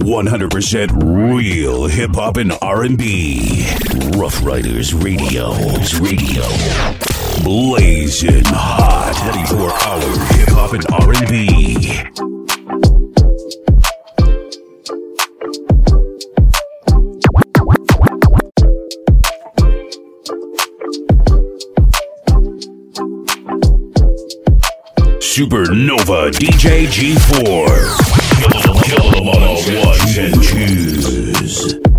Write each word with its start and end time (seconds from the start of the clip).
100% 0.00 1.36
real 1.36 1.86
hip 1.86 2.14
hop 2.14 2.36
and 2.36 2.52
R&B. 2.60 3.64
Ruff 4.16 4.44
Ryders 4.44 4.92
Radio. 4.92 5.52
Radio. 6.00 6.42
Blazing 7.44 8.42
hot. 8.46 9.14
24 9.46 9.70
hour 9.70 10.00
hip 10.34 10.48
hop 10.50 10.72
and 10.72 10.84
R&B. 10.90 12.02
Supanova 25.20 26.30
DJ 26.30 26.86
G4. 26.86 28.13
And 30.16 30.34
twos. 30.42 31.93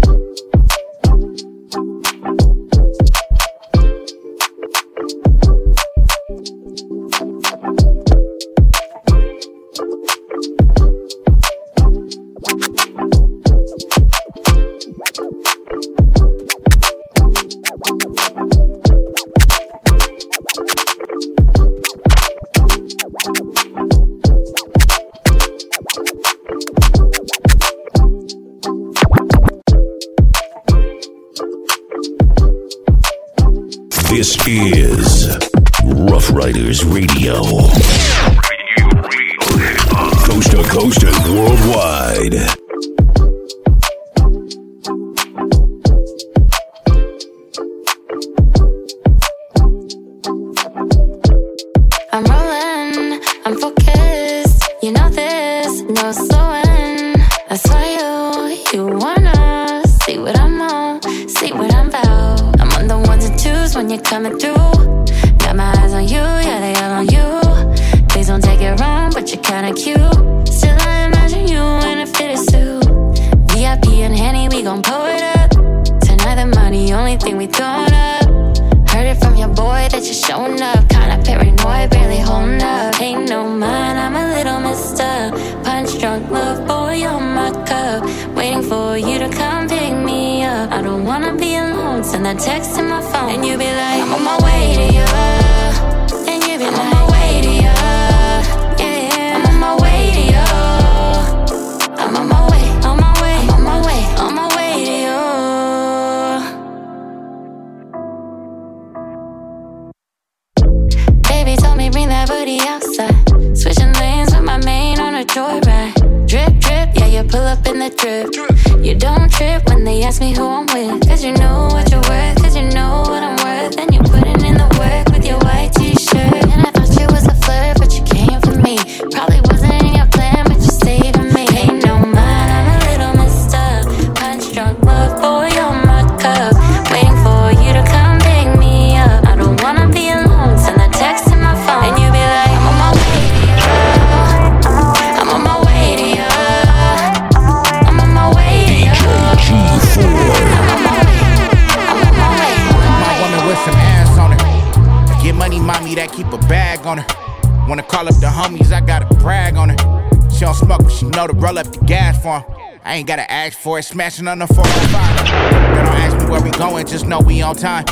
'Em. 162.26 162.44
I 162.84 162.96
ain't 162.96 163.08
gotta 163.08 163.30
ask 163.32 163.58
for 163.58 163.80
it, 163.80 163.84
smashing 163.84 164.28
on 164.28 164.40
the 164.40 164.48
405. 164.48 165.18
Girl, 165.26 165.86
don't 165.86 165.96
ask 165.96 166.18
me 166.18 166.26
where 166.30 166.42
we 166.42 166.52
going, 166.52 166.86
just 166.86 167.06
know 167.08 167.20
we 167.20 167.42
on 167.42 167.56
time. 167.56 167.86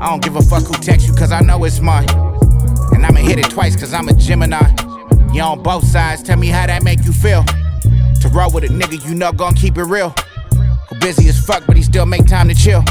I 0.00 0.10
don't 0.10 0.22
give 0.22 0.36
a 0.36 0.42
fuck 0.42 0.64
who 0.64 0.74
text 0.74 1.06
you, 1.06 1.14
cause 1.14 1.32
I 1.32 1.40
know 1.40 1.64
it's 1.64 1.80
mine. 1.80 2.08
And 2.92 3.04
I'ma 3.04 3.20
hit 3.20 3.38
it 3.38 3.50
twice, 3.50 3.76
cause 3.76 3.94
I'm 3.94 4.08
a 4.08 4.12
Gemini. 4.12 4.60
You 5.32 5.42
on 5.42 5.62
both 5.62 5.86
sides, 5.86 6.22
tell 6.22 6.36
me 6.38 6.48
how 6.48 6.66
that 6.66 6.82
make 6.82 7.04
you 7.04 7.12
feel. 7.12 7.44
To 8.20 8.28
roll 8.28 8.50
with 8.50 8.64
a 8.64 8.68
nigga, 8.68 9.06
you 9.08 9.14
know 9.14 9.32
gon' 9.32 9.54
keep 9.54 9.78
it 9.78 9.84
real. 9.84 10.14
Who 10.88 10.98
busy 11.00 11.28
as 11.28 11.38
fuck, 11.44 11.64
but 11.66 11.76
he 11.76 11.82
still 11.82 12.06
make 12.06 12.26
time 12.26 12.48
to 12.48 12.54
chill 12.54 12.84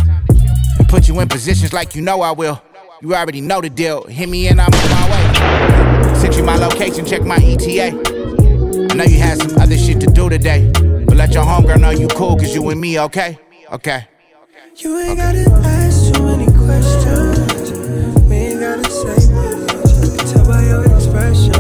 and 0.77 0.87
put 0.89 1.07
you 1.07 1.19
in 1.19 1.27
positions 1.27 1.73
like 1.73 1.95
you 1.95 2.01
know 2.01 2.21
I 2.21 2.31
will. 2.31 2.61
You 3.01 3.13
already 3.13 3.41
know 3.41 3.61
the 3.61 3.69
deal. 3.69 4.03
Hit 4.05 4.29
me 4.29 4.47
and 4.47 4.59
I'm 4.59 4.73
on 4.73 4.89
my 4.89 5.09
way. 5.11 6.15
Sent 6.15 6.37
you 6.37 6.43
my 6.43 6.55
location, 6.55 7.05
check 7.05 7.23
my 7.23 7.37
ETA. 7.37 8.14
I 8.95 8.97
know 8.99 9.03
you 9.03 9.19
had 9.19 9.41
some 9.41 9.59
other 9.59 9.77
shit 9.77 9.99
to 9.99 10.07
do 10.07 10.29
today, 10.29 10.71
but 10.71 11.17
let 11.17 11.33
your 11.33 11.43
homegirl 11.43 11.81
know 11.81 11.89
you 11.89 12.07
cool, 12.07 12.37
cause 12.37 12.55
you 12.55 12.69
and 12.69 12.79
me, 12.79 12.97
okay? 12.97 13.37
Okay. 13.69 14.07
You 14.77 14.97
ain't 14.99 15.17
gotta 15.17 15.51
ask 15.51 16.13
too 16.13 16.23
many 16.23 16.45
questions. 16.45 17.73
We 18.21 18.35
ain't 18.37 18.61
gotta 18.61 18.89
say 18.89 19.33
much. 19.33 19.69
I 19.69 20.15
can 20.15 20.27
tell 20.31 20.47
by 20.47 20.63
your 20.63 20.85
expression. 20.95 21.51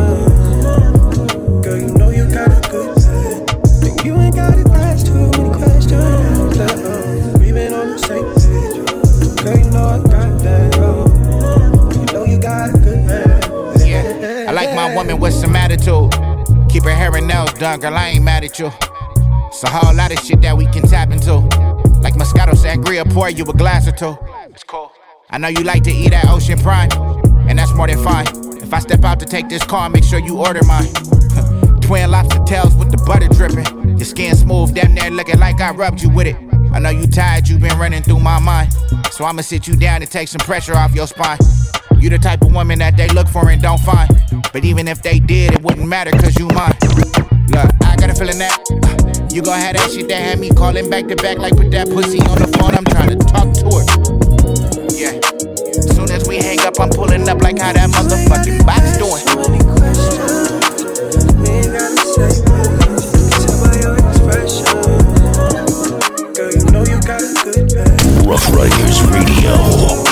Girl, 1.61 1.77
you 1.77 1.93
know 1.97 2.09
you 2.09 2.23
got 2.23 2.47
a 2.47 2.61
good 2.71 2.97
head. 3.03 3.49
And 3.83 4.05
you 4.05 4.15
ain't 4.15 4.35
gotta 4.35 4.63
ask 4.71 5.05
too 5.05 5.15
many 5.15 5.49
questions. 5.57 6.57
Uh-uh. 6.57 7.37
We 7.39 7.51
been 7.51 7.73
on 7.73 7.89
the 7.89 7.99
same 7.99 8.31
page. 8.31 9.43
Girl, 9.43 9.57
you 9.57 9.69
know 9.71 9.83
I 9.83 9.97
got 10.07 10.39
that. 10.39 10.77
Oh. 10.79 11.99
You 11.99 12.05
know 12.13 12.23
you 12.23 12.37
got 12.39 12.69
a 12.69 12.77
good 12.77 12.99
head. 12.99 13.85
Yeah. 13.85 14.45
I 14.47 14.53
like 14.53 14.73
my 14.73 14.95
woman 14.95 15.19
with 15.19 15.33
some 15.33 15.53
attitude. 15.53 16.13
Keep 16.75 16.83
her 16.83 16.89
hair 16.89 17.15
and 17.15 17.25
nails 17.25 17.53
done, 17.53 17.79
girl, 17.79 17.95
I 17.95 18.09
ain't 18.09 18.25
mad 18.25 18.43
at 18.43 18.59
you. 18.59 18.69
It's 19.47 19.63
a 19.63 19.69
whole 19.69 19.95
lot 19.95 20.11
of 20.11 20.19
shit 20.19 20.41
that 20.41 20.57
we 20.57 20.65
can 20.65 20.81
tap 20.81 21.09
into. 21.09 21.35
Like 22.01 22.15
Moscato 22.15 22.51
Sangria, 22.51 23.09
pour 23.13 23.29
you 23.29 23.45
a 23.45 23.53
glass 23.53 23.87
or 23.87 23.93
two. 23.93 24.17
It's 24.49 24.65
cool. 24.65 24.91
I 25.29 25.37
know 25.37 25.47
you 25.47 25.63
like 25.63 25.83
to 25.83 25.91
eat 25.91 26.11
at 26.11 26.27
Ocean 26.27 26.59
Prime, 26.59 26.89
and 27.47 27.57
that's 27.57 27.73
more 27.75 27.87
than 27.87 28.03
fine. 28.03 28.27
If 28.61 28.73
I 28.73 28.79
step 28.79 29.05
out 29.05 29.21
to 29.21 29.25
take 29.25 29.47
this 29.47 29.63
car, 29.63 29.89
make 29.89 30.03
sure 30.03 30.19
you 30.19 30.37
order 30.37 30.65
mine. 30.65 30.91
Twin 31.81 32.11
lobster 32.11 32.43
tails 32.43 32.75
with 32.75 32.91
the 32.91 33.01
butter 33.05 33.29
dripping. 33.29 33.97
Your 33.97 34.05
skin 34.05 34.35
smooth, 34.35 34.75
damn 34.75 34.93
near 34.93 35.09
looking 35.11 35.39
like 35.39 35.61
I 35.61 35.71
rubbed 35.71 36.01
you 36.01 36.09
with 36.09 36.27
it. 36.27 36.35
I 36.75 36.79
know 36.79 36.89
you 36.89 37.07
tired, 37.07 37.47
you 37.47 37.57
been 37.57 37.79
running 37.79 38.03
through 38.03 38.19
my 38.19 38.37
mind. 38.37 38.73
So 39.09 39.23
I'ma 39.23 39.43
sit 39.43 39.65
you 39.65 39.77
down 39.77 40.01
and 40.01 40.11
take 40.11 40.27
some 40.27 40.39
pressure 40.39 40.75
off 40.75 40.93
your 40.93 41.07
spine. 41.07 41.37
You 41.99 42.09
the 42.09 42.17
type 42.17 42.41
of 42.41 42.53
woman 42.53 42.79
that 42.79 42.97
they 42.97 43.07
look 43.07 43.29
for 43.29 43.49
and 43.49 43.61
don't 43.61 43.79
find. 43.79 44.11
But 44.51 44.65
even 44.65 44.89
if 44.89 45.01
they 45.01 45.19
did, 45.19 45.53
it 45.53 45.63
wouldn't 45.63 45.87
matter 45.87 46.11
cause 46.11 46.37
you 46.37 46.47
mine. 46.47 46.75
Look, 47.47 47.71
I 47.81 47.95
got 47.95 48.09
a 48.09 48.13
feeling 48.13 48.39
that 48.39 48.59
uh, 48.83 49.33
you 49.33 49.41
gon' 49.41 49.57
have 49.57 49.77
that 49.77 49.89
shit 49.89 50.09
that 50.09 50.19
had 50.19 50.37
me 50.37 50.49
calling 50.49 50.89
back 50.89 51.07
to 51.07 51.15
back 51.15 51.37
like 51.37 51.55
put 51.55 51.71
that 51.71 51.87
pussy 51.87 52.19
on 52.19 52.39
the 52.39 52.47
phone. 52.59 52.75
I'm 52.75 52.83
trying 52.83 53.07
to 53.07 53.23
talk 53.23 53.53
to 53.55 53.71
her. 53.71 53.85
Yeah. 54.91 55.21
Soon 55.95 56.11
as 56.11 56.27
we 56.27 56.43
hang 56.43 56.59
up, 56.59 56.77
I'm 56.77 56.89
pulling 56.89 57.29
up 57.29 57.41
like 57.41 57.57
how 57.57 57.71
that 57.71 57.89
motherfucking 57.89 58.65
box 58.65 58.97
doing. 62.19 62.44
Ruff 68.25 68.49
Ryders 68.49 69.03
Radio. 69.03 70.05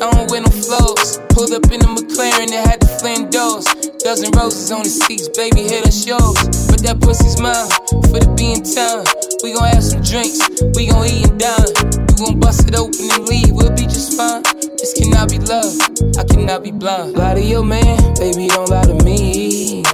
I 0.00 0.10
don't 0.10 0.30
wear 0.30 0.40
no 0.40 0.48
flows. 0.48 1.20
Pulled 1.36 1.52
up 1.52 1.68
in 1.68 1.84
the 1.84 1.90
McLaren 1.92 2.48
that 2.48 2.64
had 2.64 2.80
the 2.80 2.88
flint 2.96 3.28
doors. 3.28 3.68
Dozen 4.00 4.32
roses 4.32 4.72
on 4.72 4.80
the 4.80 4.88
seats, 4.88 5.28
baby, 5.36 5.68
hit 5.68 5.84
the 5.84 5.92
shows. 5.92 6.40
But 6.72 6.80
that 6.88 7.04
pussy's 7.04 7.36
mine, 7.36 7.68
for 8.08 8.16
the 8.16 8.32
being 8.32 8.64
time. 8.64 9.04
We 9.44 9.52
gon' 9.52 9.68
have 9.68 9.84
some 9.84 10.00
drinks, 10.00 10.40
we 10.72 10.88
gon' 10.88 11.04
eat 11.04 11.28
and 11.28 11.36
dine. 11.36 11.68
You 12.00 12.16
gon' 12.16 12.40
bust 12.40 12.64
it 12.64 12.72
open 12.72 13.12
and 13.12 13.28
leave, 13.28 13.52
we'll 13.52 13.76
be 13.76 13.84
just 13.84 14.16
fine. 14.16 14.40
This 14.80 14.96
cannot 14.96 15.28
be 15.28 15.36
love, 15.44 15.76
I 16.16 16.24
cannot 16.24 16.64
be 16.64 16.72
blind. 16.72 17.12
Lie 17.12 17.36
to 17.36 17.44
your 17.44 17.64
man, 17.64 18.00
baby, 18.16 18.48
don't 18.48 18.72
lie 18.72 18.88
to 18.88 18.96
me. 19.04 19.84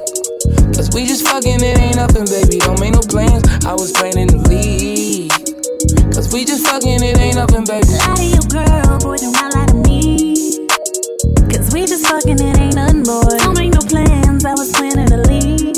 Cause 0.71 0.87
we 0.95 1.03
just 1.03 1.27
fucking, 1.27 1.59
it 1.59 1.79
ain't 1.83 1.97
nothing, 1.97 2.31
baby. 2.31 2.63
Don't 2.63 2.79
make 2.79 2.95
no 2.95 3.03
plans. 3.03 3.43
I 3.67 3.75
was 3.75 3.91
planning 3.91 4.29
to 4.29 4.39
leave. 4.47 5.35
Cause 6.15 6.33
we 6.33 6.47
just 6.47 6.67
fucking, 6.67 7.03
it 7.03 7.19
ain't 7.19 7.37
nothing, 7.37 7.67
baby. 7.67 7.91
Lie 7.91 8.17
to 8.17 8.27
your 8.27 8.47
girl, 8.49 8.99
boy, 9.03 9.17
do 9.19 9.31
not 9.33 9.55
lie 9.55 9.70
we 11.73 11.87
just 11.87 12.07
fucking, 12.07 12.41
it 12.41 12.59
ain't 12.59 12.75
nothing, 12.75 13.03
boy. 13.03 13.23
Don't 13.39 13.57
make 13.59 13.73
no 13.73 13.81
plans, 13.81 14.45
I 14.45 14.55
was 14.55 14.73
planning 14.73 15.07
to 15.09 15.19
leave. 15.29 15.75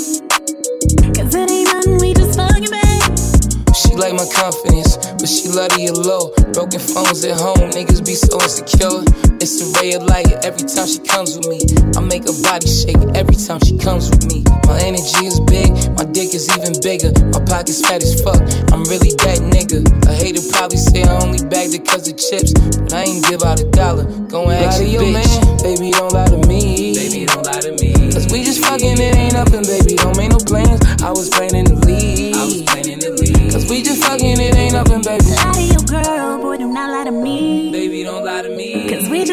Cause 1.16 1.34
it 1.34 1.50
ain't 1.50 1.68
nothing, 1.72 1.98
we 2.00 2.14
just 2.14 2.38
fucking, 2.38 2.70
babe. 2.70 3.74
She 3.76 3.94
like 3.96 4.14
my 4.14 4.26
confidence, 4.32 4.96
but 5.22 5.30
she 5.30 5.46
love 5.54 5.70
the 5.78 5.86
low. 5.94 6.34
Broken 6.50 6.82
phones 6.82 7.22
at 7.22 7.38
home, 7.38 7.70
niggas 7.70 8.02
be 8.02 8.18
so 8.18 8.42
insecure. 8.42 9.06
It's 9.38 9.62
a 9.62 9.70
ray 9.78 9.94
of 9.94 10.02
light 10.10 10.26
every 10.42 10.66
time 10.66 10.90
she 10.90 10.98
comes 11.06 11.38
with 11.38 11.46
me. 11.46 11.62
I 11.94 12.02
make 12.02 12.26
her 12.26 12.34
body 12.42 12.66
shake 12.66 12.98
every 13.14 13.38
time 13.38 13.62
she 13.62 13.78
comes 13.78 14.10
with 14.10 14.26
me. 14.26 14.42
My 14.66 14.82
energy 14.82 15.30
is 15.30 15.38
big, 15.46 15.70
my 15.94 16.02
dick 16.10 16.34
is 16.34 16.50
even 16.58 16.74
bigger. 16.82 17.14
My 17.30 17.38
pocket's 17.46 17.78
fat 17.86 18.02
as 18.02 18.18
fuck, 18.18 18.42
I'm 18.74 18.82
really 18.90 19.14
that 19.22 19.38
nigga. 19.46 19.86
A 20.10 20.12
hater 20.12 20.42
probably 20.50 20.82
say 20.82 21.06
I 21.06 21.14
only 21.22 21.38
bagged 21.46 21.78
it 21.78 21.86
cause 21.86 22.10
of 22.10 22.18
chips, 22.18 22.50
but 22.58 22.90
I 22.90 23.06
ain't 23.06 23.22
give 23.30 23.46
out 23.46 23.62
a 23.62 23.66
dollar. 23.70 24.02
Go 24.26 24.50
and 24.50 24.58
ask 24.58 24.82
your 24.82 25.06
bitch. 25.06 25.14
Man, 25.14 25.62
baby, 25.62 25.94
don't 25.94 26.10
lie 26.10 26.26
to 26.34 26.38
me. 26.50 26.98
Baby, 26.98 27.30
don't 27.30 27.46
lie 27.46 27.62
to 27.62 27.70
me. 27.78 27.94
Cause 28.10 28.26
we 28.34 28.42
just 28.42 28.58
fucking, 28.58 28.98
it 28.98 29.14
ain't 29.14 29.38
nothing, 29.38 29.62
baby. 29.62 29.94
Don't 30.02 30.18
make 30.18 30.34
no 30.34 30.42
plans. 30.42 30.82
I 30.98 31.14
was 31.14 31.30
planning 31.30 31.66
to 31.70 31.78
leave. 31.86 32.34
I 32.34 32.42
was 32.42 32.62
planning 32.66 32.98
to 33.06 33.10
leave. 33.14 33.52
Cause 33.52 33.70
we 33.70 33.82
just 33.82 34.02
fucking, 34.02 34.40
it 34.40 34.51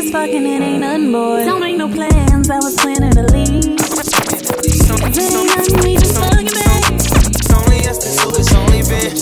Just 0.09 0.25
fucking, 0.25 0.41
it 0.41 0.61
ain't 0.65 0.81
nothing, 0.81 1.11
boy. 1.11 1.45
Don't 1.45 1.61
make 1.61 1.77
no 1.77 1.85
plans, 1.85 2.49
I 2.49 2.57
was 2.57 2.73
planning 2.81 3.13
to 3.13 3.29
leave. 3.29 3.77
It 3.77 5.21
ain't 5.21 5.45
nothing, 5.53 5.77
we 5.85 6.01
just 6.01 6.17
fucking, 6.17 6.49
babe. 6.49 6.97
It's 7.29 7.53
only 7.53 7.85
us, 7.85 8.01
it's 8.01 8.49
only 8.57 8.81
been. 8.89 9.13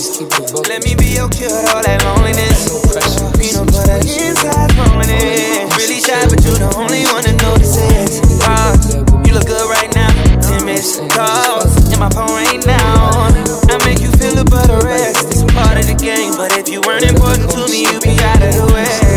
Let 0.64 0.80
me 0.88 0.96
be 0.96 1.12
your 1.12 1.28
cure, 1.28 1.52
all 1.76 1.84
that 1.84 2.00
loneliness. 2.08 2.72
Peanut 3.36 3.68
butter 3.68 4.00
inside 4.00 4.72
rolling 4.80 5.12
in. 5.12 5.68
Really 5.76 6.00
shy, 6.00 6.24
but 6.24 6.40
you're 6.40 6.56
the 6.56 6.72
only 6.80 7.04
one 7.12 7.20
to 7.20 7.36
notice 7.36 7.76
it. 7.76 8.24
Ah, 8.48 8.72
you 9.28 9.36
look 9.36 9.44
good 9.44 9.68
right 9.68 9.92
now. 9.92 10.08
Ten 10.40 10.64
calls 11.12 11.68
in 11.92 12.00
my 12.00 12.08
phone 12.16 12.32
right 12.32 12.64
now. 12.64 13.28
I 13.68 13.76
make 13.84 14.00
you 14.00 14.08
feel 14.16 14.40
a 14.40 14.44
better 14.48 14.80
rest. 14.80 15.36
It's 15.36 15.44
a 15.44 15.52
part 15.52 15.76
of 15.76 15.84
the 15.84 16.00
game, 16.00 16.32
but 16.40 16.56
if 16.56 16.64
you 16.64 16.80
weren't 16.80 17.04
important 17.04 17.52
to 17.52 17.68
me, 17.68 17.84
you'd 17.92 18.00
be 18.00 18.16
out 18.24 18.40
of 18.40 18.56
the 18.56 18.72
way. 18.72 19.07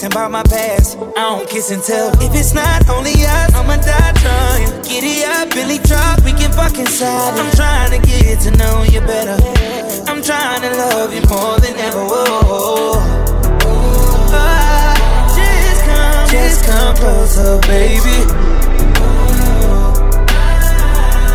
Asking 0.00 0.16
about 0.16 0.30
my 0.30 0.42
past. 0.44 0.96
I 1.16 1.36
don't 1.36 1.48
kiss 1.48 1.70
and 1.70 1.82
tell. 1.82 2.10
If 2.22 2.34
it's 2.34 2.54
not 2.54 2.88
only 2.88 3.12
us, 3.12 3.54
I'ma 3.54 3.76
die 3.76 4.12
trying. 4.16 4.82
Giddy 4.82 5.24
up, 5.24 5.50
Billy 5.50 5.78
truck, 5.78 6.24
we 6.24 6.32
can 6.32 6.50
fuck 6.52 6.78
inside. 6.78 7.38
I'm 7.38 7.50
trying 7.52 8.00
to 8.00 8.06
get 8.06 8.40
to 8.40 8.50
know 8.52 8.82
you 8.84 9.00
better. 9.00 9.36
I'm 10.08 10.22
trying 10.22 10.62
to 10.62 10.70
love 10.70 11.12
you 11.12 11.22
more 11.28 11.58
than 11.60 11.76
ever. 11.76 12.04
Ah, 14.32 14.96
just 15.36 15.84
come, 15.84 16.28
just 16.30 16.64
come 16.64 16.96
closer, 16.96 17.60
baby. 17.68 18.18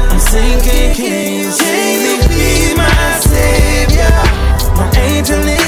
I'm 0.09 0.19
sinking, 0.19 0.95
can 0.95 1.33
you 1.39 1.51
save 1.51 2.01
me? 2.01 2.13
Be 2.29 2.73
my 2.75 3.19
savior, 3.21 4.15
my 4.77 4.89
angel 5.05 5.64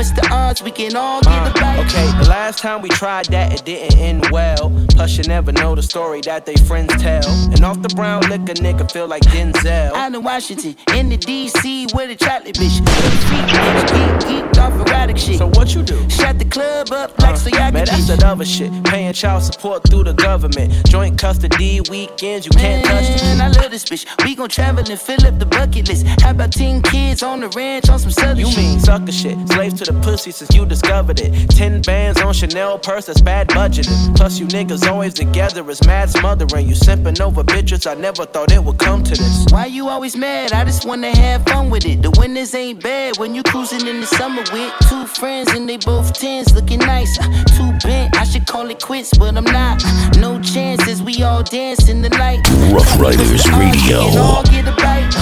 what's 0.00 0.12
the 0.12 0.26
odds 0.32 0.62
we 0.62 0.70
can 0.70 0.96
all 0.96 1.20
get 1.20 1.54
bite. 1.56 1.76
Uh, 1.76 1.82
okay, 1.82 2.06
the 2.22 2.28
last 2.30 2.58
time 2.58 2.80
we 2.80 2.88
tried 2.88 3.26
that, 3.26 3.52
it 3.52 3.66
didn't 3.66 3.98
end 3.98 4.26
well. 4.30 4.70
Plus, 5.00 5.16
you 5.16 5.24
never 5.24 5.50
know 5.50 5.74
the 5.74 5.82
story 5.82 6.20
that 6.20 6.44
they 6.44 6.54
friends 6.56 6.92
tell. 7.00 7.26
And 7.26 7.64
off 7.64 7.80
the 7.80 7.88
brown 7.88 8.20
liquor, 8.28 8.52
nigga 8.52 8.92
feel 8.92 9.08
like 9.08 9.22
Denzel. 9.22 9.94
Out 9.94 10.14
in 10.14 10.22
Washington, 10.22 10.76
in 10.94 11.08
the 11.08 11.16
DC 11.16 11.94
with 11.94 12.10
a 12.10 12.16
chocolate 12.16 12.54
bitch. 12.54 12.80
Bitch, 12.84 14.28
geek, 14.28 14.44
geeked 14.44 14.58
off 14.58 14.74
erratic 14.74 15.16
shit. 15.16 15.38
So 15.38 15.46
what 15.46 15.74
you 15.74 15.82
do? 15.82 15.98
Shut 16.10 16.38
the 16.38 16.44
club 16.44 16.92
up 16.92 17.18
like 17.18 17.38
so 17.38 17.48
y'all 17.48 17.72
Man, 17.72 17.86
that's 17.86 18.08
that 18.08 18.22
other 18.24 18.44
shit. 18.44 18.70
Paying 18.84 19.14
child 19.14 19.42
support 19.44 19.88
through 19.88 20.04
the 20.04 20.12
government. 20.12 20.70
Joint 20.86 21.18
custody 21.18 21.80
weekends, 21.88 22.44
you 22.44 22.52
can't 22.52 22.84
touch 22.84 23.22
Man, 23.22 23.40
I 23.40 23.48
love 23.48 23.70
this 23.70 23.84
bitch. 23.84 24.04
We 24.22 24.34
gon' 24.34 24.50
travel 24.50 24.84
and 24.86 25.00
fill 25.00 25.24
up 25.26 25.38
the 25.38 25.46
bucket 25.46 25.88
list. 25.88 26.06
How 26.20 26.32
about 26.32 26.52
10 26.52 26.82
kids 26.82 27.22
on 27.22 27.40
the 27.40 27.48
ranch 27.56 27.88
on 27.88 28.00
some 28.00 28.10
southern 28.10 28.40
You 28.40 28.50
shit? 28.50 28.58
mean 28.58 28.80
sucker 28.80 29.12
shit. 29.12 29.38
Slaves 29.48 29.80
to 29.80 29.90
the 29.90 29.98
pussy 30.00 30.30
since 30.30 30.54
you 30.54 30.66
discovered 30.66 31.20
it. 31.20 31.48
Ten 31.48 31.80
bands 31.80 32.20
on 32.20 32.34
Chanel 32.34 32.78
purse, 32.78 33.06
that's 33.06 33.22
bad 33.22 33.48
budgeting. 33.48 34.14
Plus, 34.14 34.38
you 34.38 34.46
niggas 34.46 34.89
always 34.90 35.14
together 35.14 35.68
is 35.70 35.84
mad 35.86 36.10
smothering. 36.10 36.66
You 36.68 36.74
simping 36.74 37.20
over 37.20 37.44
bitches, 37.44 37.86
I 37.90 37.94
never 37.94 38.26
thought 38.26 38.50
it 38.50 38.62
would 38.62 38.78
come 38.78 39.02
to 39.04 39.10
this. 39.10 39.46
Why 39.50 39.66
you 39.66 39.88
always 39.88 40.16
mad? 40.16 40.52
I 40.52 40.64
just 40.64 40.84
wanna 40.84 41.14
have 41.16 41.44
fun 41.44 41.70
with 41.70 41.86
it. 41.86 42.02
The 42.02 42.10
winters 42.18 42.54
ain't 42.54 42.82
bad 42.82 43.16
when 43.18 43.34
you 43.34 43.42
cruising 43.42 43.86
in 43.86 44.00
the 44.00 44.06
summer 44.06 44.42
with 44.52 44.72
two 44.88 45.06
friends 45.06 45.52
and 45.52 45.68
they 45.68 45.76
both 45.76 46.12
tens 46.12 46.54
looking 46.54 46.80
nice. 46.80 47.18
Uh, 47.18 47.28
Too 47.56 47.72
bent, 47.86 48.16
I 48.16 48.24
should 48.24 48.46
call 48.46 48.68
it 48.68 48.82
quits, 48.82 49.16
but 49.16 49.36
I'm 49.36 49.44
not. 49.44 49.82
Uh, 49.84 50.10
no 50.18 50.40
chances, 50.40 51.02
we 51.02 51.22
all 51.22 51.42
dance 51.42 51.88
in 51.88 52.02
the 52.02 52.10
light. 52.18 52.40
Uh, 52.50 52.74
Ruff 52.74 52.98
Ryders 52.98 53.46
uh, 53.46 53.58
Radio. 53.58 53.98
All 54.20 54.42
get 54.44 54.66
a 54.66 54.74
bite. 54.82 55.12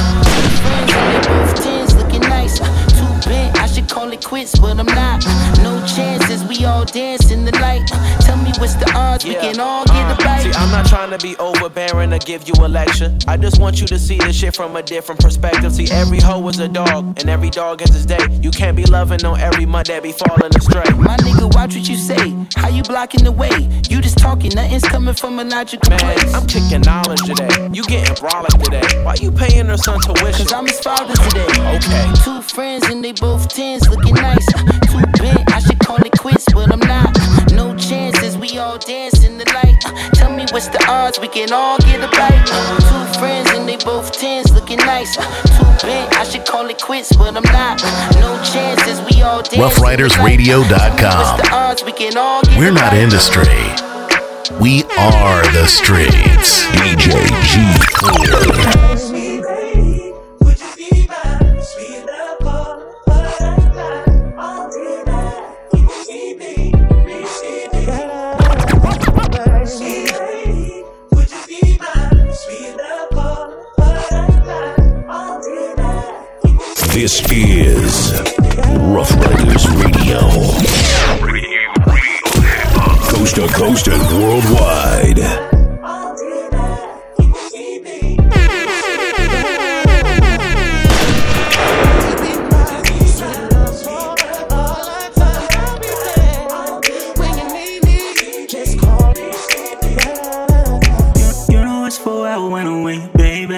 Friends 0.63 0.93
and 0.99 1.07
they 1.13 1.29
both 1.29 1.55
tens 1.63 1.95
looking 1.95 2.23
nice. 2.23 2.61
Uh, 2.61 2.67
Too 2.99 3.29
bent, 3.29 3.59
I 3.59 3.67
should 3.67 3.89
call 3.89 4.11
it 4.13 4.25
quits, 4.25 4.59
but 4.59 4.79
I'm 4.79 4.87
not. 4.87 5.25
No 5.63 5.85
chances, 5.87 6.43
we 6.45 6.65
all 6.65 6.85
dance 6.87 7.31
in 7.31 7.45
the 7.45 7.53
light. 7.61 7.89
What's 8.59 8.75
the 8.75 8.91
odds, 8.95 9.25
we 9.25 9.35
can 9.35 9.61
all 9.61 9.85
get 9.85 10.13
a 10.13 10.25
bite. 10.25 10.43
See, 10.43 10.53
I'm 10.53 10.71
not 10.71 10.87
trying 10.87 11.11
to 11.11 11.19
be 11.19 11.37
overbearing 11.37 12.13
or 12.13 12.19
give 12.19 12.49
you 12.49 12.55
a 12.59 12.67
lecture. 12.69 13.17
I 13.29 13.37
just 13.37 13.61
want 13.61 13.81
you 13.81 13.87
to 13.87 13.99
see 13.99 14.19
the 14.19 14.33
shit 14.33 14.57
from 14.57 14.75
a 14.77 14.83
different 14.83 15.21
perspective. 15.21 15.73
See, 15.73 15.89
every 15.93 16.19
hoe 16.19 16.47
is 16.49 16.59
a 16.59 16.69
dog, 16.69 17.19
and 17.21 17.29
every 17.29 17.51
dog 17.51 17.81
has 17.81 17.91
his 17.91 18.05
day. 18.05 18.25
You 18.43 18.51
can't 18.51 18.77
be 18.77 18.85
loving 18.85 19.25
on 19.25 19.39
every 19.39 19.65
mud 19.65 19.87
that 19.87 20.03
be 20.03 20.13
falling 20.13 20.55
astray. 20.57 20.91
My 20.99 21.17
nigga, 21.19 21.55
watch 21.55 21.77
what 21.77 21.89
you 21.89 21.97
say. 21.97 22.35
How 22.57 22.69
you 22.69 22.83
blocking 22.83 23.25
the 23.25 23.33
way? 23.33 23.55
You 23.89 24.01
just 24.01 24.19
talking, 24.19 24.53
nothing's 24.55 24.83
coming 24.83 25.15
from 25.15 25.39
a 25.39 25.45
logical 25.45 25.91
Man, 25.91 26.01
place. 26.01 26.35
I'm 26.35 26.47
kicking 26.47 26.81
knowledge 26.81 27.23
today. 27.23 27.71
You 27.73 27.85
getting 27.85 28.15
brolic 28.17 28.63
today. 28.63 29.05
Why 29.05 29.15
you 29.21 29.31
paying 29.31 29.67
her 29.67 29.77
son 29.77 30.01
tuition? 30.01 30.33
Cause 30.33 30.53
I'm 30.53 30.67
his 30.67 30.81
father 30.81 31.15
today. 31.15 31.47
Okay. 31.77 32.13
Two 32.25 32.43
friends 32.43 32.85
and 32.89 33.05
they 33.05 33.13
both 33.13 33.49
tens, 33.49 33.89
looking 33.89 34.15
nice. 34.15 34.47
Too 34.91 35.01
bent, 35.23 35.53
I 35.53 35.61
should 35.61 35.79
call 35.79 36.03
it 36.05 36.13
quits, 36.19 36.47
but 36.53 36.73
I'm 36.73 36.81
not. 36.81 37.17
No 37.53 37.77
chances, 37.77 38.37
we 38.37 38.48
all 38.57 38.79
dance 38.79 39.25
in 39.25 39.37
the 39.37 39.45
light. 39.53 39.81
Tell 40.15 40.33
me 40.35 40.47
what's 40.53 40.69
the 40.69 40.83
odds, 40.89 41.19
we 41.21 41.29
can 41.29 41.53
all 41.53 41.77
get 41.79 42.01
a 42.01 42.09
bite. 42.09 42.47
Two 42.47 43.19
friends 43.19 43.51
and 43.51 43.69
they 43.69 43.77
both 43.77 44.13
tens, 44.13 44.51
looking 44.53 44.79
nice. 44.79 45.17
Too 45.17 45.87
bent, 45.87 46.15
I 46.17 46.25
should 46.25 46.47
call 46.47 46.67
it 46.71 46.81
quits, 46.81 47.15
but 47.17 47.37
I'm 47.37 47.43
not. 47.53 47.83
No 48.15 48.41
chances, 48.43 49.01
we 49.11 49.23
all 49.23 49.43
dance. 49.43 49.53
in 49.53 49.61
the 49.61 49.67
light. 49.67 50.39
RuffRydersRadio.com. 50.39 51.19
What's 51.19 51.43
the 51.43 51.49
odds, 51.53 51.85
we 51.85 51.93
can 51.93 52.17
all 52.17 52.43
get 52.43 52.57
We're 52.59 52.73
not 52.73 52.95
industry. 52.95 53.43
We 54.61 54.85
are 54.97 55.43
the 55.53 55.67
streets. 55.67 56.65
DJ 56.73 57.29
G4. 57.45 59.18
This 77.01 77.23
is 77.31 78.13
Ruff 78.91 79.15
Ryders 79.15 79.69
Radio. 79.71 80.19
Coast 83.09 83.37
to 83.37 83.47
coast 83.55 83.87
and 83.87 84.03
worldwide. 84.19 85.19
You 101.49 101.61
know 101.61 101.85
it's 101.87 101.97
forever 101.97 102.49
when 102.49 102.67
I'm 102.67 102.83
with 102.83 103.13
baby. 103.13 103.55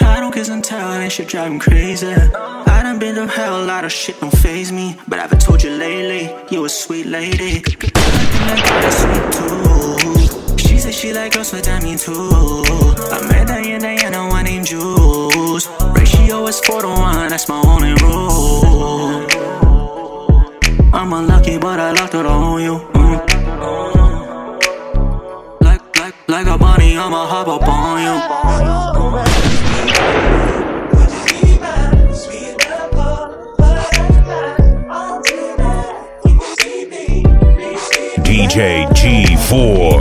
I 0.00 0.20
don't 0.20 0.32
kiss 0.32 0.50
and 0.50 0.62
tell, 0.62 0.90
that 0.90 1.10
shit 1.10 1.28
drive 1.28 1.58
crazy. 1.60 2.14
Through 3.24 3.36
hell, 3.36 3.64
a 3.64 3.64
lot 3.64 3.86
of 3.86 3.92
shit 3.92 4.20
don't 4.20 4.36
phase 4.36 4.70
me. 4.70 4.98
But 5.08 5.18
I've 5.18 5.38
told 5.38 5.62
you 5.62 5.70
lately, 5.70 6.30
you 6.50 6.62
a 6.66 6.68
sweet 6.68 7.06
lady. 7.06 7.62
Sweet 9.00 9.32
too. 9.32 10.58
She 10.58 10.78
said 10.78 10.92
she 10.92 11.14
like 11.14 11.32
girls, 11.32 11.50
but 11.50 11.66
I 11.66 11.80
mean 11.80 11.96
too. 11.96 12.12
I 12.12 13.26
met 13.26 13.48
Diana, 13.48 13.96
Diana, 13.96 14.28
one 14.28 14.44
named 14.44 14.66
Jules. 14.66 15.68
Ratio 15.96 16.46
is 16.48 16.60
4 16.60 16.82
to 16.82 16.88
1, 16.88 17.28
that's 17.30 17.48
my 17.48 17.62
only 17.64 17.73
G4. 39.54 40.00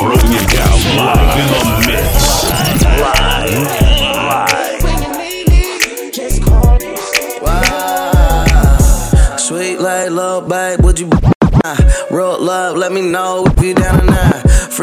Throwing 0.00 0.32
you 0.32 0.44
down 0.48 0.76
live 0.98 1.38
in 1.40 1.46
the 1.48 1.62
mix. 1.86 2.12
Sweet 9.42 9.78
like 9.78 10.10
little 10.10 10.42
babe, 10.42 10.80
would 10.82 11.00
you 11.00 11.08
ah, 11.64 12.06
Roll 12.10 12.38
love, 12.38 12.76
let 12.76 12.92
me 12.92 13.00
know 13.00 13.51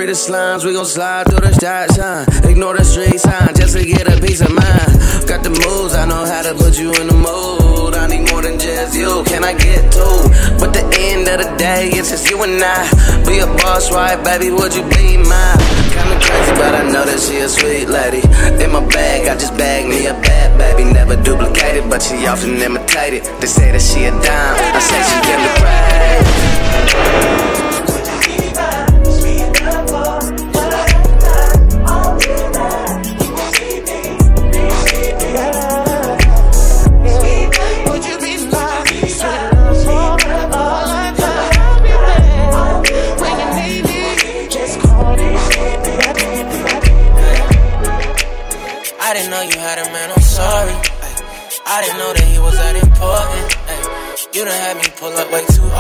the 0.10 0.16
slimes, 0.16 0.66
we 0.66 0.74
gon' 0.74 0.86
slide 0.86 1.30
through 1.30 1.46
the 1.46 1.54
start 1.54 1.92
sign. 1.92 2.26
Ignore 2.50 2.78
the 2.78 2.84
street 2.84 3.20
sign 3.20 3.54
just 3.54 3.78
to 3.78 3.86
get 3.86 4.10
a 4.10 4.20
piece 4.20 4.42
of 4.42 4.50
mind. 4.50 4.90
Got 5.30 5.46
the 5.46 5.54
moves, 5.54 5.94
I 5.94 6.10
know 6.10 6.26
how 6.26 6.42
to 6.42 6.58
put 6.58 6.82
you 6.82 6.90
in 6.98 7.06
the 7.06 7.14
mood. 7.14 7.94
I 7.94 8.10
need 8.10 8.26
more 8.32 8.42
than 8.42 8.58
just 8.58 8.98
you, 8.98 9.22
can 9.30 9.46
I 9.46 9.54
get 9.54 9.94
two? 9.94 10.18
But 10.58 10.74
the 10.74 10.82
end 10.98 11.30
of 11.30 11.46
the 11.46 11.50
day, 11.62 11.94
it's 11.94 12.10
just 12.10 12.26
you 12.26 12.42
and 12.42 12.58
I. 12.58 12.90
Be 13.30 13.38
a 13.38 13.46
boss, 13.62 13.94
right, 13.94 14.18
baby? 14.26 14.50
Would 14.50 14.74
you 14.74 14.82
be 14.90 15.22
mine? 15.22 15.62
Kinda 15.94 16.18
crazy, 16.26 16.54
but 16.58 16.74
I 16.74 16.90
know 16.90 17.06
that 17.06 17.22
she 17.22 17.38
a 17.46 17.48
sweet 17.48 17.86
lady. 17.86 18.26
In 18.66 18.74
my 18.74 18.82
bag, 18.90 19.30
I 19.30 19.38
just 19.38 19.54
bagged 19.62 19.90
me 19.90 20.08
a 20.08 20.18
bad 20.26 20.58
baby. 20.58 20.90
Never 20.90 21.22
duplicated, 21.22 21.86
but 21.86 22.02
she 22.02 22.26
often 22.26 22.58
imitated. 22.58 23.30
They 23.38 23.46
say 23.46 23.70
that 23.70 23.84
she 23.86 24.10
a 24.10 24.12
dime, 24.26 24.58
I 24.74 24.82
say 24.82 25.02
she 25.06 25.18
get 25.22 25.38
the 25.38 25.52
praise. 25.62 27.69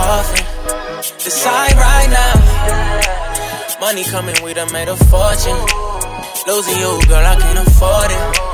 Often. 0.10 0.46
Decide 1.24 1.76
right 1.76 2.10
now. 2.10 3.80
Money 3.80 4.04
coming, 4.04 4.36
we 4.44 4.54
done 4.54 4.72
made 4.74 4.90
a 4.90 4.98
fortune. 4.98 5.60
Losing 6.48 6.78
you, 6.78 6.92
girl, 7.08 7.26
I 7.26 7.36
can't 7.40 7.68
afford 7.68 8.12
it. 8.12 8.49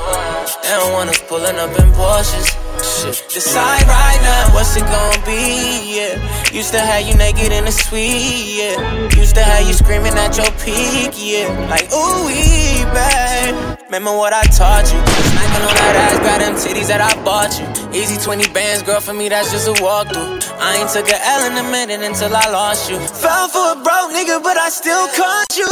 Don't 0.69 0.93
want 0.93 1.09
us 1.09 1.21
pulling 1.21 1.57
up 1.57 1.69
in 1.77 1.91
Porsches. 1.93 2.49
Shit. 2.81 3.29
Decide 3.29 3.85
right 3.87 4.19
now, 4.21 4.53
what's 4.53 4.75
it 4.75 4.81
gonna 4.81 5.25
be? 5.25 5.97
Yeah. 5.97 6.51
Used 6.51 6.71
to 6.73 6.79
have 6.79 7.05
you 7.07 7.15
naked 7.15 7.51
in 7.51 7.65
the 7.65 7.71
suite, 7.71 8.57
yeah. 8.57 9.09
Used 9.15 9.35
to 9.35 9.43
have 9.43 9.65
you 9.67 9.73
screaming 9.73 10.13
at 10.13 10.35
your 10.37 10.49
peak, 10.65 11.13
yeah. 11.15 11.49
Like, 11.69 11.91
ooh, 11.93 12.25
wee, 12.25 12.83
babe. 12.93 13.77
Remember 13.85 14.11
what 14.17 14.33
I 14.33 14.43
taught 14.43 14.85
you? 14.91 14.99
Smacking 15.05 15.65
on 15.69 15.75
that 15.75 15.95
ass, 16.01 16.19
grab 16.19 16.41
them 16.41 16.55
titties 16.55 16.87
that 16.87 17.01
I 17.01 17.13
bought 17.23 17.53
you. 17.59 17.65
Easy 17.93 18.17
20 18.17 18.49
bands, 18.49 18.83
girl, 18.83 18.99
for 18.99 19.13
me, 19.13 19.29
that's 19.29 19.51
just 19.51 19.67
a 19.67 19.73
walkthrough. 19.73 20.41
I 20.59 20.77
ain't 20.77 20.89
took 20.89 21.07
a 21.07 21.17
L 21.17 21.51
in 21.51 21.65
a 21.65 21.69
minute 21.69 22.01
until 22.01 22.35
I 22.35 22.49
lost 22.49 22.89
you. 22.89 22.97
Fell 22.97 23.47
for 23.49 23.73
a 23.73 23.75
broke 23.75 24.11
nigga, 24.11 24.41
but 24.41 24.57
I 24.57 24.69
still 24.69 25.07
caught 25.13 25.55
you. 25.55 25.69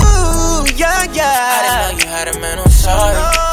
Yeah, 0.77 1.05
yeah. 1.11 1.25
I 1.25 1.89
didn't 1.89 1.99
know 1.99 2.03
you 2.03 2.09
had 2.09 2.27
a 2.35 2.39
man, 2.39 2.59
I'm 2.59 2.69
sorry. 2.69 3.52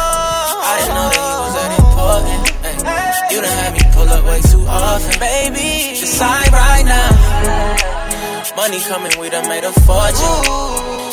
I 0.58 0.72
didn't 0.80 0.94
know 0.98 1.08
that 1.10 1.22
he 1.30 1.38
was 1.44 1.54
that 1.58 1.70
important. 1.78 2.40
Ay, 2.86 3.28
You 3.30 3.38
done 3.40 3.56
had 3.62 3.72
me 3.74 3.82
pull 3.94 4.08
up 4.08 4.24
way 4.26 4.40
too 4.42 4.64
often. 4.66 5.14
Baby, 5.20 5.98
decide 6.00 6.50
right 6.52 6.84
now. 6.84 7.10
Money 8.56 8.80
coming, 8.80 9.12
we 9.20 9.30
done 9.30 9.48
made 9.48 9.64
a 9.64 9.72
fortune. 9.86 10.42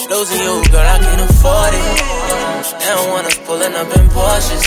Losing 0.10 0.40
you, 0.42 0.64
girl, 0.72 0.82
I 0.88 0.98
can't 1.00 1.22
afford 1.30 1.74
it. 1.74 2.80
They 2.80 2.88
don't 2.96 3.10
want 3.12 3.28
us 3.28 3.38
pulling 3.46 3.74
up 3.76 3.88
in 3.96 4.08
Porsches. 4.10 4.66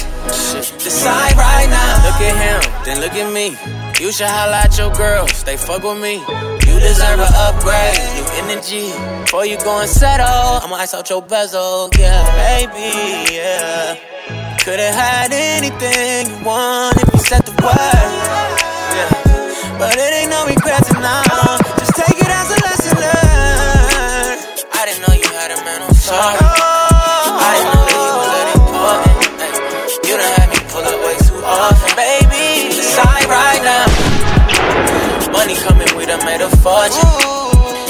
Decide 0.78 1.34
right 1.36 1.68
now. 1.68 2.04
Look 2.06 2.20
at 2.20 2.36
him, 2.36 2.84
then 2.84 3.00
look 3.00 3.12
at 3.14 3.32
me. 3.32 3.56
You 4.02 4.12
should 4.12 4.26
holla 4.28 4.64
at 4.64 4.78
your 4.78 4.92
girls, 4.94 5.42
they 5.44 5.56
fuck 5.56 5.82
with 5.82 6.00
me. 6.00 6.20
You 6.66 6.74
deserve 6.80 7.20
an 7.20 7.32
upgrade, 7.46 7.98
new 8.16 8.26
energy. 8.44 8.92
Before 9.24 9.44
you 9.44 9.56
go 9.58 9.80
and 9.80 9.88
settle, 9.90 10.60
I'ma 10.64 10.76
ice 10.76 10.94
out 10.94 11.08
your 11.10 11.22
bezel, 11.22 11.88
yeah, 11.98 12.24
baby, 12.36 13.34
yeah. 13.34 13.96
Could've 14.64 14.94
had 14.94 15.32
anything 15.32 16.28
you 16.28 16.44
want 16.44 16.96
if 17.00 17.08
you 17.14 17.18
said 17.20 17.40
the 17.48 17.52
word. 17.64 18.10
Yeah. 18.92 19.78
But 19.80 19.96
it 19.96 20.12
ain't 20.20 20.30
no 20.30 20.44
regrets 20.44 20.92
now. 20.92 21.24
Just 21.80 21.96
take 21.96 22.20
it 22.20 22.28
as 22.28 22.48
a 22.52 22.58
lesson 22.60 22.92
learned. 23.00 24.40
I 24.76 24.80
didn't 24.84 25.00
know 25.08 25.14
you 25.16 25.28
had 25.32 25.50
a 25.56 25.58
man, 25.64 25.80
I'm 25.82 25.94
sorry. 25.96 26.36
I 26.44 27.50
didn't 27.56 27.72
know 27.72 27.88
that 27.88 27.96
he 27.96 28.14
was 28.20 28.30
that 28.36 28.48
important. 28.60 29.16
Ay, 29.40 29.52
You 30.06 30.14
done 30.20 30.32
had 30.38 30.48
me 30.52 30.58
pull 30.68 30.84
up 30.84 30.98
way 31.08 31.16
too 31.24 31.40
often. 31.40 31.90
Baby, 31.96 32.76
decide 32.76 33.24
right 33.32 33.62
now. 33.64 33.88
Money 35.32 35.56
coming, 35.56 35.88
we 35.96 36.04
done 36.04 36.20
made 36.28 36.44
a 36.44 36.50
fortune. 36.60 37.08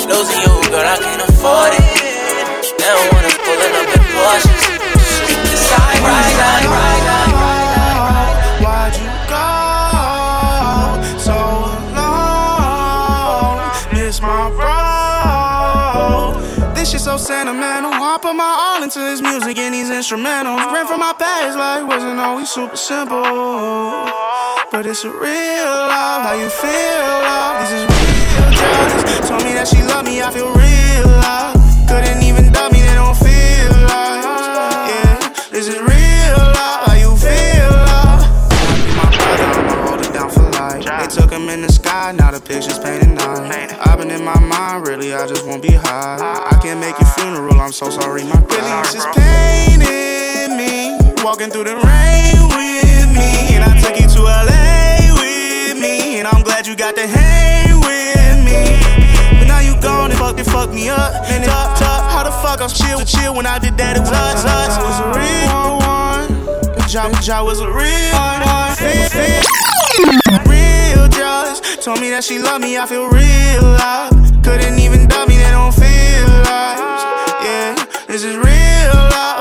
Losing 0.07 0.39
you, 0.39 0.55
girl, 0.71 0.87
I 0.87 0.97
can't 1.03 1.23
afford 1.29 1.73
it. 1.75 1.83
Don't 2.79 3.07
want 3.11 3.27
us 3.27 3.37
pulling 3.43 3.75
up 3.75 3.89
in 3.91 4.03
Porsches. 4.15 4.80
So 11.19 11.37
alone? 11.77 13.21
Miss 13.93 14.21
my 14.21 14.51
bro. 14.57 14.71
This 16.75 16.91
shit 16.91 17.01
so 17.01 17.17
sentimental. 17.17 17.93
I 17.93 18.19
put 18.23 18.35
my 18.35 18.45
all 18.45 18.83
into 18.83 18.99
this 18.99 19.21
music 19.21 19.59
and 19.59 19.75
these 19.75 19.91
instrumentals. 19.91 20.73
Ran 20.73 20.87
from 20.87 21.01
my 21.01 21.13
past 21.13 21.59
life 21.59 21.87
wasn't 21.87 22.19
always 22.19 22.49
super 22.51 22.77
simple. 22.77 23.23
But 24.73 24.87
it's 24.87 25.05
a 25.05 25.11
real 25.11 25.67
love. 25.93 26.23
How 26.25 26.35
you 26.35 26.49
feel, 26.49 27.21
love? 27.29 27.61
This 27.61 27.73
is 27.79 27.85
real 27.91 28.51
justice. 28.57 29.29
Told 29.29 29.45
me 29.45 29.53
that 29.53 29.69
she 29.69 29.83
love 29.83 30.05
me. 30.05 30.23
I 30.23 30.31
feel 30.31 30.51
real 30.55 31.09
love. 31.21 31.57
Couldn't 31.89 32.23
even 32.23 32.53
dub 32.53 32.70
is 35.71 35.81
real 35.81 36.39
love. 36.57 36.87
How 36.87 36.95
you 36.95 37.17
feel, 37.17 37.71
love? 37.71 38.23
My 38.97 39.07
brother, 39.15 39.49
I'ma 39.59 39.75
hold 39.87 40.01
it 40.05 40.13
down 40.13 40.31
for 40.31 40.43
life. 40.51 40.83
They 40.85 41.09
took 41.21 41.31
him 41.31 41.49
in 41.49 41.63
the 41.63 41.73
sky, 41.73 42.13
now 42.13 42.31
the 42.31 42.41
picture's 42.41 42.79
painted 42.79 43.11
nice. 43.11 43.73
I've 43.87 43.99
been 43.99 44.11
in 44.11 44.25
my 44.25 44.39
mind, 44.39 44.87
really, 44.87 45.15
I 45.15 45.27
just 45.27 45.47
won't 45.47 45.63
be 45.63 45.73
high. 45.73 46.19
I 46.51 46.59
can't 46.63 46.81
make 46.81 46.99
your 46.99 47.11
funeral, 47.11 47.61
I'm 47.61 47.73
so 47.73 47.91
sorry, 47.91 48.25
my 48.25 48.39
really, 48.51 48.73
it's 48.81 48.95
just 48.95 49.09
pain 49.17 49.81
in 49.83 50.57
me. 50.57 50.99
Walking 51.23 51.51
through 51.51 51.65
the 51.65 51.77
rain 51.77 52.39
with 52.57 53.09
me, 53.15 53.55
and 53.55 53.65
I 53.65 53.79
took 53.81 54.01
you 54.01 54.09
to 54.09 54.23
LA 54.23 55.13
with 55.21 55.77
me, 55.81 56.19
and 56.19 56.27
I'm 56.27 56.43
glad 56.43 56.67
you 56.67 56.75
got 56.75 56.95
to 56.97 57.07
hang 57.07 57.79
with 57.81 58.20
fuck 60.21 60.39
it, 60.39 60.45
fuck 60.45 60.71
me 60.71 60.91
up. 60.91 61.13
Man, 61.25 61.43
it 61.43 61.49
up, 61.49 61.79
top. 61.79 62.05
How 62.13 62.23
the 62.23 62.31
fuck 62.45 62.61
I'm 62.61 62.69
chill 62.69 63.01
chill 63.05 63.35
when 63.35 63.47
I 63.47 63.59
did 63.59 63.77
that? 63.79 63.97
It 63.97 64.01
was 64.01 64.13
us, 64.13 64.45
us. 64.45 64.77
It 64.77 64.85
was 64.85 64.99
a 65.01 65.09
real 65.17 65.81
one. 65.81 66.29
The 66.77 66.85
job, 66.87 67.13
the 67.13 67.21
job 67.25 67.47
was 67.47 67.61
a 67.61 67.71
real 67.73 68.13
one. 68.45 68.77
Real 70.45 71.09
just 71.09 71.83
told 71.83 72.01
me 72.01 72.11
that 72.11 72.23
she 72.23 72.39
love 72.39 72.61
me. 72.61 72.77
I 72.77 72.85
feel 72.87 73.09
real 73.09 73.65
love. 73.81 74.13
Couldn't 74.45 74.79
even 74.79 75.09
dub 75.09 75.29
me. 75.29 75.37
They 75.37 75.51
don't 75.51 75.73
feel 75.73 76.29
like. 76.45 76.79
Yeah, 77.41 77.75
this 78.07 78.23
is 78.23 78.37
real 78.37 79.01
love. 79.17 79.40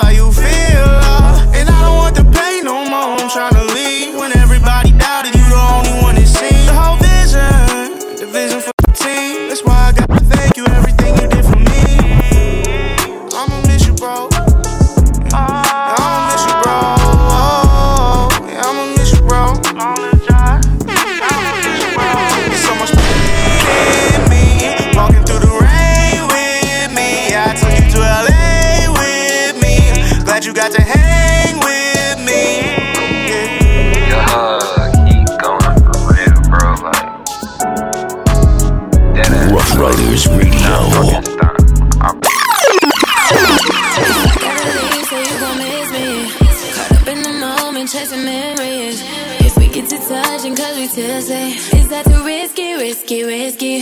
Risky, 52.99 53.23
risky? 53.23 53.81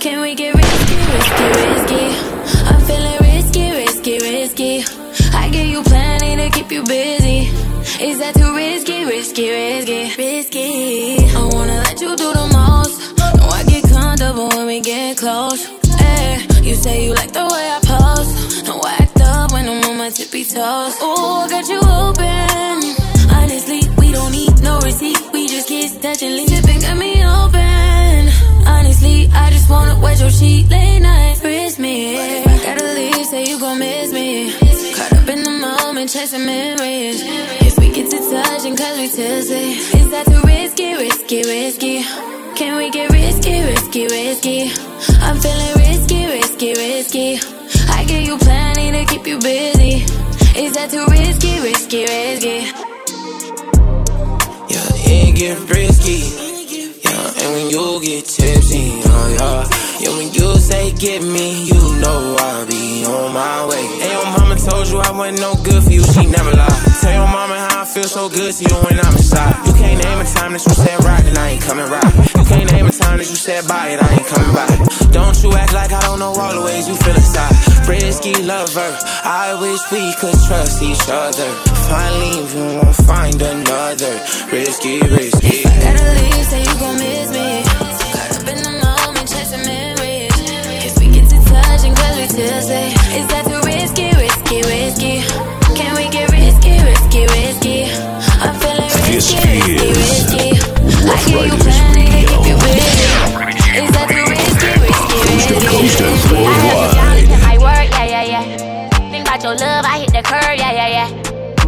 Can 0.00 0.22
we 0.22 0.34
get 0.34 0.54
risky, 0.54 0.96
risky, 1.12 1.46
risky? 1.60 2.04
I'm 2.64 2.80
feeling 2.86 3.18
risky, 3.20 3.70
risky, 3.70 4.18
risky. 4.18 4.84
I 5.34 5.50
give 5.50 5.66
you 5.66 5.82
plenty 5.82 6.36
to 6.36 6.50
keep 6.50 6.70
you 6.72 6.82
busy. 6.84 7.50
Is 8.02 8.18
that 8.20 8.34
too 8.34 8.54
risky, 8.56 9.04
risky, 9.04 9.50
risky, 9.50 10.14
risky? 10.16 11.16
I 11.36 11.50
wanna 11.52 11.76
let 11.84 12.00
you 12.00 12.16
do 12.16 12.32
the 12.32 12.46
most. 12.56 13.18
No, 13.18 13.44
I 13.48 13.64
get 13.64 13.84
comfortable 13.84 14.48
when 14.48 14.66
we 14.66 14.80
get 14.80 15.18
close. 15.18 15.66
Hey, 15.98 16.46
you 16.62 16.74
say 16.74 17.04
you 17.04 17.14
like 17.14 17.32
the 17.32 17.44
way 17.44 17.66
I 17.76 17.80
pose. 17.84 18.62
No, 18.64 18.80
I 18.80 18.96
act 19.00 19.20
up 19.20 19.52
when 19.52 19.68
I'm 19.68 19.84
on 19.90 19.98
my 19.98 20.10
tippy 20.10 20.44
toes. 20.44 20.94
Ooh, 21.02 21.44
I 21.44 21.48
got 21.50 21.68
you 21.68 21.80
open. 21.80 22.76
Honestly, 23.30 23.80
we 23.98 24.10
don't 24.10 24.32
need 24.32 24.58
no 24.62 24.78
receipt. 24.80 25.20
We 25.32 25.48
just 25.48 25.68
kiss, 25.68 25.96
touch, 25.98 26.22
and 26.22 26.36
leave. 26.36 26.63
I 29.34 29.50
just 29.50 29.68
wanna 29.68 29.98
wet 30.00 30.20
your 30.20 30.30
sheet 30.30 30.68
late 30.70 31.00
night. 31.00 31.42
Wrist 31.42 31.78
me. 31.78 32.16
Gotta 32.64 32.84
leave, 32.94 33.26
say 33.26 33.44
you 33.46 33.58
gon' 33.58 33.78
miss 33.78 34.12
me. 34.12 34.52
Caught 34.96 35.12
up 35.12 35.28
in 35.28 35.42
the 35.42 35.50
moment, 35.50 36.10
chasing 36.10 36.46
memories. 36.46 37.20
If 37.66 37.78
we 37.78 37.90
get 37.92 38.10
to 38.10 38.18
touching, 38.30 38.76
cause 38.76 38.96
we 38.98 39.08
tipsy. 39.08 39.64
Is 39.98 40.10
that 40.10 40.26
too 40.26 40.40
risky, 40.46 40.94
risky, 40.94 41.42
risky? 41.42 42.02
Can 42.56 42.76
we 42.76 42.90
get 42.90 43.10
risky, 43.10 43.62
risky, 43.62 44.06
risky? 44.06 44.70
I'm 45.20 45.36
feeling 45.40 45.74
risky, 45.76 46.26
risky, 46.26 46.72
risky. 46.74 47.40
I 47.90 48.04
give 48.04 48.22
you 48.22 48.38
plenty 48.38 48.92
to 48.92 49.04
keep 49.04 49.26
you 49.26 49.38
busy. 49.40 50.04
Is 50.56 50.72
that 50.74 50.90
too 50.90 51.04
risky, 51.10 51.60
risky, 51.60 52.02
risky? 52.04 52.58
Yeah, 54.72 55.12
it 55.12 55.36
get 55.36 55.58
risky. 55.68 56.53
And 57.16 57.52
when 57.54 57.70
you 57.70 58.00
get 58.02 58.24
tipsy, 58.26 59.00
oh 59.04 59.36
yeah. 59.38 59.93
Yeah, 60.00 60.10
when 60.16 60.32
you 60.34 60.56
say 60.58 60.92
get 60.92 61.22
me, 61.22 61.64
you 61.64 61.80
know 62.02 62.36
I'll 62.38 62.66
be 62.66 63.04
on 63.04 63.32
my 63.32 63.66
way. 63.66 63.84
And 64.02 64.10
your 64.10 64.26
mama 64.38 64.56
told 64.56 64.88
you 64.88 64.98
I 64.98 65.10
wasn't 65.12 65.40
no 65.40 65.54
good 65.62 65.82
for 65.84 65.90
you, 65.90 66.02
she 66.02 66.26
never 66.26 66.50
lied. 66.50 66.82
Tell 67.00 67.12
your 67.12 67.30
mama 67.30 67.56
how 67.56 67.82
I 67.82 67.84
feel 67.84 68.04
so 68.04 68.28
good 68.28 68.52
to 68.54 68.62
you 68.64 68.76
when 68.84 68.98
I'm 68.98 69.14
inside. 69.14 69.54
You 69.66 69.72
can't 69.74 70.02
name 70.02 70.18
a 70.18 70.24
time 70.24 70.52
that 70.52 70.64
you 70.66 70.74
said 70.74 70.98
right 71.04 71.24
and 71.24 71.38
I 71.38 71.50
ain't 71.50 71.62
coming 71.62 71.86
right. 71.86 72.12
You 72.36 72.44
can't 72.44 72.70
name 72.72 72.86
a 72.86 72.92
time 72.92 73.18
that 73.18 73.28
you 73.30 73.36
said 73.36 73.66
bye 73.68 73.94
and 73.94 74.00
I 74.00 74.08
ain't 74.14 74.26
coming 74.26 74.54
back. 74.54 74.72
Don't 75.12 75.36
you 75.42 75.52
act 75.54 75.72
like 75.72 75.92
I 75.92 76.00
don't 76.02 76.18
know 76.18 76.32
all 76.34 76.54
the 76.54 76.62
ways 76.66 76.88
you 76.88 76.96
feel 76.96 77.14
inside. 77.14 77.54
Risky 77.88 78.34
lover, 78.42 78.98
I 79.22 79.54
wish 79.60 79.80
we 79.92 80.02
could 80.18 80.34
trust 80.48 80.82
each 80.82 81.06
other. 81.06 81.50
I 81.94 82.06
leave, 82.18 82.50
you 82.54 82.66
won't 82.82 82.96
find 83.06 83.40
another. 83.40 84.14
Risky, 84.50 84.98
risky. 85.06 85.62
Gotta 85.62 86.04
leave, 86.18 86.44
say 86.50 86.60
you 86.66 86.74
gon' 86.82 86.98
miss 86.98 87.30
me. 87.30 87.73
Touching, 92.34 92.50
cause 92.50 92.68
we 92.68 92.74
tipsy. 92.74 93.18
Is 93.18 93.26
that 93.28 93.44
too 93.46 93.60
risky, 93.62 94.10
risky, 94.16 94.62
risky? 94.66 95.14
Can 95.74 95.94
we 95.96 96.08
get 96.10 96.30
risky, 96.30 96.78
risky, 96.82 97.26
risky? 97.30 97.90
I'm 98.42 98.54
feeling 98.60 98.90
risky, 99.06 99.38
risky, 99.38 99.94
risky. 99.94 100.46
I 101.06 101.18
give 101.26 101.46
you 101.46 101.56
plenty 101.62 102.06
to 102.10 102.26
keep 102.26 102.46
you 102.46 102.56
busy. 102.58 103.04
Is 103.78 103.90
that 103.94 104.06
too 104.10 104.24
risky, 104.26 104.70
risky, 104.82 105.18
risky? 105.30 105.66
Coast 105.66 105.98
to 105.98 106.06
coast 106.06 106.30
and 106.30 106.34
I 106.34 106.42
worldwide. 106.42 107.28
my 107.42 107.56
work, 107.58 107.90
yeah, 107.90 108.04
yeah, 108.04 108.42
yeah. 108.42 108.88
Think 109.10 109.26
about 109.26 109.42
your 109.42 109.54
love, 109.54 109.84
I 109.84 109.98
hit 110.00 110.12
the 110.12 110.22
curve, 110.22 110.58
yeah, 110.58 110.72
yeah, 110.72 110.88
yeah. 110.88 111.08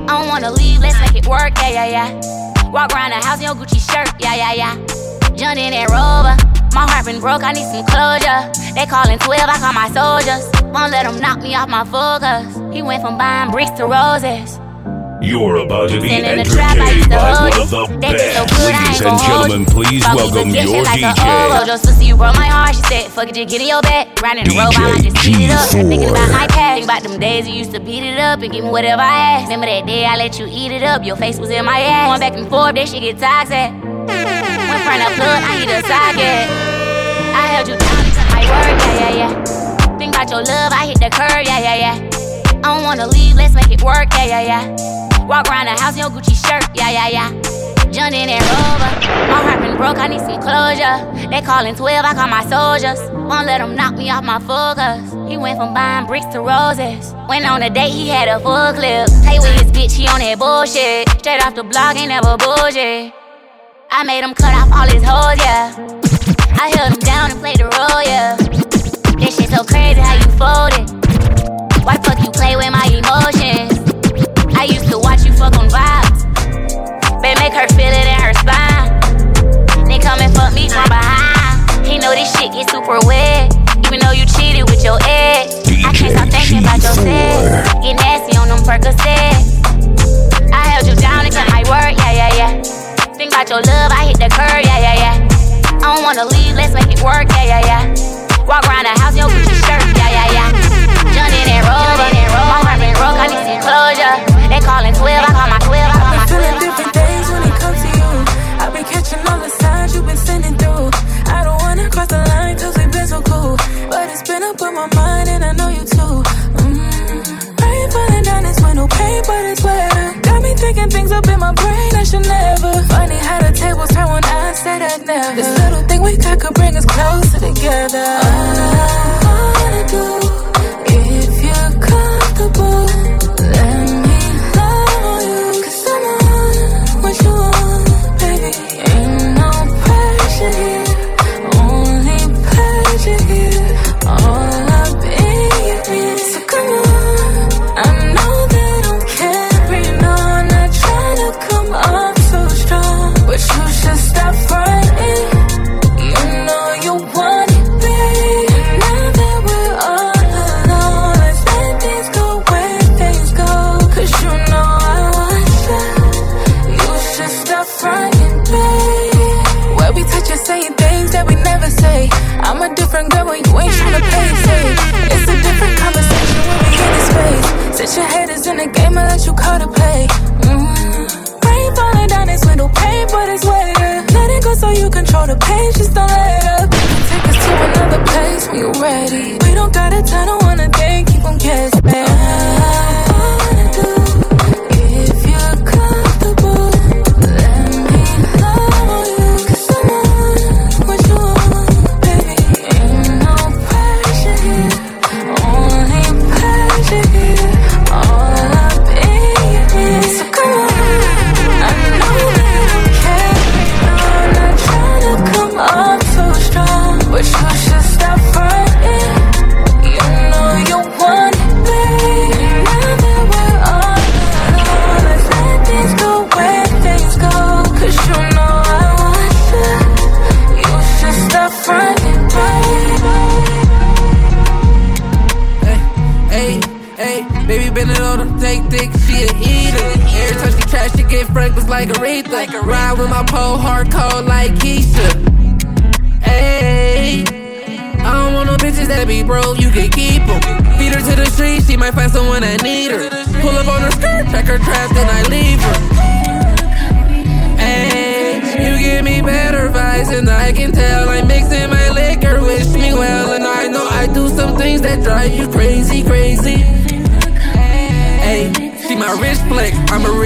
I 0.06 0.18
don't 0.18 0.28
wanna 0.28 0.50
leave, 0.50 0.80
let's 0.80 0.98
make 1.00 1.14
it 1.14 1.26
work, 1.26 1.56
yeah, 1.58 1.86
yeah, 1.86 2.10
yeah. 2.10 2.70
Walk 2.70 2.92
around 2.92 3.10
the 3.10 3.16
house 3.16 3.38
in 3.38 3.44
your 3.46 3.54
Gucci 3.54 3.80
shirt, 3.80 4.10
yeah, 4.18 4.34
yeah, 4.34 4.52
yeah. 4.54 4.74
Jumped 5.36 5.58
in 5.58 5.70
that 5.70 5.90
rover, 5.90 6.34
my 6.76 6.84
heart 6.92 7.06
been 7.06 7.20
broke, 7.20 7.42
I 7.42 7.52
need 7.52 7.64
some 7.72 7.88
closure. 7.88 8.52
They 8.76 8.84
calling 8.84 9.18
12, 9.18 9.48
I 9.48 9.56
call 9.56 9.72
my 9.72 9.88
soldiers. 9.96 10.44
Won't 10.68 10.92
let 10.92 11.08
them 11.08 11.18
knock 11.18 11.40
me 11.40 11.56
off 11.56 11.72
my 11.72 11.88
focus. 11.88 12.44
He 12.70 12.82
went 12.82 13.00
from 13.00 13.16
buying 13.16 13.50
bricks 13.50 13.72
to 13.80 13.88
roses. 13.88 14.60
You're 15.24 15.64
about 15.64 15.88
to 15.88 15.98
be 15.98 16.12
in 16.12 16.36
the 16.36 16.44
trap, 16.44 16.76
I 16.76 16.92
entertained 16.92 17.08
by 17.08 17.32
one 17.32 17.56
of 17.56 17.70
the 17.70 17.98
best. 17.98 18.52
Ladies 18.60 19.00
and 19.00 19.18
gentlemen, 19.24 19.64
please 19.64 20.04
welcome 20.12 20.52
your 20.52 20.68
dishes 20.68 20.84
like 20.84 21.00
a 21.00 21.16
DJ. 21.16 21.56
Olo. 21.56 21.64
Just 21.64 21.84
pussy, 21.86 22.04
you 22.04 22.16
broke 22.16 22.36
my 22.36 22.44
heart. 22.44 22.76
She 22.76 22.82
said, 22.82 23.10
fuck 23.10 23.28
it, 23.28 23.34
just 23.34 23.48
get 23.48 23.62
in 23.62 23.68
your 23.68 23.80
bed. 23.80 24.12
Riding 24.20 24.44
the 24.44 24.54
road, 24.60 24.76
I 24.76 25.00
just 25.00 25.16
beat 25.24 25.48
it 25.48 25.50
up. 25.50 25.72
G4. 25.72 25.88
Thinking 25.88 26.10
about 26.10 26.30
my 26.30 26.46
past. 26.52 26.76
Think 26.76 26.84
about 26.84 27.02
them 27.02 27.18
days 27.18 27.48
you 27.48 27.54
used 27.54 27.72
to 27.72 27.80
beat 27.80 28.04
it 28.04 28.20
up 28.20 28.42
and 28.42 28.52
give 28.52 28.62
me 28.62 28.70
whatever 28.70 29.00
I 29.00 29.40
asked. 29.40 29.48
Remember 29.48 29.66
that 29.66 29.86
day 29.86 30.04
I 30.04 30.16
let 30.16 30.38
you 30.38 30.46
eat 30.50 30.70
it 30.70 30.82
up? 30.82 31.02
Your 31.02 31.16
face 31.16 31.38
was 31.38 31.48
in 31.48 31.64
my 31.64 31.80
ass. 31.80 32.10
Going 32.10 32.20
back 32.20 32.38
and 32.38 32.48
forth, 32.50 32.74
that 32.74 32.86
shit 32.86 33.00
get 33.00 33.18
toxic. 33.18 33.72
Front 34.86 35.02
of 35.02 35.18
plug, 35.18 35.42
I 35.42 35.58
need 35.58 35.70
a 35.74 35.82
socket. 35.82 36.46
I 37.34 37.42
held 37.50 37.66
you 37.66 37.74
down, 37.74 38.06
you 38.06 38.12
took 38.14 38.28
my 38.30 38.42
word, 38.46 38.78
yeah, 38.86 39.02
yeah, 39.02 39.18
yeah. 39.18 39.98
Think 39.98 40.14
about 40.14 40.30
your 40.30 40.42
love, 40.46 40.70
I 40.72 40.86
hit 40.86 41.00
the 41.02 41.10
curve, 41.10 41.42
yeah, 41.42 41.58
yeah, 41.58 41.74
yeah. 41.74 41.96
I 42.62 42.70
don't 42.70 42.84
wanna 42.84 43.08
leave, 43.08 43.34
let's 43.34 43.52
make 43.52 43.70
it 43.70 43.82
work, 43.82 44.06
yeah, 44.14 44.38
yeah, 44.38 44.42
yeah. 44.46 45.26
Walk 45.26 45.50
around 45.50 45.66
the 45.66 45.74
house 45.74 45.94
in 45.94 46.06
your 46.06 46.10
Gucci 46.10 46.38
shirt, 46.38 46.62
yeah, 46.74 46.90
yeah, 46.90 47.08
yeah. 47.08 47.30
In 47.96 48.28
that 48.28 48.44
rover, 48.46 48.92
my 49.32 49.40
heart 49.42 49.60
been 49.62 49.76
broke, 49.76 49.98
I 49.98 50.06
need 50.06 50.20
some 50.20 50.38
closure. 50.38 51.28
They 51.30 51.40
calling 51.40 51.74
12, 51.74 52.04
I 52.04 52.14
call 52.14 52.28
my 52.28 52.44
soldiers. 52.44 53.00
Won't 53.10 53.46
let 53.46 53.60
him 53.60 53.74
knock 53.74 53.96
me 53.96 54.10
off 54.10 54.22
my 54.22 54.38
focus. 54.38 55.00
He 55.30 55.38
went 55.38 55.58
from 55.58 55.72
buying 55.72 56.06
bricks 56.06 56.26
to 56.26 56.40
roses. 56.40 57.14
Went 57.26 57.44
on 57.46 57.62
a 57.62 57.70
date, 57.70 57.90
he 57.90 58.08
had 58.08 58.28
a 58.28 58.38
full 58.38 58.72
clip. 58.74 59.08
Play 59.24 59.38
with 59.40 59.58
his 59.58 59.72
bitch, 59.72 59.96
he 59.96 60.06
on 60.08 60.20
that 60.20 60.38
bullshit. 60.38 61.08
Straight 61.18 61.44
off 61.44 61.54
the 61.54 61.64
block, 61.64 61.96
ain't 61.96 62.08
never 62.08 62.36
bullshit. 62.36 63.14
I 63.96 64.02
made 64.02 64.20
him 64.20 64.34
cut 64.34 64.52
off 64.52 64.68
all 64.76 64.84
his 64.84 65.00
hoes, 65.00 65.40
yeah. 65.40 65.72
I 66.60 66.68
held 66.76 66.92
him 66.92 67.00
down 67.00 67.32
and 67.32 67.40
played 67.40 67.56
the 67.56 67.64
role, 67.64 68.04
yeah. 68.04 68.36
This 69.16 69.40
shit 69.40 69.48
so 69.48 69.64
crazy 69.64 70.04
how 70.04 70.20
you 70.20 70.28
fold 70.36 70.76
it. 70.76 70.84
Why 71.80 71.96
fuck 72.04 72.20
you 72.20 72.28
play 72.28 72.60
with 72.60 72.68
my 72.68 72.84
emotions? 72.92 73.72
I 74.52 74.68
used 74.68 74.92
to 74.92 75.00
watch 75.00 75.24
you 75.24 75.32
fuck 75.32 75.56
on 75.56 75.72
vibes. 75.72 76.28
Babe, 77.24 77.40
make 77.40 77.56
her 77.56 77.64
feel 77.72 77.88
it 77.88 78.04
in 78.04 78.20
her 78.20 78.36
spine. 78.36 78.92
Then 79.88 80.04
come 80.04 80.20
and 80.20 80.28
fuck 80.36 80.52
me 80.52 80.68
from 80.68 80.92
behind. 80.92 81.64
He 81.88 81.96
know 81.96 82.12
this 82.12 82.28
shit 82.36 82.52
get 82.52 82.68
super 82.68 83.00
wet. 83.08 83.48
Even 83.80 84.04
though 84.04 84.12
you 84.12 84.28
cheated 84.28 84.68
with 84.68 84.84
your 84.84 85.00
ex. 85.08 85.56
I 85.72 85.96
can't 85.96 86.12
stop 86.12 86.28
thinking 86.28 86.60
about 86.60 86.84
your 86.84 87.00
sex. 87.00 87.72
Get 87.80 87.96
nasty 87.96 88.36
on 88.36 88.52
them 88.52 88.60
Percocets. 88.60 89.56
I 90.52 90.68
held 90.68 90.84
you 90.84 90.96
down 91.00 91.24
and 91.24 91.32
kept 91.32 91.48
my 91.48 91.64
word, 91.64 91.96
yeah, 91.96 92.12
yeah, 92.12 92.36
yeah. 92.36 92.85
Think 93.16 93.32
about 93.32 93.48
your 93.48 93.62
love, 93.64 93.92
I 93.96 94.12
hit 94.12 94.20
the 94.20 94.28
curb, 94.28 94.60
yeah, 94.60 94.76
yeah, 94.76 95.16
yeah. 95.16 95.16
I 95.80 95.96
don't 95.96 96.04
wanna 96.04 96.28
leave, 96.28 96.52
let's 96.52 96.74
make 96.76 96.92
it 96.92 97.00
work, 97.00 97.24
yeah, 97.32 97.64
yeah, 97.64 97.64
yeah. 97.64 98.44
Walk 98.44 98.68
around 98.68 98.84
the 98.84 98.92
house, 98.92 99.16
your 99.16 99.24
Gucci 99.32 99.56
shirt, 99.64 99.80
yeah, 99.96 100.05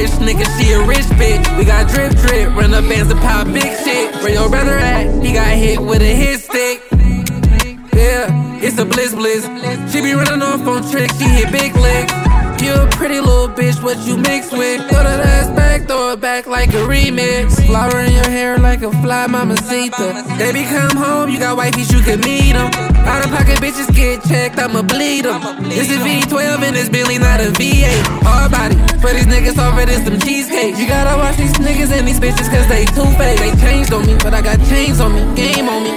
rich 0.01 0.11
nigga, 0.25 0.47
she 0.59 0.73
a 0.73 0.81
rich 0.87 1.09
bitch. 1.21 1.59
We 1.59 1.65
got 1.65 1.89
drip 1.89 2.13
drip, 2.13 2.49
run 2.57 2.73
up 2.73 2.89
bands 2.89 3.11
and 3.11 3.21
pop 3.21 3.47
big 3.47 3.71
shit. 3.85 4.15
Where 4.23 4.33
your 4.33 4.49
brother 4.49 4.79
at? 4.79 5.23
He 5.23 5.33
got 5.33 5.49
hit 5.49 5.81
with 5.81 6.01
a 6.01 6.15
hit 6.15 6.41
stick. 6.41 6.83
Yeah, 7.93 8.63
it's 8.63 8.79
a 8.79 8.85
bliss 8.85 9.15
bliss. 9.15 9.45
She 9.93 10.01
be 10.01 10.13
running 10.13 10.43
off 10.43 10.67
on 10.67 10.91
tricks, 10.91 11.19
she 11.19 11.25
hit 11.25 11.53
big 11.53 11.75
licks. 11.77 12.13
You 12.63 12.75
a 12.75 12.87
pretty 12.91 13.21
little 13.21 13.49
bitch, 13.49 13.83
what 13.83 13.99
you 14.07 14.17
mix 14.17 14.53
with? 14.53 14.81
Throw 14.89 15.03
that 15.03 15.21
ass 15.21 15.49
back, 15.57 15.87
throw 15.87 16.13
it 16.13 16.21
back 16.21 16.47
like 16.47 16.71
a 16.71 16.85
remix. 16.93 17.67
Flower 17.67 18.01
in 18.01 18.13
your 18.13 18.29
hair 18.29 18.59
like 18.59 18.83
a 18.83 18.91
fly 19.03 19.27
mamacita. 19.27 20.25
Baby, 20.39 20.65
come 20.65 20.97
home, 20.97 21.31
you 21.31 21.39
got 21.39 21.59
wifeys, 21.59 21.93
you 21.93 22.01
can 22.01 22.21
meet 22.21 22.53
them. 22.53 22.90
Out 23.07 23.25
of 23.25 23.31
pocket 23.31 23.59
bitches 23.59 23.89
get 23.95 24.23
checked, 24.25 24.59
I'ma 24.59 24.83
bleed 24.83 25.25
them. 25.25 25.41
This 25.69 25.91
is 25.91 25.99
V12 25.99 26.63
and 26.63 26.77
this 26.77 26.89
Billy, 26.89 27.19
not 27.19 27.41
a 27.41 27.53
V8. 27.53 28.05
Hard 28.23 28.53
body, 28.53 28.77
for 29.01 29.11
these 29.13 29.27
niggas 29.27 29.59
offer 29.59 29.87
this 29.87 30.05
some 30.05 30.19
cheesecake. 30.21 30.77
You 30.77 30.87
gotta 30.87 31.17
watch 31.17 31.37
these 31.37 31.53
niggas 31.55 31.91
and 31.93 32.07
these 32.07 32.21
bitches 32.21 32.49
cause 32.51 32.67
they 32.69 32.85
too 32.87 33.09
fake. 33.17 33.39
They 33.39 33.53
changed 33.61 33.93
on 33.93 34.07
me, 34.07 34.17
but 34.23 34.35
I 34.35 34.43
got 34.43 34.59
chains 34.69 35.01
on 35.01 35.15
me, 35.15 35.23
game 35.35 35.69
on 35.69 35.83
me. 35.83 35.91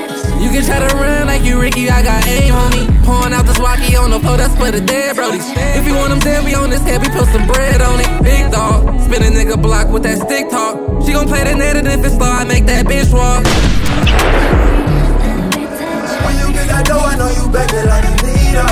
You 0.43 0.49
can 0.49 0.63
try 0.65 0.79
to 0.79 0.95
run 0.95 1.27
like 1.27 1.43
you 1.43 1.59
Ricky, 1.59 1.89
I 1.89 2.03
got 2.03 2.25
aim 2.27 2.53
on 2.53 2.71
me. 2.71 2.87
Pouring 3.03 3.33
out 3.33 3.45
this 3.45 3.59
walkie 3.59 3.95
on 3.95 4.11
the 4.11 4.19
floor, 4.19 4.37
that's 4.37 4.55
for 4.55 4.71
the 4.71 4.81
dead 4.81 5.15
brodies. 5.15 5.45
If 5.77 5.87
you 5.87 5.95
want 5.95 6.09
them 6.09 6.19
dead, 6.19 6.43
we 6.43 6.53
on 6.53 6.69
this 6.69 6.81
head, 6.81 7.01
we 7.01 7.09
put 7.09 7.27
some 7.29 7.47
bread 7.47 7.81
on 7.81 7.99
it. 7.99 8.23
Big 8.23 8.51
dog, 8.51 8.99
spin 9.01 9.23
a 9.23 9.31
nigga 9.31 9.61
block 9.61 9.89
with 9.89 10.03
that 10.03 10.17
stick 10.19 10.49
talk. 10.49 11.03
She 11.05 11.13
gon' 11.13 11.27
play 11.27 11.43
the 11.43 11.55
net 11.55 11.75
and 11.75 11.87
if 11.87 12.03
it's 12.05 12.15
slow, 12.15 12.31
I 12.31 12.43
make 12.43 12.65
that 12.65 12.85
bitch 12.85 13.11
walk. 13.13 14.72
Dough, 16.83 16.99
I 16.99 17.15
know 17.15 17.29
you 17.31 17.47
it 17.47 17.85
like 17.87 18.05
a 18.05 18.13
leader. 18.23 18.67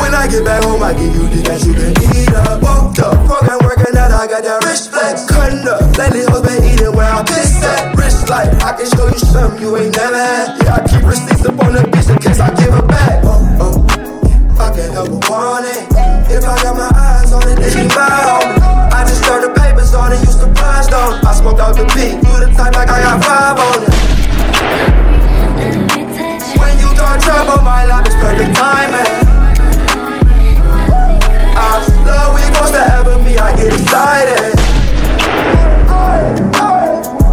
When 0.00 0.14
I 0.14 0.26
get 0.30 0.44
back 0.44 0.64
home, 0.64 0.82
I 0.82 0.92
give 0.94 1.14
you 1.14 1.28
the 1.28 1.40
that 1.48 1.60
you 1.64 1.74
can 1.76 1.92
eat 2.16 2.32
up. 2.32 2.62
Walked 2.62 2.98
up, 3.00 3.16
fucking 3.28 3.60
working 3.60 3.96
out, 3.96 4.10
I 4.10 4.26
got 4.26 4.42
that 4.42 4.64
rich 4.64 4.88
flex. 4.88 5.28
Cutting 5.28 5.68
up, 5.68 5.84
lately 5.98 6.24
hoes 6.24 6.42
been 6.42 6.64
eating 6.64 6.94
where 6.96 7.12
I 7.12 7.22
piss 7.24 7.60
at. 7.64 7.92
Rich 7.96 8.28
life, 8.30 8.50
I 8.64 8.72
can 8.76 8.88
show 8.88 9.06
you 9.06 9.20
something 9.20 9.60
you 9.60 9.76
ain't 9.76 9.96
never 9.96 10.16
had. 10.16 10.56
Yeah, 10.64 10.78
I 10.78 10.80
keep 10.88 11.04
receipts 11.04 11.44
up 11.44 11.60
on 11.60 11.76
the 11.76 11.84
bitch 11.92 12.08
in 12.08 12.18
case 12.24 12.40
I 12.40 12.48
give 12.56 12.72
her 12.72 12.86
back. 12.86 13.20
Oh, 13.24 13.44
oh, 13.60 13.76
I 14.56 14.72
can't 14.72 14.92
help 14.92 15.12
but 15.12 15.28
want 15.28 15.66
it. 15.68 15.82
If 16.32 16.44
I 16.44 16.56
got 16.62 16.76
my 16.76 16.90
eyes 16.94 17.32
on 17.32 17.44
it, 17.48 17.56
then 17.60 17.70
she 17.72 17.84
mine. 17.92 18.56
I 18.96 19.04
just 19.04 19.24
throw 19.24 19.44
the 19.44 19.52
papers 19.52 19.92
on 19.94 20.12
it, 20.12 20.20
used 20.24 20.40
to 20.40 20.48
blast 20.56 20.92
on. 20.92 21.20
I 21.24 21.32
smoked 21.34 21.60
out 21.60 21.76
the 21.76 21.84
beat, 21.92 22.16
you 22.16 22.34
the 22.40 22.48
type 22.56 22.74
like 22.74 22.88
I 22.88 23.00
got 23.02 23.24
five 23.24 23.58
on 23.60 23.82
it. 23.84 25.07
Don't 27.08 27.22
trouble 27.22 27.62
my 27.64 27.86
life, 27.86 28.04
it's 28.04 28.14
perfect 28.16 28.54
timing. 28.54 29.06
I 31.56 31.80
love 32.04 32.34
we 32.34 32.42
supposed 32.42 32.74
to 32.74 32.80
ever 32.96 33.16
be, 33.24 33.38
I 33.38 33.56
get 33.56 33.72
excited. 33.72 34.54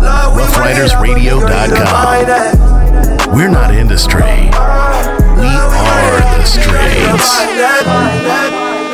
Love 0.02 0.36
we 0.38 0.44
RuffRydersRadio.com. 0.44 3.36
We're 3.36 3.50
not 3.50 3.74
industry. 3.76 4.22
We 4.22 4.24
are 4.24 5.04
the 6.24 6.46
streets. 6.46 7.36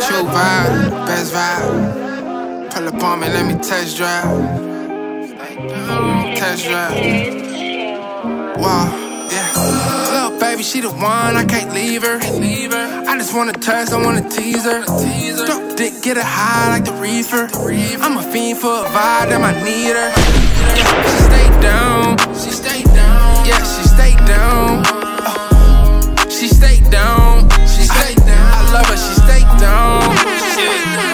True 0.07 0.25
vibe, 0.25 1.05
best 1.05 1.31
vibe. 1.31 2.71
Pull 2.71 2.87
up 2.87 3.03
on 3.03 3.19
me, 3.19 3.27
let 3.27 3.45
me 3.45 3.53
test 3.61 3.97
drive. 3.97 4.25
Test 6.35 6.65
drive. 6.65 6.97
Wow, 8.57 8.89
yeah. 8.89 8.91
Little 8.91 9.10
baby, 10.61 10.67
she 10.67 10.81
the 10.81 10.89
one, 10.89 11.35
I 11.35 11.45
can't 11.45 11.73
leave 11.73 12.03
her. 12.03 12.19
I 12.21 13.17
just 13.17 13.33
wanna 13.33 13.53
touch, 13.53 13.89
I 13.91 13.97
wanna 14.03 14.27
tease 14.29 14.63
her. 14.63 14.83
Drop 14.83 15.77
dick, 15.77 15.93
get 16.01 16.17
her 16.17 16.23
high 16.23 16.69
like 16.69 16.85
the 16.85 16.93
reefer. 16.93 17.49
I'm 18.01 18.17
a 18.17 18.23
fiend 18.31 18.59
for 18.59 18.67
a 18.67 18.83
vibe, 18.83 19.29
damn, 19.29 19.43
I 19.43 19.53
need 19.63 19.95
her. 19.95 20.11
Yeah, 20.77 21.03
she 21.11 21.23
stay 21.29 21.47
down. 21.61 22.17
She 22.35 22.51
stay 22.51 22.83
down. 22.83 23.45
Yeah, 23.45 23.63
she 23.73 23.83
stay 23.87 24.15
down. 24.27 24.83
Uh, 24.85 26.29
she 26.29 26.47
stay 26.47 26.79
down. 26.89 27.40
Love 28.81 28.89
her, 28.89 28.97
she 28.97 29.13
stay 29.13 29.41
down. 29.59 30.01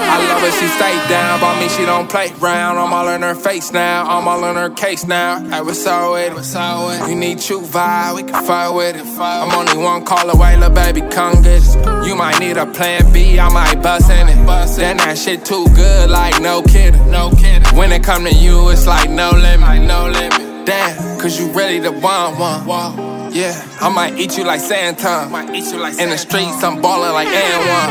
I 0.10 0.26
love 0.30 0.42
her, 0.42 0.52
she 0.52 0.68
stay 0.68 0.96
down. 1.10 1.40
By 1.40 1.60
me, 1.60 1.68
she 1.70 1.86
don't 1.86 2.10
play 2.10 2.32
round. 2.40 2.80
I'm 2.80 2.94
all 2.94 3.10
in 3.10 3.22
her 3.22 3.36
face 3.36 3.72
now. 3.72 4.06
I'm 4.06 4.28
all 4.28 4.44
in 4.50 4.56
her 4.56 4.70
case 4.70 5.06
now. 5.06 5.40
Hey, 5.50 5.62
what's 5.62 5.86
up 5.86 6.14
with 6.14 6.56
it? 6.56 7.10
You 7.10 7.16
need 7.16 7.40
true 7.40 7.62
vibe, 7.62 8.16
we 8.16 8.24
can 8.24 8.46
fight 8.46 8.70
with 8.70 8.96
it. 8.96 9.06
I'm 9.20 9.54
only 9.54 9.78
one 9.84 10.06
call 10.06 10.30
away, 10.30 10.56
little 10.56 10.74
baby, 10.74 11.02
come 11.02 11.42
get 11.42 11.64
it. 11.64 12.08
You 12.08 12.16
might 12.16 12.40
need 12.40 12.58
a 12.58 12.66
plan 12.66 13.12
B, 13.12 13.40
I 13.40 13.50
might 13.50 13.82
bust 13.82 14.10
in 14.10 14.30
it. 14.30 14.38
Then 14.78 14.98
that 14.98 15.18
shit 15.18 15.44
too 15.44 15.66
good, 15.76 16.10
like 16.10 16.42
no 16.42 16.62
kidding. 16.62 17.12
No 17.12 17.32
kidding. 17.32 17.76
When 17.76 17.92
it 17.92 18.04
come 18.04 18.24
to 18.24 18.34
you, 18.34 18.70
it's 18.70 18.88
like 18.88 19.10
no 19.10 19.32
limit. 19.32 19.82
No 19.82 20.06
limit. 20.06 20.66
Damn, 20.66 21.20
cause 21.20 21.40
you 21.40 21.52
really 21.52 21.80
the 21.80 21.92
one, 21.92 22.38
one. 22.38 23.17
Yeah, 23.38 23.54
I 23.82 23.94
might 23.94 24.18
eat 24.18 24.36
you 24.36 24.46
like 24.46 24.60
Santa. 24.60 25.30
In 25.30 26.10
the 26.10 26.18
streets, 26.18 26.64
I'm 26.64 26.82
ballin' 26.82 27.14
like 27.14 27.30
N1. 27.30 27.90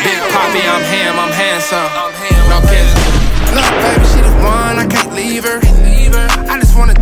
Big 0.00 0.16
Poppy, 0.32 0.64
I'm 0.64 0.80
ham, 0.88 1.20
I'm 1.20 1.28
handsome. 1.28 1.92
No 2.48 2.56
kidding. 2.64 2.96
Look, 3.52 3.68
baby, 3.84 4.06
she 4.08 4.24
the 4.24 4.32
one, 4.40 4.80
I 4.80 4.88
can't 4.88 5.12
leave 5.12 5.44
her. 5.44 5.60
I 6.48 6.56
just 6.56 6.72
wanna 6.74 6.94
touch, 6.94 7.01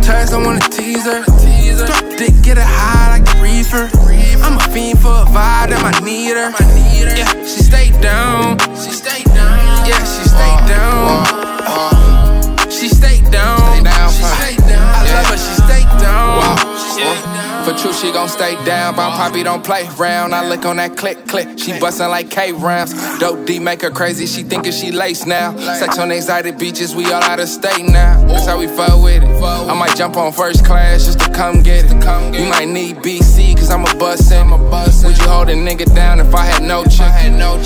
stay 18.31 18.55
down. 18.65 18.95
Bound 18.95 19.13
Poppy 19.15 19.43
don't 19.43 19.63
play 19.63 19.87
round. 19.97 20.33
I 20.33 20.47
look 20.47 20.65
on 20.65 20.77
that 20.77 20.97
click, 20.97 21.27
click. 21.27 21.59
She 21.59 21.77
bustin' 21.79 22.09
like 22.09 22.29
K 22.29 22.51
rounds. 22.53 22.93
Dope 23.19 23.45
D 23.45 23.59
make 23.59 23.81
her 23.81 23.91
crazy. 23.91 24.25
She 24.25 24.43
thinkin' 24.43 24.71
she 24.71 24.91
lace 24.91 25.25
now. 25.25 25.55
Sex 25.57 25.97
on 25.99 26.11
exotic 26.11 26.57
beaches. 26.57 26.95
We 26.95 27.05
all 27.11 27.23
out 27.23 27.39
of 27.39 27.47
state 27.49 27.85
now. 27.85 28.23
That's 28.27 28.47
how 28.47 28.57
we 28.59 28.67
fuck 28.67 29.01
with 29.03 29.23
it. 29.23 29.29
I 29.69 29.73
might 29.77 29.95
jump 29.95 30.17
on 30.17 30.31
first 30.31 30.65
class 30.65 31.05
just 31.05 31.19
to 31.19 31.29
come 31.31 31.61
get 31.61 31.85
it. 31.85 31.91
You 32.33 32.49
might 32.49 32.67
need 32.67 32.97
BC, 32.97 33.55
cause 33.57 33.69
I'm 33.69 33.81
a 33.85 33.95
bus 33.99 34.31
in 34.31 34.47
it. 34.47 34.59
Would 35.05 35.17
you 35.17 35.27
hold 35.27 35.49
a 35.49 35.53
nigga 35.53 35.93
down 35.93 36.19
if 36.19 36.33
I 36.33 36.45
had 36.45 36.63
no 36.63 36.83
chick? 36.85 37.07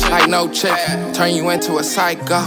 Like 0.10 0.30
no 0.30 0.50
chick. 0.52 0.76
Turn 1.14 1.34
you 1.34 1.50
into 1.50 1.78
a 1.78 1.84
psycho. 1.84 2.42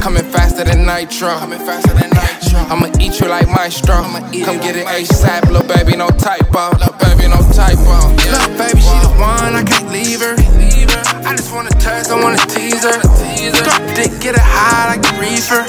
Coming 0.00 0.24
faster 0.32 0.64
than 0.64 0.86
nitro. 0.86 1.28
Coming 1.38 1.58
faster 1.58 1.92
than 1.94 2.10
nitro. 2.10 2.37
I'ma 2.54 2.88
eat 3.00 3.20
you 3.20 3.28
like 3.28 3.48
maestro. 3.48 4.02
Come 4.44 4.58
get 4.60 4.76
it 4.76 4.86
ASAP, 4.86 5.50
little 5.50 5.66
baby, 5.68 5.96
no 5.96 6.08
typo. 6.08 6.70
Little 6.78 6.94
baby, 6.96 7.28
no 7.28 7.40
typo. 7.52 8.08
Little 8.16 8.54
baby, 8.56 8.80
she 8.80 8.96
the 9.04 9.12
one, 9.20 9.54
I 9.54 9.62
can't 9.64 9.90
leave 9.92 10.20
her. 10.20 10.36
I 11.26 11.36
just 11.36 11.52
wanna 11.52 11.70
touch, 11.76 12.08
I 12.08 12.16
wanna 12.22 12.38
tease 12.48 12.84
her. 12.84 13.00
Drop 13.64 13.82
dick, 13.94 14.12
get 14.20 14.34
her 14.36 14.42
high 14.42 14.96
like 14.96 15.02
the 15.02 15.12
reefer. 15.20 15.64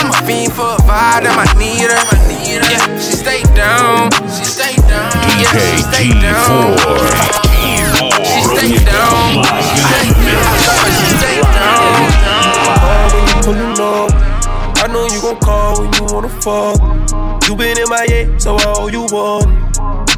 I'm 0.00 0.10
a 0.10 0.12
fiend 0.26 0.52
for 0.52 0.74
a 0.74 0.78
vibe, 0.84 1.24
damn, 1.24 1.38
I 1.38 1.46
need 1.58 1.90
her. 1.90 2.02
Yeah, 2.44 2.98
she 2.98 3.12
stay 3.16 3.42
down. 3.54 4.10
She 4.32 4.44
stay 4.44 4.76
down. 4.88 5.12
Yeah, 5.40 5.52
she 5.52 5.82
stay 5.82 6.08
down. 6.20 6.76
She 8.24 8.40
stay 8.52 8.72
down. 8.84 9.44
She 9.74 10.00
stay 10.00 10.04
down. 10.04 10.04
I 10.04 10.60
love 10.64 10.78
her, 10.80 10.90
she 10.90 11.08
stay 11.18 11.38
down. 13.42 14.33
Gon' 15.24 15.40
call 15.40 15.80
when 15.80 15.92
you 15.94 16.04
wanna 16.12 16.28
fuck. 16.28 16.76
You 17.48 17.56
been 17.56 17.78
in 17.78 17.88
my 17.88 18.04
head, 18.08 18.40
so 18.40 18.56
I 18.56 18.74
owe 18.76 18.88
you 18.88 19.06
one. 19.10 19.48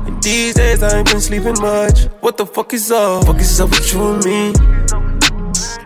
And 0.06 0.20
these 0.22 0.54
days 0.54 0.82
I 0.82 0.98
ain't 0.98 1.10
been 1.10 1.20
sleeping 1.20 1.58
much. 1.60 2.06
What 2.20 2.36
the 2.36 2.46
fuck 2.46 2.72
is 2.72 2.90
up? 2.90 3.24
Fuck 3.26 3.40
is 3.40 3.60
up 3.60 3.70
with 3.70 3.92
you 3.92 4.02
and 4.12 4.24
me? 4.24 4.52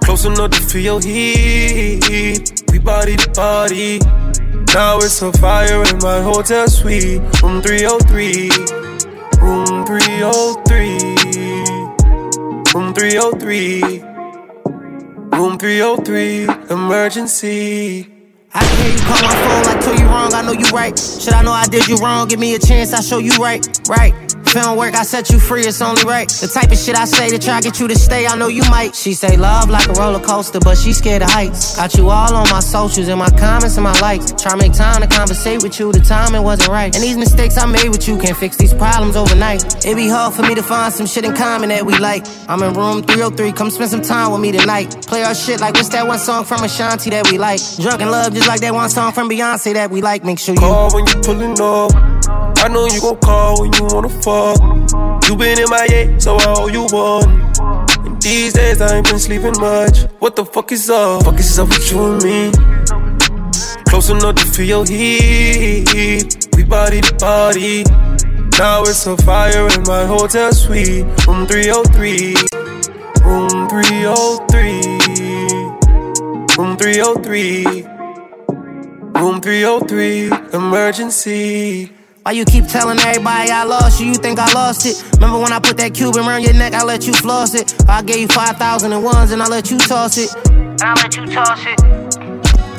Close 0.04 0.24
enough 0.24 0.52
to 0.52 0.62
feel 0.62 0.98
heat. 1.00 2.62
We 2.72 2.78
body 2.78 3.16
to 3.16 3.30
body. 3.30 3.98
Now 4.74 4.98
it's 4.98 5.20
a 5.20 5.32
fire 5.32 5.82
in 5.90 5.98
my 5.98 6.22
hotel 6.22 6.66
suite. 6.68 7.20
Room 7.42 7.60
303. 7.60 8.50
Room 9.42 9.84
303. 9.84 10.88
Room 12.72 12.94
303. 12.94 14.02
Room 15.36 15.58
303. 15.58 16.48
Emergency. 16.70 18.09
I 18.52 18.64
can 18.64 18.76
hear 18.82 18.92
you 18.94 19.00
call 19.00 19.22
my 19.22 19.34
phone, 19.34 19.76
I 19.76 19.80
told 19.80 19.98
you 20.00 20.06
wrong, 20.06 20.34
I 20.34 20.42
know 20.42 20.52
you 20.52 20.66
right. 20.74 20.98
Should 20.98 21.34
I 21.34 21.42
know 21.42 21.52
I 21.52 21.66
did 21.66 21.86
you 21.86 21.96
wrong? 21.96 22.26
Give 22.26 22.40
me 22.40 22.54
a 22.54 22.58
chance, 22.58 22.92
I 22.92 23.00
show 23.00 23.18
you 23.18 23.32
right, 23.36 23.64
right. 23.88 24.29
If 24.46 24.56
it 24.56 24.62
don't 24.62 24.76
work, 24.76 24.94
I 24.94 25.04
set 25.04 25.30
you 25.30 25.38
free, 25.38 25.62
it's 25.62 25.80
only 25.80 26.02
right. 26.02 26.28
The 26.28 26.48
type 26.48 26.72
of 26.72 26.78
shit 26.78 26.96
I 26.96 27.04
say 27.04 27.28
to 27.30 27.38
try 27.38 27.60
get 27.60 27.78
you 27.78 27.86
to 27.86 27.94
stay, 27.94 28.26
I 28.26 28.36
know 28.36 28.48
you 28.48 28.62
might. 28.68 28.96
She 28.96 29.14
say 29.14 29.36
love 29.36 29.70
like 29.70 29.86
a 29.88 29.92
roller 29.92 30.18
coaster, 30.18 30.58
but 30.58 30.76
she 30.76 30.92
scared 30.92 31.22
of 31.22 31.30
heights. 31.30 31.76
Got 31.76 31.94
you 31.94 32.10
all 32.10 32.34
on 32.34 32.48
my 32.50 32.60
socials 32.60 33.08
and 33.08 33.18
my 33.18 33.30
comments 33.30 33.76
and 33.76 33.84
my 33.84 33.98
likes. 34.00 34.32
Try 34.32 34.56
make 34.56 34.72
time 34.72 35.02
to 35.02 35.06
conversate 35.06 35.62
with 35.62 35.78
you, 35.78 35.92
the 35.92 36.00
timing 36.00 36.42
wasn't 36.42 36.68
right. 36.70 36.92
And 36.94 37.04
these 37.04 37.16
mistakes 37.16 37.56
I 37.58 37.66
made 37.66 37.88
with 37.88 38.08
you 38.08 38.18
can't 38.18 38.36
fix 38.36 38.56
these 38.56 38.74
problems 38.74 39.14
overnight. 39.14 39.84
It 39.86 39.94
be 39.94 40.08
hard 40.08 40.34
for 40.34 40.42
me 40.42 40.54
to 40.56 40.62
find 40.62 40.92
some 40.92 41.06
shit 41.06 41.24
in 41.24 41.34
common 41.34 41.68
that 41.68 41.86
we 41.86 41.96
like. 41.98 42.26
I'm 42.48 42.62
in 42.62 42.74
room 42.74 43.02
303, 43.02 43.52
come 43.52 43.70
spend 43.70 43.90
some 43.90 44.02
time 44.02 44.32
with 44.32 44.40
me 44.40 44.52
tonight. 44.52 45.06
Play 45.06 45.22
our 45.22 45.34
shit 45.34 45.60
like 45.60 45.74
what's 45.74 45.90
that 45.90 46.06
one 46.06 46.18
song 46.18 46.44
from 46.44 46.64
Ashanti 46.64 47.10
that 47.10 47.30
we 47.30 47.38
like? 47.38 47.60
Drunk 47.76 48.00
in 48.00 48.10
love 48.10 48.34
just 48.34 48.48
like 48.48 48.60
that 48.62 48.74
one 48.74 48.90
song 48.90 49.12
from 49.12 49.30
Beyonce 49.30 49.74
that 49.74 49.90
we 49.90 50.02
like. 50.02 50.24
Make 50.24 50.38
sure 50.38 50.54
you 50.54 50.60
Call 50.60 50.92
when 50.92 51.06
you 51.06 51.14
pulling 51.22 51.60
up. 51.60 52.19
I 52.62 52.68
know 52.68 52.86
you 52.86 53.00
gon' 53.00 53.18
call 53.18 53.60
when 53.60 53.72
you 53.72 53.84
wanna 53.84 54.08
fuck. 54.08 54.58
You 55.28 55.36
been 55.36 55.58
in 55.58 55.70
my 55.70 55.86
head, 55.88 56.22
so 56.22 56.36
I 56.36 56.54
owe 56.58 56.68
you 56.68 56.86
one. 56.90 57.50
And 58.06 58.20
these 58.20 58.52
days 58.52 58.80
I 58.80 58.96
ain't 58.96 59.06
been 59.08 59.18
sleeping 59.18 59.58
much. 59.58 60.04
What 60.18 60.36
the 60.36 60.44
fuck 60.44 60.70
is 60.72 60.90
up? 60.90 61.24
Fuck 61.24 61.38
is 61.40 61.58
up 61.58 61.68
with 61.68 61.90
you 61.90 62.12
and 62.12 62.22
me? 62.22 62.52
Close 63.86 64.10
enough 64.10 64.36
to 64.36 64.46
feel 64.46 64.66
your 64.66 64.84
heat. 64.86 66.48
We 66.56 66.64
body 66.64 67.00
to 67.00 67.14
body. 67.14 67.84
Now 68.58 68.82
it's 68.82 69.06
a 69.06 69.16
fire 69.16 69.66
in 69.68 69.82
my 69.84 70.04
hotel 70.04 70.52
suite. 70.52 71.04
Room 71.26 71.46
303. 71.46 72.34
Room 73.24 73.68
303. 73.68 74.82
Room 76.58 76.76
303. 76.76 77.84
Room 79.18 79.40
303. 79.40 80.30
Emergency. 80.52 81.90
Why 82.22 82.32
you 82.32 82.44
keep 82.44 82.66
telling 82.66 82.98
everybody 82.98 83.50
I 83.50 83.64
lost 83.64 83.98
you? 83.98 84.06
You 84.08 84.14
think 84.14 84.38
I 84.38 84.52
lost 84.52 84.84
it? 84.84 85.02
Remember 85.14 85.38
when 85.38 85.52
I 85.52 85.58
put 85.58 85.78
that 85.78 85.94
Cuban 85.94 86.26
around 86.26 86.42
your 86.42 86.52
neck? 86.52 86.74
I 86.74 86.84
let 86.84 87.06
you 87.06 87.14
floss 87.14 87.54
it. 87.54 87.74
I 87.88 88.02
gave 88.02 88.18
you 88.18 88.28
5,000 88.28 88.92
and 88.92 89.02
ones 89.02 89.32
and 89.32 89.42
I 89.42 89.46
let 89.46 89.70
you 89.70 89.78
toss 89.78 90.18
it. 90.18 90.30
And 90.46 90.82
I 90.82 90.94
let 91.02 91.16
you 91.16 91.24
toss 91.26 91.64
it. 91.64 92.19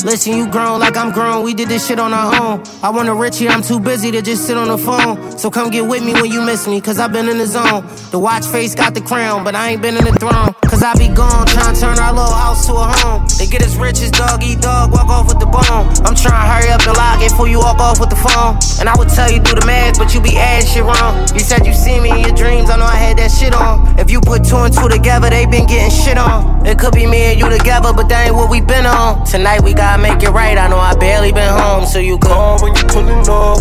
Listen, 0.03 0.35
you 0.35 0.49
grown 0.49 0.79
like 0.79 0.97
I'm 0.97 1.11
grown. 1.11 1.43
We 1.43 1.53
did 1.53 1.69
this 1.69 1.87
shit 1.87 1.99
on 1.99 2.11
our 2.11 2.33
own. 2.41 2.63
I 2.81 2.89
want 2.89 3.07
a 3.07 3.13
Richie, 3.13 3.47
I'm 3.47 3.61
too 3.61 3.79
busy 3.79 4.09
to 4.11 4.21
just 4.21 4.47
sit 4.47 4.57
on 4.57 4.67
the 4.67 4.77
phone. 4.77 5.37
So 5.37 5.51
come 5.51 5.69
get 5.69 5.85
with 5.85 6.03
me 6.03 6.13
when 6.13 6.31
you 6.31 6.41
miss 6.41 6.67
me, 6.67 6.81
cause 6.81 6.97
I've 6.97 7.11
been 7.13 7.29
in 7.29 7.37
the 7.37 7.45
zone. 7.45 7.85
The 8.09 8.17
watch 8.17 8.45
face 8.45 8.73
got 8.73 8.95
the 8.95 9.01
crown, 9.01 9.43
but 9.43 9.53
I 9.53 9.69
ain't 9.69 9.81
been 9.81 9.95
in 9.95 10.03
the 10.03 10.13
throne. 10.13 10.55
Cause 10.71 10.81
I 10.83 10.93
be 10.95 11.09
gone, 11.09 11.45
trying 11.47 11.75
to 11.75 11.81
turn 11.81 11.99
our 11.99 12.13
little 12.13 12.31
house 12.31 12.65
to 12.67 12.73
a 12.73 12.87
home. 12.87 13.27
They 13.37 13.45
get 13.45 13.61
as 13.61 13.75
rich 13.77 13.99
as 13.99 14.09
dog 14.09 14.41
eat 14.41 14.61
dog, 14.61 14.93
walk 14.93 15.09
off 15.09 15.27
with 15.27 15.39
the 15.39 15.45
bone. 15.45 15.83
I'm 16.07 16.15
trying 16.15 16.41
to 16.41 16.47
hurry 16.47 16.71
up 16.71 16.87
and 16.87 16.95
lock 16.95 17.21
it 17.21 17.29
before 17.29 17.49
you 17.49 17.59
walk 17.59 17.79
off 17.79 17.99
with 17.99 18.09
the 18.09 18.15
phone. 18.15 18.55
And 18.79 18.87
I 18.87 18.95
would 18.97 19.09
tell 19.09 19.29
you 19.29 19.43
do 19.43 19.53
the 19.53 19.65
math, 19.67 19.99
but 19.99 20.15
you 20.15 20.21
be 20.21 20.37
adding 20.37 20.65
shit 20.65 20.83
wrong. 20.83 21.27
You 21.35 21.43
said 21.43 21.67
you 21.67 21.73
see 21.73 21.99
me 21.99 22.09
in 22.09 22.19
your 22.23 22.35
dreams, 22.35 22.69
I 22.69 22.77
know 22.77 22.87
I 22.87 22.95
had 22.95 23.17
that 23.17 23.31
shit 23.31 23.53
on. 23.53 23.99
If 23.99 24.09
you 24.09 24.21
put 24.21 24.45
two 24.47 24.63
and 24.63 24.73
two 24.73 24.87
together, 24.87 25.29
they 25.29 25.45
been 25.45 25.67
getting 25.67 25.91
shit 25.91 26.17
on. 26.17 26.65
It 26.65 26.79
could 26.79 26.93
be 26.95 27.05
me 27.05 27.35
and 27.35 27.39
you 27.39 27.49
together, 27.51 27.91
but 27.91 28.07
that 28.07 28.27
ain't 28.27 28.35
what 28.35 28.49
we 28.49 28.61
been 28.61 28.85
on. 28.85 29.25
Tonight 29.25 29.61
we 29.61 29.73
gotta 29.91 30.03
make 30.03 30.23
it 30.23 30.29
right. 30.29 30.57
I 30.57 30.67
know 30.69 30.77
I 30.77 30.95
barely 30.95 31.31
been 31.33 31.51
home, 31.51 31.85
so 31.85 31.99
you 31.99 32.17
call 32.17 32.61
when 32.61 32.73
you 32.75 32.83
pulling 32.87 33.27
up. 33.27 33.59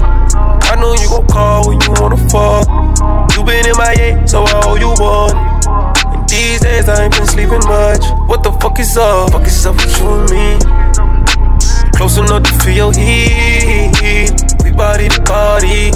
I 0.71 0.77
know 0.79 0.95
you 0.95 1.09
gon' 1.09 1.27
call 1.27 1.69
when 1.69 1.81
you 1.81 1.90
wanna 1.99 2.16
fuck. 2.31 2.66
You 3.35 3.43
been 3.43 3.66
in 3.66 3.77
my 3.77 3.95
head, 3.99 4.31
so 4.31 4.45
I 4.45 4.62
owe 4.64 4.77
you 4.77 4.90
one. 5.03 5.35
And 6.14 6.29
these 6.29 6.61
days 6.61 6.88
I 6.88 7.05
ain't 7.05 7.16
been 7.16 7.27
sleeping 7.27 7.64
much. 7.66 8.05
What 8.29 8.45
the 8.45 8.53
fuck 8.61 8.79
is 8.79 8.97
up? 8.97 9.33
Fuck 9.33 9.47
is 9.47 9.66
up 9.66 9.75
with 9.75 9.99
you 9.99 10.07
and 10.07 10.31
me? 10.31 10.47
Close 11.97 12.16
enough 12.19 12.45
to 12.45 12.55
feel 12.62 12.93
heat. 12.93 14.31
We 14.62 14.71
body 14.71 15.09
to 15.09 15.23
body. 15.23 15.90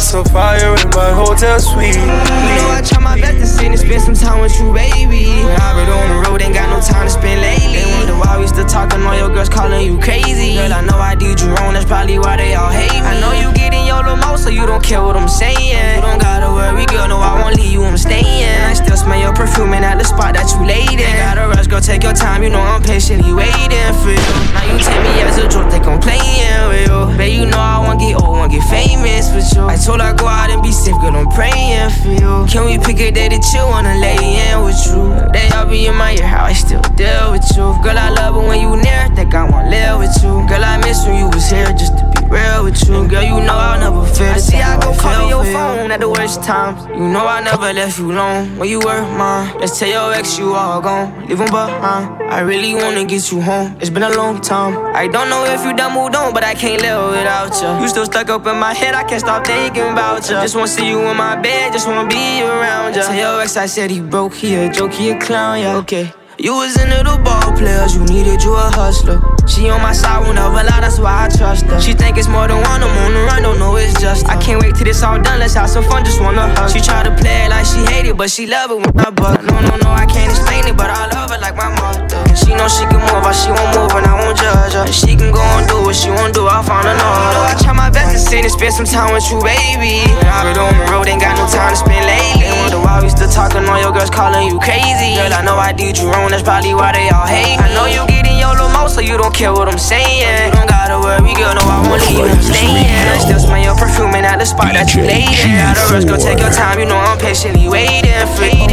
A 0.00 0.24
fire 0.24 0.74
in 0.74 0.90
my 0.90 1.12
hotel 1.12 1.60
suite. 1.60 1.94
You 1.94 2.02
know 2.02 2.72
I 2.72 2.82
try 2.82 2.98
my 2.98 3.20
best 3.20 3.38
to 3.38 3.46
sit 3.46 3.66
and 3.68 3.78
spend 3.78 4.02
some 4.02 4.14
time 4.16 4.40
with 4.40 4.58
you, 4.58 4.72
baby. 4.72 5.28
When 5.44 5.54
I've 5.60 5.76
been 5.76 5.92
on 5.92 6.08
the 6.08 6.18
road, 6.26 6.42
ain't 6.42 6.54
got 6.54 6.66
no 6.66 6.80
time 6.80 7.06
to 7.06 7.12
spend 7.12 7.38
lately. 7.38 7.78
They 7.78 7.86
wonder 7.94 8.16
why 8.18 8.40
we 8.40 8.48
still 8.48 8.66
talking, 8.66 9.06
all 9.06 9.14
your 9.14 9.28
girls 9.28 9.48
calling 9.48 9.86
you 9.86 10.00
crazy. 10.00 10.56
Girl, 10.56 10.72
I 10.72 10.80
know 10.80 10.98
I 10.98 11.14
did 11.14 11.38
you 11.38 11.52
wrong, 11.54 11.74
that's 11.74 11.84
probably 11.84 12.18
why 12.18 12.38
they 12.38 12.56
all 12.56 12.72
hate 12.72 12.90
me. 12.90 13.06
I 13.06 13.20
know 13.20 13.30
you 13.38 13.54
get 13.54 13.70
in 13.70 13.86
your 13.86 14.02
little 14.02 14.16
mouth, 14.16 14.40
so 14.40 14.48
you 14.48 14.66
don't 14.66 14.82
care 14.82 15.04
what 15.04 15.14
I'm 15.14 15.28
saying. 15.28 15.60
You 15.60 16.02
don't 16.02 16.18
gotta 16.18 16.50
worry, 16.50 16.86
girl, 16.86 17.06
no, 17.06 17.20
I 17.20 17.38
won't 17.38 17.54
leave 17.54 17.70
you, 17.70 17.84
I'm 17.84 17.98
staying. 18.00 18.50
I 18.66 18.72
still 18.74 18.96
smell 18.96 19.20
your 19.20 19.34
perfume 19.36 19.74
and 19.78 19.84
at 19.84 19.98
the 20.00 20.04
spot 20.08 20.34
that 20.34 20.50
you 20.50 20.66
laid 20.66 20.90
in. 20.90 21.06
Ain't 21.06 21.22
gotta 21.22 21.46
rush, 21.46 21.68
girl, 21.68 21.80
take 21.80 22.02
your 22.02 22.16
time, 22.16 22.42
you 22.42 22.50
know 22.50 22.58
I'm 22.58 22.82
patiently 22.82 23.30
waiting 23.30 23.94
for 24.02 24.10
you. 24.10 24.34
Now 24.56 24.64
you 24.64 24.80
take 24.80 24.98
me 25.06 25.22
as 25.22 25.38
a 25.38 25.46
joke, 25.46 25.70
think 25.70 25.86
I'm 25.86 26.00
playing 26.00 26.66
with 26.66 26.88
you. 26.88 27.14
Babe, 27.14 27.36
you 27.36 27.46
know 27.46 27.60
I 27.60 27.78
wanna 27.78 28.00
get 28.00 28.18
old, 28.18 28.42
wanna 28.42 28.50
get 28.50 28.66
famous 28.66 29.30
with 29.30 29.46
you. 29.54 29.68
I 29.68 29.76
told 29.90 30.02
her 30.02 30.14
go 30.14 30.26
out 30.26 30.50
and 30.50 30.62
be 30.62 30.70
safe, 30.70 30.94
girl, 31.00 31.16
I'm 31.16 31.26
praying 31.34 31.90
for 31.98 32.12
you. 32.22 32.46
Can 32.46 32.62
we 32.66 32.78
pick 32.78 33.00
a 33.00 33.10
day 33.10 33.28
that 33.28 33.44
you 33.52 33.62
wanna 33.66 33.98
lay 33.98 34.22
in 34.46 34.62
with 34.62 34.78
you? 34.86 35.02
They 35.34 35.50
all 35.56 35.66
be 35.66 35.86
in 35.86 35.96
my 35.96 36.14
ear, 36.14 36.26
how 36.26 36.44
I 36.44 36.52
still 36.52 36.82
deal 36.94 37.32
with 37.32 37.46
you. 37.56 37.74
Girl, 37.82 37.98
I 37.98 38.10
love 38.10 38.36
it 38.38 38.46
when 38.46 38.60
you 38.60 38.76
near, 38.76 39.02
think 39.16 39.34
I 39.34 39.50
wanna 39.50 39.68
live 39.68 39.98
with 39.98 40.14
you. 40.22 40.46
Girl, 40.46 40.62
I 40.62 40.76
miss 40.78 41.04
when 41.06 41.16
you 41.18 41.28
was 41.34 41.50
here 41.50 41.72
just 41.80 41.98
to 41.98 42.04
be 42.14 42.20
real 42.30 42.62
with 42.64 42.78
you. 42.86 43.00
And 43.00 43.10
Girl, 43.10 43.24
you 43.24 43.38
know 43.46 43.58
I'll 43.66 43.80
never 43.80 44.06
feel. 44.14 44.30
I 44.30 44.38
see 44.38 44.62
I 44.62 44.78
go 44.80 44.94
call 44.94 45.28
your 45.28 45.44
phone 45.54 45.90
at 45.90 45.98
the 45.98 46.08
worst 46.08 46.44
times. 46.44 46.86
You 46.94 47.08
know 47.14 47.26
I 47.26 47.40
never 47.42 47.72
left 47.72 47.98
you 47.98 48.12
alone 48.12 48.58
when 48.58 48.68
you 48.68 48.78
were 48.78 49.02
mine. 49.18 49.58
Let's 49.58 49.76
tell 49.78 49.88
your 49.88 50.14
ex 50.14 50.38
you 50.38 50.54
all 50.54 50.80
gone, 50.80 51.26
leave 51.26 51.40
'em 51.40 51.50
behind. 51.50 52.06
I 52.30 52.40
really 52.50 52.74
wanna 52.76 53.04
get 53.04 53.32
you 53.32 53.40
home. 53.40 53.74
It's 53.80 53.90
been 53.90 54.04
a 54.04 54.14
long 54.20 54.40
time. 54.40 54.74
I 54.94 55.08
don't 55.08 55.28
know 55.28 55.42
if 55.54 55.64
you 55.64 55.72
done 55.74 55.94
moved 55.94 56.14
on, 56.14 56.32
but 56.32 56.44
I 56.44 56.54
can't 56.54 56.80
live 56.80 57.10
without 57.10 57.52
you. 57.60 57.70
You 57.82 57.88
still 57.88 58.06
stuck 58.06 58.28
up 58.30 58.46
in 58.46 58.56
my 58.66 58.72
head, 58.72 58.94
I 58.94 59.02
can't 59.02 59.20
stop 59.26 59.44
thinking 59.44 59.69
about 59.78 60.28
you. 60.28 60.36
Just 60.36 60.54
wanna 60.54 60.68
see 60.68 60.88
you 60.88 61.00
in 61.00 61.16
my 61.16 61.36
bed, 61.36 61.72
just 61.72 61.86
wanna 61.86 62.08
be 62.08 62.42
around 62.42 62.94
you. 62.94 63.02
Tell 63.02 63.14
your 63.14 63.40
ex 63.42 63.56
I 63.56 63.66
said 63.66 63.90
he 63.90 64.00
broke, 64.00 64.34
he 64.34 64.54
a 64.54 64.70
joke, 64.70 64.92
he 64.92 65.10
a 65.10 65.18
clown, 65.18 65.60
yeah, 65.60 65.76
okay. 65.76 66.12
You 66.40 66.56
was 66.56 66.72
into 66.80 67.04
the 67.04 67.20
ball 67.20 67.52
players, 67.52 67.92
you 67.92 68.00
needed 68.08 68.40
you 68.40 68.56
a 68.56 68.72
hustler. 68.72 69.20
She 69.44 69.68
on 69.68 69.84
my 69.84 69.92
side, 69.92 70.24
won't 70.24 70.40
ever 70.40 70.64
lie, 70.64 70.80
that's 70.80 70.96
why 70.98 71.26
I 71.26 71.28
trust 71.28 71.68
her. 71.68 71.76
She 71.76 71.92
think 71.92 72.16
it's 72.16 72.32
more 72.32 72.48
than 72.48 72.56
one, 72.64 72.80
I'm 72.80 72.88
on 73.04 73.12
the 73.12 73.20
run, 73.28 73.42
don't 73.44 73.58
know 73.58 73.76
it's 73.76 73.92
just 74.00 74.24
her. 74.24 74.32
I 74.32 74.40
can't 74.40 74.56
wait 74.56 74.72
till 74.72 74.88
this 74.88 75.02
all 75.02 75.20
done, 75.20 75.36
let's 75.38 75.52
have 75.52 75.68
some 75.68 75.84
fun, 75.84 76.02
just 76.02 76.16
wanna 76.18 76.48
hug. 76.56 76.72
She 76.72 76.80
try 76.80 77.04
to 77.04 77.12
play 77.12 77.44
it 77.44 77.50
like 77.52 77.68
she 77.68 77.84
hate 77.92 78.08
it, 78.08 78.16
but 78.16 78.30
she 78.30 78.46
love 78.48 78.72
it 78.72 78.80
when 78.80 78.88
I 79.04 79.10
buck. 79.12 79.44
No, 79.44 79.52
no, 79.60 79.76
no, 79.84 79.90
I 79.92 80.08
can't 80.08 80.32
explain 80.32 80.64
it, 80.64 80.80
but 80.80 80.88
I 80.88 81.12
love 81.12 81.28
her 81.28 81.36
like 81.44 81.60
my 81.60 81.68
mother. 81.76 82.08
She 82.32 82.56
know 82.56 82.72
she 82.72 82.88
can 82.88 83.04
move, 83.04 83.20
but 83.20 83.36
she 83.36 83.52
won't 83.52 83.76
move, 83.76 83.92
and 83.92 84.08
I 84.08 84.16
won't 84.16 84.40
judge 84.40 84.72
her. 84.80 84.88
And 84.88 84.96
she 84.96 85.12
can 85.20 85.36
go 85.36 85.44
and 85.44 85.68
do 85.68 85.84
what 85.84 85.92
she 85.92 86.08
won't 86.08 86.32
do, 86.32 86.48
I'll 86.48 86.64
find 86.64 86.88
another. 86.88 87.52
I 87.52 87.54
try 87.60 87.76
my 87.76 87.92
best 87.92 88.16
to 88.16 88.18
sit 88.18 88.48
and 88.48 88.52
spend 88.52 88.72
some 88.72 88.88
time 88.88 89.12
with 89.12 89.28
you, 89.28 89.44
baby. 89.44 90.08
I've 90.24 90.48
been 90.48 90.56
on 90.56 90.72
the 90.72 90.88
road, 90.88 91.04
ain't 91.04 91.20
got 91.20 91.36
no 91.36 91.44
time 91.52 91.68
to 91.68 91.76
spend 91.76 92.00
lately. 92.08 92.48
Wonder 92.64 92.80
why 92.80 93.04
we 93.04 93.12
still 93.12 93.28
talking, 93.28 93.68
all 93.68 93.76
your 93.76 93.92
girls 93.92 94.08
calling 94.08 94.48
you 94.48 94.56
crazy. 94.56 95.20
Girl, 95.20 95.36
I 95.36 95.44
know 95.44 95.60
I 95.60 95.76
did 95.76 96.00
you 96.00 96.08
wrong, 96.08 96.29
that's 96.30 96.42
probably 96.42 96.74
why 96.74 96.92
they 96.92 97.10
all 97.10 97.26
hate 97.26 97.58
me. 97.58 97.64
I 97.64 97.74
know 97.74 97.86
you 97.90 98.06
get 98.06 98.26
in 98.26 98.38
your 98.38 98.54
little 98.54 98.70
mouth, 98.70 98.90
so 98.90 99.00
you 99.00 99.18
don't 99.18 99.34
care 99.34 99.52
what 99.52 99.68
I'm 99.68 99.78
saying. 99.78 100.46
You 100.46 100.54
don't 100.54 100.70
gotta 100.70 100.98
worry, 101.02 101.34
girl, 101.34 101.54
no, 101.54 101.62
I 101.66 101.82
won't 101.82 102.00
leave 102.06 102.22
you, 102.22 102.30
I'm 102.30 102.42
staying. 102.42 103.20
Still 103.20 103.40
smell 103.40 103.62
your 103.62 103.76
perfume 103.76 104.14
and 104.14 104.24
at 104.26 104.38
the 104.38 104.46
spot 104.46 104.72
that 104.72 104.94
you 104.94 105.02
laid 105.02 105.26
in. 105.26 105.58
Out 105.58 105.76
of 105.76 105.90
rush, 105.90 106.06
go 106.06 106.16
take 106.16 106.38
your 106.38 106.54
time, 106.54 106.78
you 106.78 106.86
know 106.86 106.96
I'm 106.96 107.18
patiently 107.18 107.68
waiting 107.68 108.06
for 108.38 108.46
you. 108.46 108.70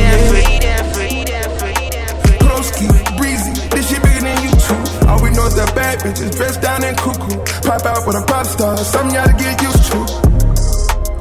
Broski, 2.46 2.88
breezy, 3.18 3.52
this 3.74 3.90
shit 3.90 4.02
bigger 4.06 4.22
than 4.22 4.38
you 4.46 4.54
two. 4.62 4.78
All 5.10 5.18
we 5.22 5.34
know 5.34 5.50
is 5.50 5.56
that 5.58 5.74
bad 5.74 6.00
bitches 6.00 6.38
dressed 6.38 6.62
down 6.62 6.84
and 6.84 6.98
cuckoo. 6.98 7.42
Pop 7.66 7.86
out 7.86 8.06
with 8.06 8.16
a 8.16 8.24
pop 8.26 8.46
star, 8.46 8.78
something 8.78 9.16
y'all 9.18 9.26
to 9.26 9.34
get 9.34 9.58
used 9.66 9.84
to. 9.92 10.00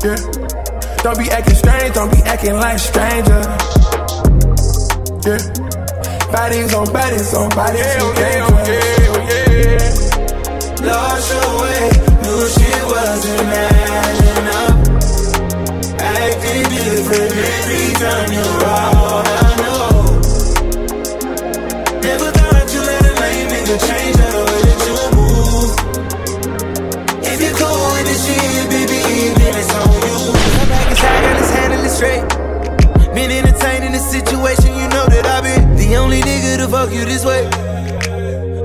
Yeah. 0.04 0.20
Don't 1.02 1.18
be 1.18 1.30
acting 1.30 1.54
strange, 1.54 1.94
don't 1.94 2.10
be 2.12 2.20
acting 2.22 2.56
like 2.56 2.78
stranger. 2.78 3.42
Yeah. 5.26 5.65
Bodies 6.32 6.74
on 6.74 6.92
bodies 6.92 7.34
on 7.34 7.48
bodies. 7.50 7.80
Yeah, 7.80 8.12
yeah, 8.18 8.66
yeah, 8.66 9.52
yeah. 9.62 10.86
Lost 10.86 11.32
your 11.32 11.50
way, 11.62 11.90
knew 12.22 12.42
she 12.48 12.70
wasn't 12.90 13.48
adding 13.54 14.48
up. 14.60 14.76
Acting 16.00 16.64
different 16.74 17.32
every 17.32 17.94
time 17.94 18.32
you're 18.32 18.64
out. 18.64 18.95
To 36.66 36.72
fuck 36.72 36.90
you 36.92 37.04
this 37.04 37.24
way. 37.24 37.44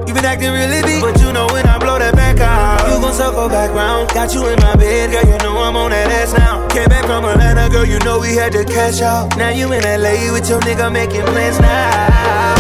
You 0.08 0.14
been 0.14 0.26
acting 0.26 0.52
really 0.52 0.82
deep, 0.82 1.02
but 1.02 1.20
you 1.22 1.32
know 1.32 1.48
when 1.48 1.66
I 1.66 1.78
blow 1.78 2.00
that 2.00 2.16
back 2.16 2.40
out, 2.40 2.88
you 2.90 3.00
gon' 3.02 3.14
circle 3.14 3.48
back 3.48 3.72
round. 3.72 4.10
Got 4.10 4.34
you 4.34 4.46
in 4.48 4.60
my 4.60 4.76
bed, 4.76 5.12
girl, 5.12 5.26
you 5.26 5.38
know 5.40 5.58
I'm 5.58 5.76
on 5.76 5.92
that 5.92 6.10
ass 6.10 6.34
now. 6.34 6.68
Came 6.70 6.90
back 6.90 7.06
from 7.06 7.26
Atlanta, 7.26 7.70
girl, 7.70 7.86
you 7.86 8.00
know 8.00 8.20
we 8.20 8.36
had 8.36 8.52
to 8.54 8.66
cash 8.66 9.02
out. 9.02 9.38
Now 9.38 9.50
you 9.50 9.72
in 9.72 9.84
LA 9.84 10.34
with 10.34 10.50
your 10.50 10.60
nigga 10.62 10.92
making 10.92 11.26
plans 11.30 11.60
now. 11.60 12.56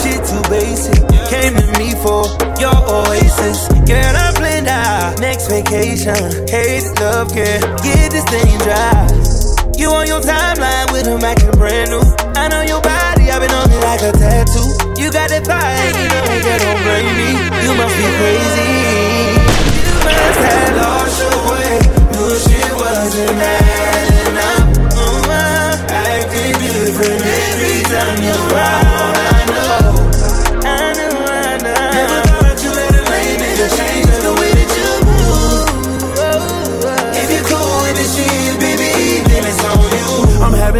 Shit 0.00 0.24
too 0.24 0.42
basic. 0.48 1.00
Came 1.28 1.54
to 1.54 1.66
me 1.78 1.92
for 2.00 2.24
your 2.58 2.76
oasis. 2.88 3.68
Girl, 3.84 4.14
I'm 4.16 4.34
planned 4.34 4.68
out. 4.68 5.20
Next 5.20 5.48
vacation, 5.48 6.48
hate 6.48 6.88
love, 7.00 7.28
girl, 7.34 7.60
get 7.84 8.10
this 8.10 8.24
thing 8.32 8.58
dry. 8.64 9.06
You 9.76 9.88
on 9.90 10.06
your 10.06 10.20
timeline 10.20 10.92
with 10.92 11.06
a 11.08 11.18
Mac 11.18 11.42
and 11.42 11.56
brand 11.58 11.90
new. 11.90 12.02
I 12.36 12.48
know 12.48 12.62
your 12.62 12.80
on 13.50 13.70
it 13.70 13.82
like 13.82 14.02
a 14.02 14.12
tattoo. 14.12 14.70
You 15.00 15.10
got 15.10 15.30
that 15.30 15.46
fire, 15.46 15.90
you 15.98 16.06
know 16.12 16.22
you 16.38 16.56
don't 16.62 16.80
blame 16.86 17.10
me. 17.18 17.30
You 17.64 17.72
must 17.74 17.94
be 17.98 18.06
crazy. 18.20 18.70
You 19.82 19.96
must 20.06 20.40
have 20.46 20.76
lost 20.78 21.16
your 21.22 21.38
way. 21.50 21.70
Knew 22.12 22.30
shit 22.38 22.72
wasn't 22.78 23.42
adding 23.42 24.38
up. 24.38 24.62
Uh-huh. 24.94 25.90
Acting 25.90 26.54
different 26.62 27.22
every 27.24 27.82
time 27.90 28.18
you're 28.22 28.44
around. 28.52 29.14
I 29.18 29.42
know. 29.50 30.11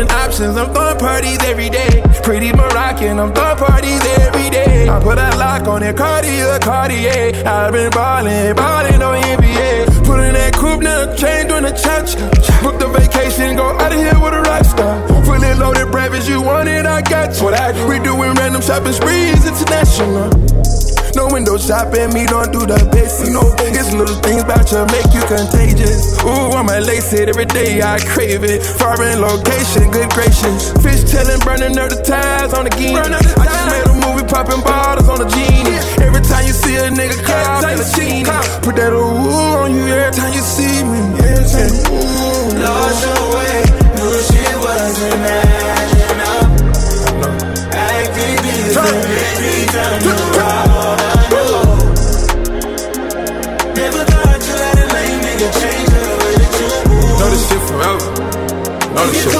You. 0.08 0.16
Options, 0.16 0.56
I'm 0.56 0.72
throwing 0.72 0.98
parties 0.98 1.38
every 1.44 1.68
day. 1.68 2.02
Pretty 2.22 2.52
Moroccan, 2.52 3.18
I'm 3.18 3.32
throwing 3.32 3.56
parties 3.56 4.00
every 4.18 4.50
day. 4.50 4.88
I 4.88 5.00
put 5.00 5.18
a 5.18 5.36
lock 5.36 5.66
on 5.66 5.82
it, 5.82 5.96
Cartier, 5.96 6.58
Cartier. 6.60 7.32
I've 7.46 7.72
been 7.72 7.90
ballin', 7.90 8.54
ballin' 8.56 9.02
on 9.02 9.22
NBA. 9.22 10.04
Put 10.04 10.20
in 10.20 10.34
that 10.34 10.54
coupe, 10.54 10.82
now 10.82 11.14
chain 11.14 11.48
doing 11.48 11.64
the 11.64 11.72
cha 11.72 12.02
Book 12.62 12.78
the 12.78 12.88
vacation, 12.88 13.56
go 13.56 13.64
out 13.64 13.92
of 13.92 13.98
here 13.98 14.18
with 14.20 14.34
a 14.34 14.42
rock 14.42 14.64
star. 14.64 15.24
Fully 15.24 15.54
loaded 15.54 15.90
breakfast, 15.90 16.28
you 16.28 16.40
want 16.40 16.68
it, 16.68 16.86
I 16.86 17.02
got 17.02 17.36
you. 17.36 17.44
What 17.44 17.54
I? 17.54 17.72
We 17.88 17.98
doing 17.98 18.34
random 18.34 18.62
shopping 18.62 18.92
sprees, 18.92 19.46
international. 19.46 20.91
No 21.14 21.28
window 21.28 21.58
shopping, 21.58 22.08
me 22.14 22.24
don't 22.24 22.50
do 22.52 22.64
the 22.64 22.80
basics. 22.88 23.28
No, 23.28 23.44
it's 23.60 23.92
little 23.92 24.16
things 24.24 24.42
about 24.42 24.64
you 24.72 24.80
make 24.88 25.12
you 25.12 25.20
contagious. 25.28 26.16
Ooh, 26.24 26.56
I 26.56 26.62
might 26.62 26.88
lace 26.88 27.12
it 27.12 27.28
every 27.28 27.44
day, 27.44 27.82
I 27.82 28.00
crave 28.00 28.44
it. 28.44 28.64
Foreign 28.80 29.20
location, 29.20 29.92
good 29.92 30.08
gracious. 30.16 30.72
Fish 30.80 31.04
telling, 31.12 31.38
burning 31.44 31.76
up 31.76 31.92
the 31.92 32.00
ties 32.00 32.56
on 32.56 32.64
the 32.64 32.72
game. 32.72 32.96
I 32.96 33.12
just 33.12 33.66
made 33.68 33.84
a 33.84 33.94
movie, 34.00 34.24
popping 34.24 34.64
bottles 34.64 35.08
on 35.08 35.20
the 35.20 35.28
genie. 35.28 35.76
Every 36.00 36.24
time 36.24 36.48
you 36.48 36.56
see 36.56 36.76
a 36.80 36.88
nigga 36.88 37.20
cry, 37.20 37.60
in 37.72 37.76
the 37.76 37.88
genie. 37.92 38.24
Put 38.64 38.76
that 38.80 38.96
ooh 38.96 39.60
on 39.60 39.74
you 39.76 39.84
every 39.92 40.16
time 40.16 40.32
you 40.32 40.40
see 40.40 40.80
me. 40.80 41.00
Every 41.28 41.44
time, 41.44 41.76
ooh. 41.92 42.56
Lost 42.56 43.04
your 43.04 43.22
way, 43.36 43.60
knew 44.00 44.16
shit 44.32 44.56
wasn't 44.64 45.28
adding 45.28 46.24
up. 46.24 46.48
Acting 47.68 48.36
different 48.48 49.04
every 49.12 49.60
time 49.68 50.00
you're 50.08 50.81
forever. 57.72 58.04
Know 58.92 59.06
this 59.08 59.24
shit 59.24 59.32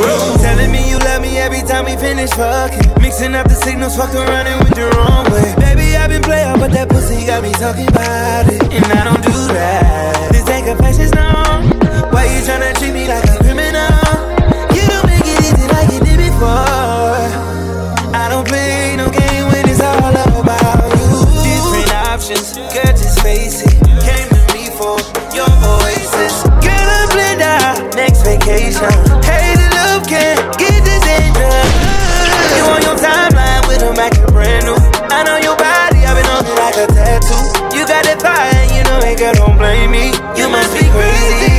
forever. 0.00 0.38
Telling 0.40 0.72
me 0.72 0.88
you 0.88 0.98
love 0.98 1.22
me 1.22 1.38
every 1.38 1.62
time 1.62 1.84
we 1.84 1.96
finish 1.96 2.30
fucking. 2.30 3.02
Mixing 3.02 3.34
up 3.34 3.46
the 3.48 3.54
signals, 3.54 3.96
fuck 3.96 4.14
around 4.14 4.46
and 4.46 4.58
went 4.64 4.74
the 4.74 4.88
wrong 4.96 5.24
way. 5.30 5.54
Baby, 5.60 5.96
I've 5.96 6.08
been 6.08 6.22
playing, 6.22 6.58
but 6.58 6.72
that 6.72 6.88
pussy 6.88 7.26
got 7.26 7.42
me 7.42 7.52
talking 7.52 7.88
about 7.88 8.48
it. 8.48 8.62
And 8.72 8.84
I 8.86 9.04
don't 9.04 9.22
do 9.22 9.38
that. 9.52 10.32
This 10.32 10.48
ain't 10.48 10.66
confessions 10.66 11.12
known. 11.12 11.68
Why 12.12 12.24
you 12.32 12.40
tryna 12.48 12.72
treat 12.78 12.94
me 12.94 13.06
like 13.06 13.24
a 13.28 13.36
criminal? 13.44 13.92
You 14.72 14.82
don't 14.88 15.06
make 15.06 15.26
it 15.28 15.38
easy 15.44 15.66
like 15.68 15.88
you 15.92 16.00
did 16.00 16.18
before. 16.18 17.28
I 18.16 18.26
don't 18.30 18.46
play 18.48 18.96
no 18.96 19.10
game 19.10 19.44
when 19.52 19.68
it's 19.68 19.80
all 19.80 20.00
about 20.00 20.88
you. 20.96 21.08
Different 21.44 21.92
options, 22.08 22.56
girl, 22.56 22.92
just 22.96 23.20
face 23.20 23.62
it. 23.68 23.89
And 38.06 38.70
you 38.70 38.82
know 38.84 39.00
girl, 39.16 39.34
don't 39.34 39.58
blame 39.58 39.90
me. 39.90 40.06
You 40.36 40.48
must 40.48 40.72
be 40.72 40.88
crazy. 40.90 41.49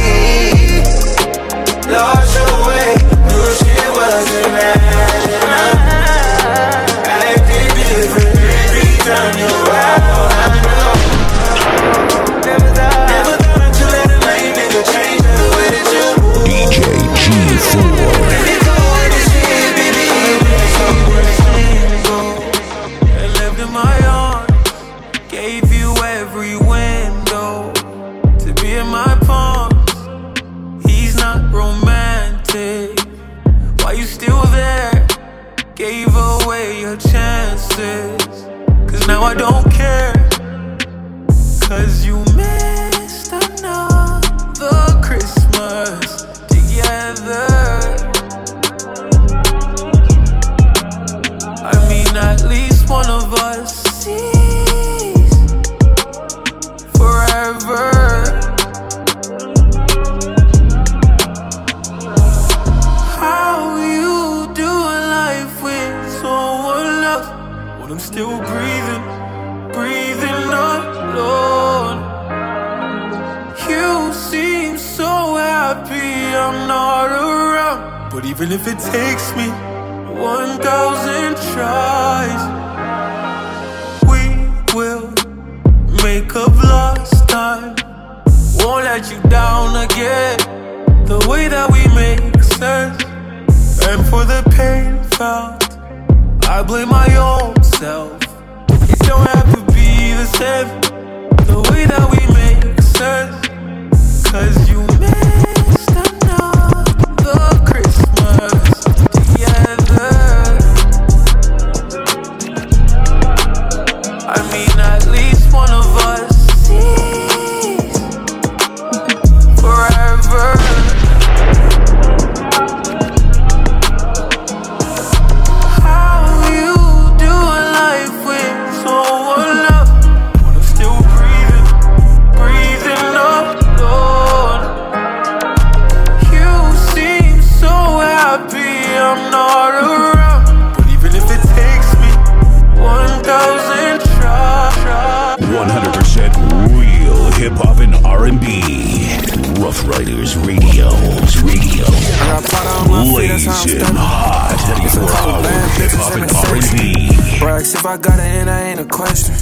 If 157.81 157.87
I 157.87 157.97
got 157.97 158.19
it 158.19 158.25
and 158.25 158.47
I 158.47 158.61
ain't 158.61 158.79
a 158.79 158.85
question. 158.85 159.33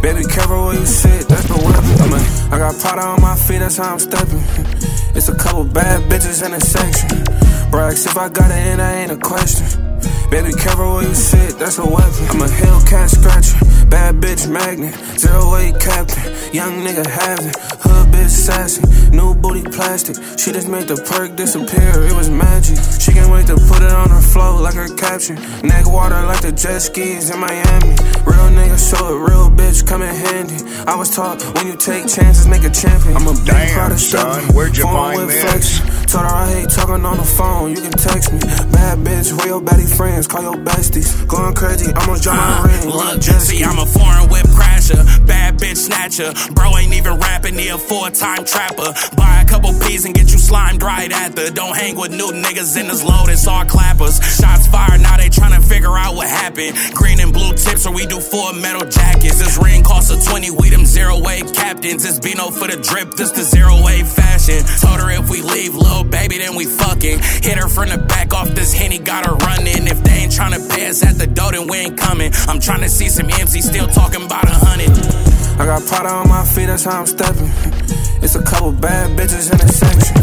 Baby, 0.00 0.24
careful 0.24 0.68
where 0.68 0.74
you 0.74 0.86
sit, 0.86 1.28
that's 1.28 1.46
the 1.48 1.54
weapon. 1.54 1.84
I, 2.50 2.56
I 2.56 2.58
got 2.58 2.80
powder 2.80 3.02
on 3.02 3.20
my 3.20 3.36
feet, 3.36 3.58
that's 3.58 3.76
how 3.76 3.92
I'm 3.92 3.98
stepping. 3.98 4.42
It's 5.14 5.28
a 5.28 5.34
couple 5.34 5.64
bad 5.64 6.10
bitches 6.10 6.42
in 6.42 6.52
the 6.52 6.60
section. 6.60 7.70
Brags 7.70 8.06
if 8.06 8.16
I 8.16 8.30
got 8.30 8.50
it 8.50 8.56
and 8.56 8.80
I 8.80 8.92
ain't 9.02 9.12
a 9.12 9.18
question. 9.18 9.83
Baby, 10.34 10.52
careful 10.54 10.94
where 10.94 11.06
you 11.06 11.14
sit, 11.14 11.60
that's 11.60 11.78
a 11.78 11.86
weapon. 11.86 12.26
I'm 12.30 12.42
a 12.42 12.46
Hellcat 12.46 13.08
scratcher, 13.08 13.86
bad 13.86 14.16
bitch 14.16 14.50
magnet, 14.50 14.92
zero 15.16 15.52
weight 15.52 15.78
captain, 15.78 16.24
young 16.52 16.82
nigga 16.82 17.06
having, 17.06 17.52
hood 17.78 18.12
bitch 18.12 18.30
sassy, 18.30 18.82
new 19.14 19.36
booty 19.36 19.62
plastic. 19.62 20.16
She 20.36 20.50
just 20.50 20.66
made 20.66 20.88
the 20.88 20.96
perk 20.96 21.36
disappear, 21.36 22.02
it 22.02 22.16
was 22.16 22.30
magic. 22.30 22.78
She 23.00 23.12
can't 23.12 23.30
wait 23.30 23.46
to 23.46 23.54
put 23.54 23.80
it 23.80 23.92
on 23.92 24.10
her 24.10 24.20
flow 24.20 24.60
like 24.60 24.74
her 24.74 24.88
caption. 24.96 25.36
Neck 25.62 25.86
water 25.86 26.20
like 26.26 26.40
the 26.40 26.50
jet 26.50 26.80
skis 26.80 27.30
in 27.30 27.38
Miami. 27.38 27.94
Real 28.26 28.50
nigga 28.58 28.74
show 28.74 29.06
a 29.06 29.16
real 29.16 29.50
bitch 29.50 29.86
come 29.86 30.02
in 30.02 30.12
handy. 30.12 30.58
I 30.84 30.96
was 30.96 31.14
taught 31.14 31.44
when 31.54 31.68
you 31.68 31.76
take 31.76 32.08
chances, 32.08 32.48
make 32.48 32.64
a 32.64 32.70
champion. 32.70 33.16
I'm 33.16 33.28
a 33.28 33.34
big 33.34 33.46
Damn, 33.46 33.96
son, 33.98 34.42
where'd 34.52 34.76
you 34.76 34.82
find 34.82 35.30
this? 35.30 35.42
flex. 35.78 35.93
Told 36.14 36.26
her 36.26 36.32
I 36.32 36.46
hate 36.46 36.70
talking 36.70 37.04
on 37.04 37.16
the 37.16 37.24
phone, 37.24 37.74
you 37.74 37.82
can 37.82 37.90
text 37.90 38.32
me. 38.32 38.38
Bad 38.70 39.02
bitch, 39.02 39.36
where 39.36 39.48
your 39.48 39.60
baddie 39.60 39.90
friends, 39.96 40.28
call 40.28 40.42
your 40.42 40.54
besties. 40.54 41.10
Going 41.26 41.52
crazy, 41.56 41.92
almost 41.92 42.22
dropped 42.22 42.38
my 42.38 42.70
ring. 42.70 42.86
Look, 42.86 43.20
see, 43.42 43.64
I'm 43.64 43.80
a 43.80 43.84
foreign 43.84 44.30
whip 44.30 44.46
crasher, 44.54 45.02
bad 45.26 45.43
bitch 45.56 45.76
snatcher. 45.76 46.32
Bro 46.52 46.76
ain't 46.78 46.94
even 46.94 47.18
rapping, 47.18 47.58
he 47.58 47.68
a 47.68 47.78
four 47.78 48.10
time 48.10 48.44
trapper. 48.44 48.92
Buy 49.16 49.42
a 49.42 49.48
couple 49.48 49.72
P's 49.80 50.04
and 50.04 50.14
get 50.14 50.32
you 50.32 50.38
slimed 50.38 50.82
right 50.82 51.10
at 51.10 51.34
the. 51.36 51.50
Don't 51.50 51.76
hang 51.76 51.96
with 51.96 52.10
new 52.10 52.30
niggas 52.32 52.78
in 52.78 52.88
this 52.88 53.04
load, 53.04 53.28
it's 53.28 53.46
all 53.46 53.64
clappers. 53.64 54.20
Shots 54.38 54.66
fired, 54.68 55.00
now 55.00 55.16
they 55.16 55.28
tryna 55.28 55.64
figure 55.64 55.96
out 55.96 56.14
what 56.14 56.28
happened. 56.28 56.76
Green 56.94 57.20
and 57.20 57.32
blue 57.32 57.52
tips, 57.52 57.86
or 57.86 57.94
we 57.94 58.06
do 58.06 58.20
four 58.20 58.52
metal 58.54 58.88
jackets. 58.88 59.38
This 59.38 59.58
ring 59.58 59.82
costs 59.82 60.10
a 60.10 60.30
20, 60.30 60.50
we 60.52 60.70
them 60.70 60.86
zero 60.86 61.20
weight 61.20 61.52
captains. 61.54 62.04
It's 62.04 62.18
Bino 62.18 62.50
for 62.50 62.68
the 62.68 62.76
drip, 62.76 63.14
this 63.14 63.30
the 63.30 63.42
zero 63.42 63.82
weight 63.82 64.06
fashion. 64.06 64.62
Told 64.80 65.00
her 65.00 65.10
if 65.10 65.30
we 65.30 65.42
leave, 65.42 65.74
little 65.74 66.04
baby, 66.04 66.38
then 66.38 66.54
we 66.54 66.64
fucking. 66.64 67.18
Hit 67.42 67.58
her 67.58 67.68
from 67.68 67.88
the 67.88 67.98
back 67.98 68.32
off 68.34 68.48
this 68.48 68.72
henny, 68.72 68.98
got 68.98 69.26
her 69.26 69.34
running. 69.34 69.86
If 69.86 70.02
they 70.02 70.24
ain't 70.24 70.32
tryna 70.32 70.68
pay 70.70 70.88
us 70.88 71.04
at 71.04 71.16
the 71.18 71.26
door, 71.26 71.52
then 71.52 71.66
we 71.68 71.78
ain't 71.78 71.98
coming. 71.98 72.32
I'm 72.48 72.58
tryna 72.58 72.88
see 72.88 73.08
some 73.08 73.30
MC 73.30 73.60
still 73.60 73.86
talking 73.88 74.24
about 74.24 74.44
a 74.44 74.54
hundred. 74.54 75.33
I 75.54 75.66
got 75.66 75.86
powder 75.86 76.08
on 76.08 76.28
my 76.28 76.44
feet, 76.44 76.66
that's 76.66 76.84
how 76.84 76.98
I'm 76.98 77.06
stepping. 77.06 77.50
It's 78.18 78.34
a 78.34 78.42
couple 78.42 78.72
bad 78.72 79.16
bitches 79.16 79.52
in 79.54 79.58
the 79.62 79.70
section. 79.70 80.18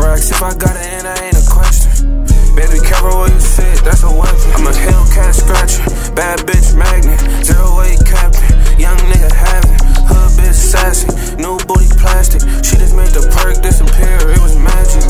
Brags 0.00 0.30
if 0.30 0.40
I 0.42 0.56
got 0.56 0.72
it 0.76 0.88
and 0.96 1.06
I 1.06 1.16
ain't 1.28 1.36
a 1.36 1.44
question. 1.44 2.24
Baby, 2.56 2.80
careful 2.80 3.20
where 3.20 3.28
you 3.28 3.40
sit, 3.40 3.84
that's 3.84 4.02
a 4.02 4.08
weapon. 4.08 4.48
I'm 4.56 4.64
a 4.64 4.72
Hellcat 4.72 5.36
scratcher, 5.36 5.84
bad 6.16 6.40
bitch 6.48 6.72
magnet, 6.72 7.20
zero 7.44 7.76
weight 7.76 8.00
captain, 8.00 8.48
young 8.80 8.96
nigga 9.12 9.28
having, 9.28 9.76
hood 10.08 10.40
bitch 10.40 10.56
sassy, 10.56 11.08
new 11.36 11.60
booty 11.68 11.92
plastic. 12.00 12.40
She 12.64 12.80
just 12.80 12.96
made 12.96 13.12
the 13.12 13.28
perk 13.28 13.60
disappear, 13.60 14.24
it 14.32 14.40
was 14.40 14.56
magic. 14.56 15.04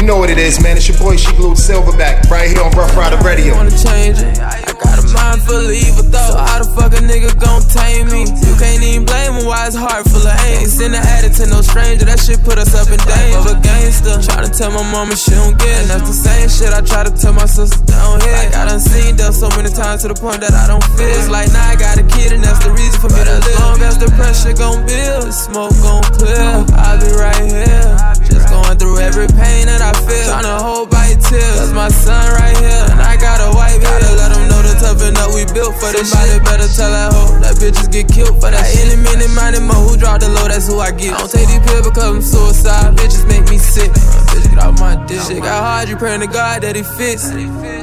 You 0.00 0.06
know 0.06 0.18
what 0.18 0.30
it 0.30 0.38
is, 0.38 0.62
man. 0.62 0.76
It's 0.76 0.88
your 0.88 0.98
boy 0.98 1.16
She 1.16 1.34
Glued 1.34 1.58
Silverback 1.58 2.30
right 2.30 2.48
here 2.48 2.62
on 2.62 2.70
Ruff 2.72 2.96
Ryder 2.96 3.18
Radio. 3.22 3.54
Wanna 3.54 3.70
change 3.70 4.18
it? 4.22 4.38
I 4.38 4.77
mind 5.14 5.42
for 5.42 5.58
leave 5.58 5.96
though. 6.10 6.32
So 6.32 6.38
how 6.38 6.58
the 6.60 6.68
fuck 6.76 6.92
a 6.92 7.00
nigga 7.02 7.32
gon' 7.38 7.62
tame 7.68 8.08
me? 8.08 8.28
You 8.28 8.54
can't 8.56 8.82
even 8.82 9.04
blame 9.04 9.38
him 9.38 9.46
why 9.46 9.66
his 9.66 9.76
heart 9.76 10.08
full 10.08 10.24
of 10.24 10.36
hate. 10.44 10.64
Ain't 10.64 10.72
send 10.72 10.94
an 10.94 11.04
addict 11.04 11.36
to 11.40 11.46
no 11.46 11.60
stranger, 11.60 12.04
that 12.04 12.20
shit 12.20 12.42
put 12.44 12.58
us 12.58 12.74
up 12.74 12.88
in 12.90 13.00
danger. 13.04 13.38
Of 13.38 13.46
a 13.52 13.56
gangster. 13.60 14.18
Tryna 14.20 14.50
tell 14.50 14.72
my 14.72 14.84
mama 14.90 15.14
she 15.16 15.32
don't 15.32 15.56
get 15.58 15.68
it. 15.68 15.88
And 15.88 15.88
that's 15.90 16.08
the 16.08 16.16
same 16.16 16.48
shit 16.48 16.72
I 16.74 16.80
try 16.82 17.04
to 17.04 17.12
tell 17.14 17.32
my 17.32 17.46
sister 17.46 17.78
down 17.86 18.20
here. 18.20 18.34
Like 18.34 18.54
I 18.54 18.66
done 18.68 18.80
seen 18.80 19.16
them 19.16 19.32
so 19.32 19.48
many 19.54 19.70
times 19.70 20.02
to 20.02 20.08
the 20.08 20.18
point 20.18 20.40
that 20.42 20.52
I 20.52 20.66
don't 20.66 20.84
feel. 20.98 21.08
It's 21.14 21.28
like 21.28 21.52
now 21.52 21.64
I 21.68 21.76
got 21.76 21.96
a 21.98 22.04
kid 22.04 22.32
and 22.32 22.42
that's 22.42 22.60
the 22.64 22.72
reason 22.72 22.98
for 23.00 23.08
me 23.14 23.22
to 23.22 23.36
live. 23.38 23.46
As 23.46 23.60
long 23.60 23.80
as 23.82 23.96
the 23.98 24.10
pressure 24.18 24.52
gon' 24.52 24.84
build, 24.86 25.32
smoke 25.32 25.76
gon' 25.80 26.02
clear. 26.18 26.66
I'll 26.74 26.98
be 26.98 27.10
right 27.14 27.46
here. 27.46 28.17
Just 28.28 28.48
going 28.48 28.76
through 28.78 28.98
every 28.98 29.28
pain 29.28 29.66
that 29.66 29.80
I 29.80 29.92
feel. 30.06 30.28
Tryna 30.28 30.60
hold 30.60 30.90
back 30.90 31.08
tears. 31.28 31.60
Cause 31.60 31.72
my 31.72 31.88
son 31.88 32.24
right 32.40 32.56
here, 32.56 32.84
and 32.90 33.00
I 33.00 33.16
got 33.16 33.40
a 33.44 33.52
white 33.52 33.78
beard. 33.78 34.02
Let 34.16 34.32
them 34.32 34.48
know 34.48 34.60
the 34.64 34.74
tough 34.80 35.00
enough 35.04 35.34
we 35.36 35.44
built 35.52 35.76
for 35.76 35.92
this 35.92 36.10
Somebody 36.10 36.40
shit. 36.40 36.44
better 36.44 36.68
tell 36.68 36.90
that 36.90 37.12
hoe 37.12 37.38
that 37.44 37.54
bitches 37.60 37.88
get 37.92 38.08
killed 38.08 38.40
for 38.40 38.50
that 38.50 38.64
shit. 38.64 38.88
Any 38.88 38.96
minute, 39.00 39.30
minded 39.36 39.62
mo 39.62 39.76
who 39.84 39.96
drop 39.96 40.20
the 40.20 40.28
low, 40.28 40.48
that's 40.48 40.66
who 40.66 40.80
I 40.80 40.90
get. 40.90 41.14
I 41.14 41.20
don't 41.20 41.30
take 41.30 41.48
these 41.48 41.62
pills 41.68 41.84
because 41.88 42.04
I'm 42.08 42.22
suicide. 42.22 42.96
Bitches 42.96 43.28
make 43.28 43.44
me 43.52 43.58
sick. 43.58 43.92
Bitch, 44.38 44.50
get 44.50 44.58
off 44.62 44.78
my 44.78 44.94
dick. 45.06 45.20
Shit 45.20 45.42
got 45.42 45.62
hard, 45.62 45.88
you 45.88 45.96
praying 45.96 46.20
to 46.20 46.26
God 46.26 46.62
that 46.62 46.76
he 46.76 46.82
fits. 46.82 47.30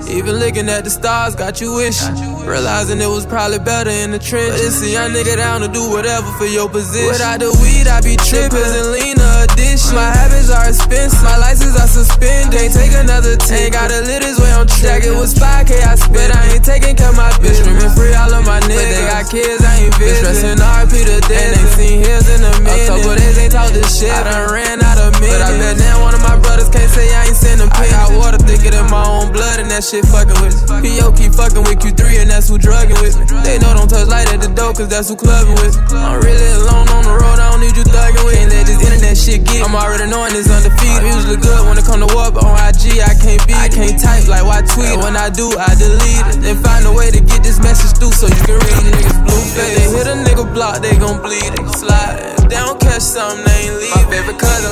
Even 0.07 0.35
looking 0.39 0.69
at 0.69 0.83
the 0.83 0.89
stars, 0.89 1.35
got 1.35 1.59
you 1.59 1.75
wishing. 1.75 2.15
Realizing 2.45 3.01
it 3.01 3.09
was 3.09 3.25
probably 3.25 3.59
better 3.59 3.89
in 3.89 4.11
the 4.11 4.19
trench. 4.19 4.53
But 4.53 4.61
it's 4.61 4.81
a 4.81 4.89
young 4.89 5.11
nigga 5.11 5.35
down 5.35 5.61
to 5.61 5.67
do 5.67 5.89
whatever 5.89 6.31
for 6.37 6.45
your 6.45 6.69
position. 6.69 7.11
Without 7.11 7.39
the 7.39 7.51
weed, 7.59 7.87
I 7.87 7.99
be 8.01 8.15
trippin' 8.15 8.55
and 8.55 8.91
lean 8.95 9.17
addition. 9.19 9.95
My 9.95 10.13
habits 10.13 10.49
are 10.49 10.67
expensive, 10.69 11.23
my 11.23 11.37
license 11.37 11.75
are 11.75 11.89
suspended. 11.89 12.53
Can't 12.53 12.73
take 12.73 12.93
another 12.95 13.35
Ain't 13.51 13.73
gotta 13.73 14.01
live 14.01 14.21
this 14.21 14.39
way 14.39 14.51
on 14.53 14.67
track. 14.67 15.03
It 15.03 15.15
was 15.15 15.33
5K 15.33 15.79
I 15.85 15.95
spent. 15.95 16.35
I 16.35 16.53
ain't 16.53 16.65
taking 16.65 16.95
care 16.95 17.09
of 17.09 17.17
my 17.17 17.29
bitch. 17.41 17.61
Screaming 17.61 17.93
free 17.93 18.13
all 18.13 18.33
of 18.33 18.45
my 18.45 18.59
niggas. 18.61 18.77
But 18.77 18.89
they 18.93 19.05
got 19.05 19.25
kids, 19.29 19.61
I 19.63 19.85
ain't 19.85 19.95
visit. 19.95 20.21
Stressing 20.21 20.59
RP 20.59 20.93
to 21.05 21.17
death. 21.25 21.33
And 21.33 21.51
they 21.55 21.65
seen 21.77 21.97
hills 22.03 22.27
in 22.29 22.41
a 22.41 22.53
minute. 22.61 22.85
A 22.85 22.99
couple 22.99 23.15
days 23.15 23.37
ain't 23.37 23.53
talk 23.53 23.71
this 23.71 23.89
shit. 23.99 24.11
I 24.11 24.23
done 24.27 24.53
ran 24.53 24.81
out 24.81 24.97
of 24.97 25.13
minutes. 25.21 25.39
But 25.39 25.41
I 25.45 25.57
bet 25.57 25.77
now 25.77 26.01
one 26.01 26.13
of 26.13 26.21
my 26.21 26.35
brothers 26.45 26.69
can't 26.69 26.89
say 26.93 27.09
I 27.09 27.25
ain't 27.25 27.35
send 27.35 27.59
them 27.59 27.73
pins. 27.73 27.91
I 27.91 28.07
got 28.07 28.13
water 28.13 28.39
thicker 28.39 28.69
than 28.69 28.85
my 28.93 29.01
own 29.01 29.33
blood 29.33 29.57
and 29.59 29.67
that 29.73 29.81
shit 29.81 30.05
fucking 30.05 30.37
with 30.39 30.55
me. 30.79 30.95
PO 30.95 31.11
keep 31.17 31.33
fucking 31.33 31.65
with 31.65 31.81
Q3 31.81 32.21
and 32.21 32.29
that's 32.29 32.47
who 32.47 32.61
drugging 32.61 32.97
with 33.01 33.17
me. 33.17 33.25
They 33.41 33.57
know 33.57 33.73
don't 33.73 33.89
touch 33.89 34.07
light 34.07 34.29
at 34.29 34.39
the 34.39 34.51
door 34.53 34.77
cause 34.77 34.87
that's 34.87 35.09
who 35.09 35.17
clubbing 35.17 35.57
with 35.59 35.75
me. 35.89 35.97
I'm 35.97 36.21
really 36.21 36.49
alone 36.61 36.87
on 36.93 37.03
the 37.03 37.15
road, 37.17 37.41
I 37.41 37.51
don't 37.51 37.61
need 37.65 37.75
you 37.75 37.85
thugging 37.89 38.23
with 38.23 38.37
me. 38.37 38.45
Can't 38.45 38.53
let 38.53 38.65
this 38.69 38.79
internet 38.79 39.15
shit 39.17 39.41
get. 39.43 39.65
I'm 39.65 39.73
already 39.73 40.05
knowing 40.07 40.31
it's 40.37 40.47
undefeated. 40.47 41.01
I'm 41.01 41.09
usually 41.09 41.39
good 41.41 41.61
when 41.65 41.75
it 41.81 41.85
come 41.85 41.99
to 42.05 42.09
war, 42.13 42.29
but 42.29 42.45
on 42.45 42.55
IG 42.69 43.01
I 43.01 43.17
can't 43.17 43.41
be. 43.49 43.53
I 43.57 43.67
can't 43.67 43.97
type 43.97 44.29
like 44.29 44.45
why 44.45 44.61
tweet. 44.61 44.93
And 44.93 45.01
when 45.01 45.17
I 45.17 45.33
do, 45.33 45.49
I 45.57 45.73
delete 45.75 46.25
it. 46.29 46.37
Then 46.45 46.61
find 46.61 46.85
a 46.85 46.93
way 46.93 47.09
to 47.09 47.19
get 47.19 47.41
this 47.41 47.57
message 47.59 47.97
through 47.97 48.13
so 48.13 48.29
you 48.29 48.43
can 48.45 48.57
read 48.61 48.83
it. 48.85 48.93
Niggas 49.01 49.19
blue 49.25 49.43
face. 49.57 49.75
They 49.75 49.87
hit 49.89 50.07
a 50.07 50.15
nigga 50.21 50.45
block, 50.53 50.81
they 50.85 50.93
gon' 51.01 51.21
bleed 51.25 51.51
it. 51.57 51.65
Slide. 51.73 52.37
If 52.37 52.53
they 52.53 52.61
don't 52.61 52.79
catch 52.79 53.01
something, 53.01 53.41
they 53.41 53.67
ain't 53.67 53.77
leave. 53.81 53.95
My 53.97 54.05
favorite 54.05 54.37
cousin 54.37 54.64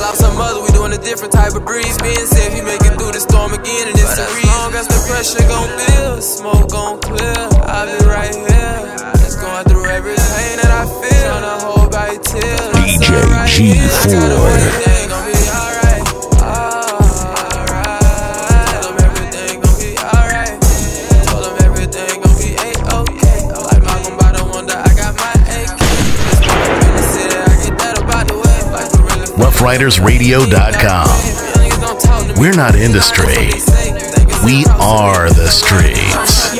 different 1.04 1.32
type 1.32 1.54
of 1.54 1.64
breeze. 1.64 1.96
Being 2.00 2.26
safe, 2.26 2.52
he 2.52 2.62
make 2.62 2.80
it 2.80 2.96
through 2.96 3.12
the 3.12 3.20
storm 3.20 3.52
again, 3.52 3.88
and 3.88 3.94
it's 3.94 4.16
but 4.16 4.24
a 4.24 4.34
reason. 4.34 4.48
As 4.48 4.56
long 4.56 4.72
as 4.74 4.86
the 4.88 5.00
pressure 5.06 5.44
gon' 5.46 5.70
build, 5.76 6.22
smoke 6.24 6.70
gon' 6.72 6.98
clear. 7.00 7.36
I'll 7.68 7.86
be 7.86 8.00
right 8.08 8.34
here. 8.34 8.80
Just 9.20 9.38
going 9.40 9.64
through 9.68 9.86
every 9.86 10.16
pain 10.16 10.56
that 10.64 10.72
I 10.72 10.88
feel. 10.88 11.28
Tryna 11.28 11.62
hold 11.62 11.92
back 11.92 12.16
tears. 12.24 12.72
DJ 12.72 13.12
G4. 13.52 15.23
RuffRydersRadio.com. 29.64 32.38
We're 32.38 32.52
not 32.52 32.74
industry. 32.74 33.48
We 34.44 34.66
are 34.78 35.30
the 35.30 35.48
streets. 35.48 36.53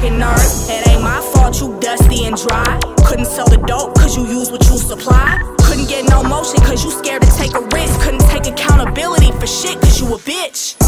Fucking 0.00 0.16
nerd. 0.16 0.48
It 0.72 0.88
ain't 0.88 1.02
my 1.02 1.20
fault 1.20 1.60
you 1.60 1.76
dusty 1.78 2.24
and 2.24 2.32
dry. 2.32 2.80
Couldn't 3.04 3.28
sell 3.28 3.44
the 3.44 3.60
dope 3.68 3.92
cause 4.00 4.16
you 4.16 4.24
use 4.24 4.50
what 4.50 4.64
you 4.64 4.78
supply. 4.80 5.36
Couldn't 5.60 5.92
get 5.92 6.08
no 6.08 6.24
motion 6.24 6.56
cause 6.64 6.82
you 6.82 6.90
scared 6.90 7.20
to 7.20 7.28
take 7.36 7.52
a 7.52 7.60
risk. 7.76 8.00
Couldn't 8.00 8.24
take 8.32 8.48
accountability 8.48 9.28
for 9.36 9.44
shit 9.44 9.76
cause 9.84 10.00
you 10.00 10.08
a 10.08 10.16
bitch. 10.24 10.80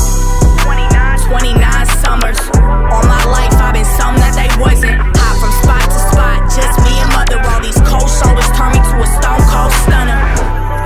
29, 0.64 1.28
29 1.28 1.60
summers. 2.00 2.40
All 2.88 3.04
my 3.04 3.20
life 3.28 3.52
I've 3.60 3.76
been 3.76 3.84
some 4.00 4.16
that 4.16 4.32
they 4.32 4.48
wasn't. 4.56 4.96
Hot 4.96 5.36
from 5.36 5.52
spot 5.60 5.84
to 5.92 6.00
spot, 6.08 6.38
just 6.48 6.72
me 6.80 6.96
and 6.96 7.12
mother. 7.12 7.36
All 7.52 7.60
these 7.60 7.80
cold 7.84 8.08
shoulders 8.08 8.48
turn 8.56 8.72
me 8.72 8.80
to 8.80 8.96
a 8.96 9.08
stone 9.20 9.44
cold 9.52 9.76
stunner. 9.84 10.16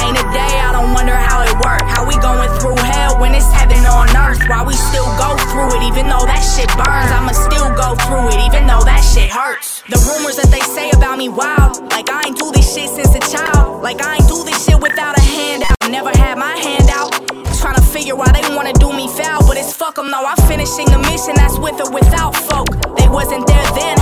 Ain't 0.02 0.18
a 0.18 0.26
day 0.34 0.52
I 0.66 0.74
don't 0.74 0.90
wonder 0.90 1.14
how 1.14 1.46
it 1.46 1.54
worked. 1.62 1.86
How 1.94 2.02
we 2.02 2.18
going 2.18 2.50
through 2.58 2.74
hell 2.90 3.22
when 3.22 3.38
it's 3.38 3.46
heaven 3.54 3.86
on 3.86 4.10
earth. 4.18 4.42
Why 4.50 4.66
we 4.66 4.74
still 4.74 5.06
go 5.14 5.38
through 5.54 5.78
it 5.78 5.82
even 5.86 6.10
though 6.10 6.26
that 6.26 6.42
shit 6.42 6.66
burns. 6.74 7.14
I'ma 7.14 7.30
still 7.30 7.55
go 7.76 7.94
through 8.08 8.32
it 8.32 8.40
even 8.48 8.66
though 8.66 8.80
that 8.88 9.04
shit 9.04 9.28
hurts. 9.28 9.84
The 9.92 10.00
rumors 10.08 10.36
that 10.40 10.48
they 10.48 10.64
say 10.64 10.90
about 10.90 11.18
me 11.18 11.28
wild. 11.28 11.84
Like 11.92 12.08
I 12.10 12.26
ain't 12.26 12.38
do 12.38 12.50
this 12.50 12.74
shit 12.74 12.88
since 12.88 13.14
a 13.14 13.22
child. 13.28 13.82
Like 13.82 14.00
I 14.00 14.16
ain't 14.16 14.28
do 14.28 14.42
this 14.42 14.64
shit 14.64 14.80
without 14.80 15.16
a 15.16 15.20
handout. 15.20 15.76
Never 15.88 16.10
had 16.10 16.38
my 16.38 16.56
hand 16.56 16.88
out. 16.90 17.12
Trying 17.60 17.76
to 17.76 17.84
figure 17.84 18.16
why 18.16 18.32
they 18.32 18.42
wanna 18.56 18.72
do 18.72 18.92
me 18.92 19.08
foul, 19.08 19.46
but 19.46 19.56
it's 19.56 19.72
fuck 19.72 19.96
them 19.96 20.10
though. 20.10 20.24
I'm 20.24 20.40
finishing 20.48 20.88
the 20.88 20.98
mission 20.98 21.36
that's 21.36 21.58
with 21.58 21.78
or 21.80 21.92
without 21.92 22.34
folk. 22.34 22.68
They 22.96 23.08
wasn't 23.08 23.46
there 23.46 23.68
then, 23.76 23.95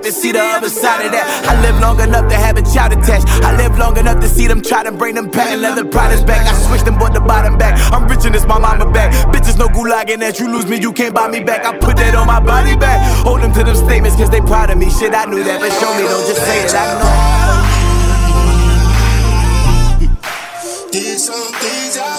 enough 0.00 0.14
to 0.14 0.20
see 0.20 0.32
the 0.32 0.40
other 0.40 0.68
side 0.68 1.06
of 1.06 1.12
that. 1.12 1.26
I 1.46 1.60
live 1.60 1.80
long 1.80 2.00
enough 2.00 2.28
to 2.28 2.36
have 2.36 2.56
a 2.56 2.62
child 2.62 2.92
attached. 2.92 3.26
I 3.44 3.56
live 3.56 3.78
long 3.78 3.96
enough 3.96 4.20
to 4.20 4.28
see 4.28 4.46
them 4.46 4.62
try 4.62 4.82
to 4.82 4.92
bring 4.92 5.14
them 5.14 5.30
patent 5.30 5.62
leather 5.62 5.84
products 5.84 6.22
back. 6.22 6.46
I 6.46 6.54
switched 6.66 6.84
them, 6.84 6.98
bought 6.98 7.12
the 7.12 7.20
bottom 7.20 7.58
back. 7.58 7.78
I'm 7.92 8.08
rich 8.08 8.24
in 8.24 8.32
this, 8.32 8.46
my 8.46 8.58
mama 8.58 8.90
back. 8.90 9.12
Bitches 9.32 9.58
no 9.58 9.68
gulagging 9.68 10.20
that 10.20 10.38
you 10.40 10.50
lose 10.50 10.66
me, 10.66 10.80
you 10.80 10.92
can't 10.92 11.14
buy 11.14 11.28
me 11.28 11.40
back. 11.40 11.64
I 11.64 11.76
put 11.78 11.96
that 11.96 12.14
on 12.14 12.26
my 12.26 12.40
body 12.40 12.76
back. 12.76 13.00
Hold 13.24 13.42
them 13.42 13.52
to 13.52 13.64
them 13.64 13.76
statements, 13.76 14.16
cause 14.16 14.30
they 14.30 14.40
proud 14.40 14.70
of 14.70 14.78
me. 14.78 14.90
Shit, 14.90 15.14
I 15.14 15.26
knew 15.26 15.44
that, 15.44 15.60
but 15.60 15.70
show 15.80 15.92
me, 15.96 16.02
don't 16.08 16.26
just 16.26 16.40
say 16.40 16.64
it. 16.64 16.74
I 16.74 16.98
know. 17.00 17.60
Did 20.90 21.20
some 21.20 21.52
things 21.60 21.98
I 21.98 22.09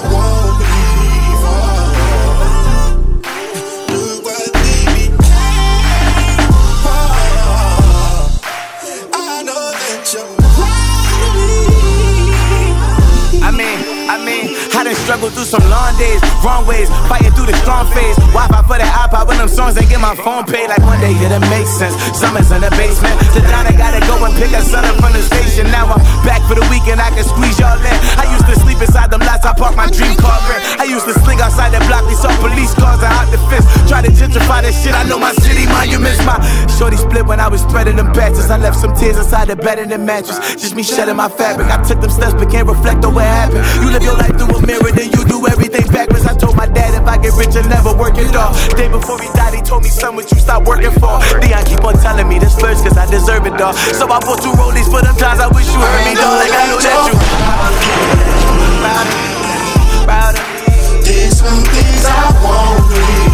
Struggled 15.22 15.38
through 15.38 15.54
some 15.54 15.70
long 15.70 15.94
days, 16.02 16.18
wrong 16.42 16.66
ways, 16.66 16.90
fighting 17.06 17.30
through 17.38 17.46
the 17.46 17.54
strong 17.62 17.86
phase. 17.94 18.18
Wi-Fi 18.34 18.62
for 18.66 18.82
the 18.82 18.90
iPod 18.90 19.30
when 19.30 19.38
them 19.38 19.46
songs 19.46 19.78
ain't 19.78 19.86
get 19.86 20.02
my 20.02 20.18
phone 20.18 20.50
paid. 20.50 20.66
Like 20.66 20.82
one 20.82 20.98
day 20.98 21.14
it'll 21.14 21.38
make 21.46 21.70
sense. 21.70 21.94
Summer's 22.18 22.50
in 22.50 22.66
the 22.66 22.74
basement. 22.74 23.14
To 23.38 23.40
down, 23.46 23.70
I 23.70 23.74
gotta 23.78 24.02
go 24.10 24.18
and 24.18 24.34
pick 24.34 24.50
a 24.50 24.66
son 24.66 24.82
up 24.82 24.98
from 24.98 25.14
the 25.14 25.22
station. 25.22 25.70
Now 25.70 25.94
I'm 25.94 26.02
back 26.26 26.42
for 26.50 26.58
the 26.58 26.66
weekend, 26.74 26.98
I 26.98 27.14
can 27.14 27.22
squeeze 27.22 27.62
y'all 27.62 27.78
in. 27.78 27.98
I 28.18 28.34
used 28.34 28.50
to 28.50 28.58
sleep 28.66 28.82
inside 28.82 29.14
them 29.14 29.22
lots, 29.22 29.46
I 29.46 29.54
parked 29.54 29.78
my 29.78 29.94
dream 29.94 30.18
car 30.18 30.42
rent. 30.50 30.82
I 30.82 30.90
used 30.90 31.06
to 31.06 31.14
sling 31.22 31.38
outside 31.38 31.70
the 31.70 31.86
block, 31.86 32.02
we 32.10 32.18
saw 32.18 32.34
police 32.42 32.74
cars 32.74 33.06
and 33.06 33.14
out 33.14 33.30
the 33.30 33.38
fence. 33.46 33.70
Try 33.86 34.02
to 34.02 34.10
gentrify 34.10 34.66
this 34.66 34.74
shit, 34.74 34.98
I 34.98 35.06
know 35.06 35.22
my 35.22 35.38
city 35.38 35.70
monuments. 35.70 36.18
My 36.26 36.42
shorty 36.66 36.98
split 36.98 37.30
when 37.30 37.38
I 37.38 37.46
was 37.46 37.62
spreading 37.62 37.94
them 37.94 38.10
patches. 38.18 38.50
I 38.50 38.58
left 38.58 38.82
some 38.82 38.98
tears 38.98 39.22
inside 39.22 39.54
the 39.54 39.56
bed 39.56 39.78
in 39.78 39.94
the 39.94 40.02
mattress. 40.02 40.42
Just 40.58 40.74
me 40.74 40.82
shedding 40.82 41.22
my 41.22 41.30
fabric. 41.30 41.70
I 41.70 41.78
took 41.86 42.02
them 42.02 42.10
steps 42.10 42.34
but 42.34 42.50
can't 42.50 42.66
reflect 42.66 43.06
on 43.06 43.14
what 43.14 43.30
happened. 43.30 43.62
You 43.86 43.94
live 43.94 44.02
your 44.02 44.18
life 44.18 44.34
through 44.34 44.58
a 44.58 44.66
mirror, 44.66 44.90
then 44.90 45.11
you 45.16 45.26
do 45.26 45.48
everything 45.48 45.86
backwards. 45.92 46.26
I 46.26 46.36
told 46.36 46.56
my 46.56 46.68
dad 46.68 46.94
if 46.96 47.08
I 47.08 47.18
get 47.18 47.34
rich, 47.36 47.56
I'll 47.56 47.68
never 47.68 47.94
work 47.94 48.18
it 48.18 48.36
off. 48.36 48.56
Day 48.76 48.88
before 48.88 49.20
he 49.20 49.28
died, 49.34 49.54
he 49.54 49.62
told 49.62 49.84
me, 49.84 49.90
son, 49.90 50.16
what 50.16 50.32
you 50.32 50.40
stop 50.40 50.66
working 50.68 50.92
for? 50.98 51.20
Dion 51.42 51.64
keep 51.66 51.84
on 51.84 51.96
telling 52.00 52.28
me 52.28 52.40
this 52.40 52.56
first, 52.60 52.84
cause 52.84 52.98
I 52.98 53.10
deserve 53.10 53.46
it, 53.46 53.58
dog. 53.58 53.76
So 53.76 54.06
I 54.06 54.20
bought 54.20 54.42
two 54.42 54.52
rollies 54.54 54.90
for 54.90 55.02
them 55.02 55.16
times 55.16 55.40
I 55.40 55.48
wish 55.48 55.68
you 55.68 55.80
heard 55.80 56.06
me, 56.06 56.16
dog. 56.16 56.40
Like 56.40 56.54
I 56.54 56.68
know 56.70 56.80
that 56.80 57.00
you. 57.14 57.16
Things 61.42 62.06
I 62.06 62.10
won't 62.44 62.90
believe 62.90 63.31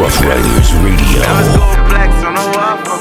Ruff 0.00 0.16
Ryders 0.24 0.72
Radio. 0.80 1.20
Now 1.20 1.40
it's 1.40 1.52
going 1.52 1.84
black, 1.88 2.10
so 2.20 2.28
no 2.32 2.44
offer. 2.56 2.96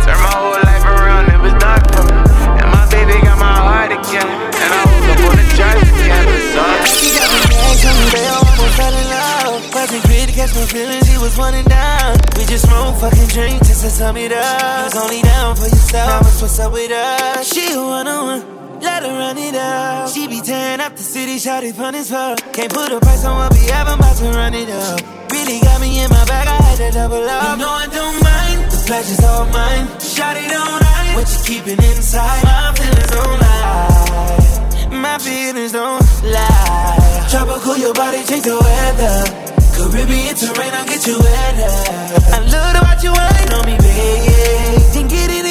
Turn 0.00 0.16
my 0.24 0.30
whole 0.32 0.56
life 0.56 0.84
around, 0.84 1.28
it 1.28 1.40
was 1.40 1.52
dark 1.60 1.84
for 1.92 2.00
me. 2.08 2.16
And 2.56 2.68
my 2.72 2.88
baby 2.88 3.20
got 3.20 3.38
my 3.38 3.52
heart 3.52 3.92
again. 3.92 4.24
And 4.24 4.70
I 4.72 4.80
woke 4.88 5.08
up 5.12 5.20
on 5.28 5.36
the 5.36 5.46
church 5.52 5.84
again. 5.84 6.26
So 6.56 6.62
She 6.96 7.12
got 7.12 7.28
me 7.28 7.40
mad, 7.44 7.76
told 7.84 7.96
me 8.00 8.06
they 8.08 8.26
almost 8.32 8.74
fell 8.76 8.94
in 8.96 9.06
love. 9.12 9.74
Wasn't 9.74 10.02
great 10.08 10.26
to 10.28 10.34
catch 10.34 10.54
my 10.56 10.64
feelings, 10.64 11.06
he 11.06 11.18
was 11.18 11.36
running 11.36 11.64
down. 11.66 12.16
We 12.36 12.44
just 12.48 12.64
smoke, 12.66 12.96
fucking 12.96 13.28
drink, 13.28 13.58
just 13.68 13.84
to 13.84 13.90
sum 13.90 14.16
it 14.16 14.32
up. 14.32 14.60
You 14.78 14.84
was 14.84 14.96
only 14.96 15.22
down 15.22 15.56
for 15.56 15.68
yourself, 15.68 16.22
now 16.22 16.28
it's 16.28 16.40
what's 16.40 16.58
up 16.58 16.72
with 16.72 16.90
us. 16.90 17.52
She 17.52 17.72
a 17.74 17.76
one 17.76 18.08
on 18.08 18.24
one. 18.26 18.59
Let 18.80 19.02
her 19.02 19.12
run 19.12 19.36
it 19.38 19.54
up. 19.54 20.08
She 20.08 20.26
be 20.26 20.40
tearing 20.40 20.80
up 20.80 20.96
the 20.96 21.02
city, 21.02 21.38
shot 21.38 21.62
it 21.64 21.74
fun 21.74 21.94
as 21.94 22.10
fuck. 22.10 22.38
Can't 22.52 22.72
put 22.72 22.90
a 22.90 23.00
price 23.00 23.24
on 23.24 23.36
what 23.36 23.52
we 23.52 23.66
have, 23.68 23.88
I'm 23.88 23.98
about 23.98 24.16
to 24.16 24.28
run 24.30 24.54
it 24.54 24.70
up. 24.70 25.00
Really 25.30 25.60
got 25.60 25.80
me 25.80 26.02
in 26.02 26.08
my 26.08 26.24
bag, 26.24 26.48
I 26.48 26.56
had 26.56 26.78
to 26.78 26.90
double 26.98 27.22
up. 27.22 27.58
You 27.58 27.64
know 27.64 27.70
I 27.70 27.86
don't 27.86 28.18
mind, 28.24 28.72
the 28.72 28.82
pleasure's 28.86 29.24
all 29.24 29.46
mine. 29.46 29.86
Shot 30.00 30.36
it 30.36 30.52
on 30.52 30.80
ice, 30.82 31.14
what 31.16 31.28
you 31.28 31.40
keeping 31.44 31.80
inside? 31.92 32.42
My 32.44 32.72
feelings 32.76 33.10
don't 33.10 33.38
lie. 33.44 35.00
My 35.02 35.18
feelings 35.18 35.72
don't 35.72 36.02
lie. 36.24 37.26
Tropical, 37.30 37.76
your 37.76 37.94
body 37.94 38.24
change 38.24 38.44
the 38.44 38.56
weather. 38.56 39.16
Caribbean 39.76 40.34
terrain, 40.36 40.72
I'll 40.74 40.86
get 40.86 41.06
you 41.06 41.16
wetter. 41.16 41.72
I 42.32 42.38
love 42.52 42.76
about 42.80 43.02
you, 43.02 43.12
wine 43.12 43.52
on 43.54 43.64
me, 43.66 43.76
baby. 43.78 44.92
Can 44.92 45.06
get 45.08 45.30
it 45.30 45.49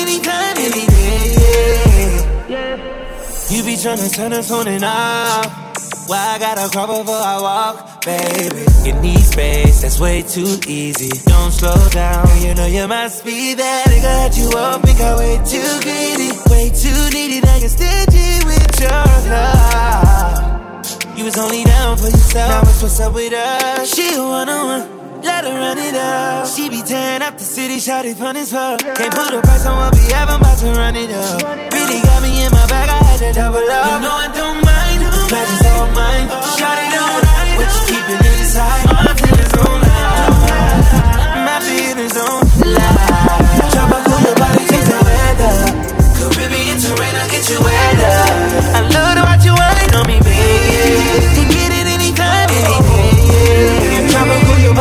You 3.50 3.64
be 3.64 3.74
tryna 3.74 4.14
turn 4.14 4.32
us 4.34 4.52
on 4.52 4.68
and 4.68 4.84
off. 4.84 6.08
Why 6.08 6.36
I 6.36 6.40
gotta 6.40 6.70
crawl 6.70 6.86
before 6.86 7.16
I 7.16 7.42
walk, 7.42 8.06
baby? 8.06 8.64
You 8.86 8.94
need 9.02 9.22
space, 9.22 9.82
that's 9.82 10.00
way 10.00 10.22
too 10.22 10.60
easy. 10.68 11.10
Don't 11.26 11.52
slow 11.52 11.90
down, 11.90 12.28
you 12.44 12.54
know 12.54 12.68
you 12.68 12.88
must 12.88 13.26
be 13.26 13.56
that 13.56 13.86
nigga 13.88 14.02
that 14.02 14.38
you 14.38 14.50
up, 14.56 14.84
think 14.84 15.02
I 15.02 15.16
way 15.18 15.38
too 15.46 15.66
greedy, 15.82 16.30
way 16.50 16.70
too 16.70 17.10
needy. 17.12 17.42
Now 17.42 17.58
you're 17.58 17.70
stingy 17.70 18.46
with 18.46 18.80
your 18.80 19.06
love. 19.34 21.18
You 21.18 21.26
was 21.26 21.38
only 21.40 21.64
down 21.64 21.98
for 21.98 22.06
yourself, 22.06 22.64
now 22.64 22.70
it's 22.70 22.82
what's 22.84 23.00
up 23.00 23.14
with 23.16 23.34
us. 23.34 23.96
She 23.96 24.14
a 24.14 24.22
one 24.22 24.48
on 24.48 24.66
one. 24.68 24.99
Let 25.22 25.44
her 25.44 25.54
run 25.54 25.78
it 25.78 25.96
up. 25.96 26.48
She 26.48 26.70
be 26.70 26.82
tearing 26.82 27.22
up 27.22 27.38
the 27.38 27.44
city, 27.44 27.80
shot 27.80 28.06
it 28.06 28.16
fun 28.18 28.38
as 28.38 28.52
fuck. 28.52 28.80
Can't 28.80 29.14
put 29.14 29.34
a 29.34 29.42
price 29.42 29.66
on 29.66 29.76
what 29.76 29.94
we 29.94 30.12
have, 30.14 30.30
I'm 30.30 30.40
about 30.40 30.58
to 30.60 30.72
run 30.72 30.96
it 30.96 31.12
up. 31.12 31.44
Really 31.74 32.00
got 32.02 32.24
me 32.24 32.44
in 32.44 32.52
my 32.52 32.66
bag, 32.68 32.90
I 32.90 33.00
had 33.04 33.20
to 33.20 33.34
double 33.34 33.60
up. 33.60 33.86
You 33.92 34.00
know 34.00 34.16
I 34.16 34.28
don't 34.32 34.60
mind, 34.64 35.00
pleasure's 35.28 35.66
all 35.76 35.88
mine. 35.92 36.28
Shot 36.56 36.78
it 36.80 36.96
on 36.96 37.20
ice, 37.36 37.58
what 37.60 37.68
you 37.68 37.82
keeping 37.92 38.22
inside? 38.32 38.86
My 38.96 39.14
feelings 39.20 39.52
don't 39.52 39.82
lie. 39.84 41.44
My 41.48 41.58
feelings 41.68 42.14
don't 42.16 42.48
lie. 42.64 43.70
Drop 43.76 43.92
a 43.92 44.00
cool, 44.08 44.24
your 44.24 44.36
body 44.40 44.64
change 44.72 44.88
the 44.88 45.00
weather. 45.04 45.56
Caribbean 46.16 46.78
terrain, 46.80 47.16
I'll 47.20 47.28
get 47.28 47.44
you 47.52 47.60
wetter. 47.60 48.16
I 48.72 48.82
love 48.88 49.14
to 49.20 49.24
watch 49.28 49.44
you 49.44 49.52
wine 49.52 49.92
on 50.00 50.08
me, 50.08 50.18
baby. 50.24 51.69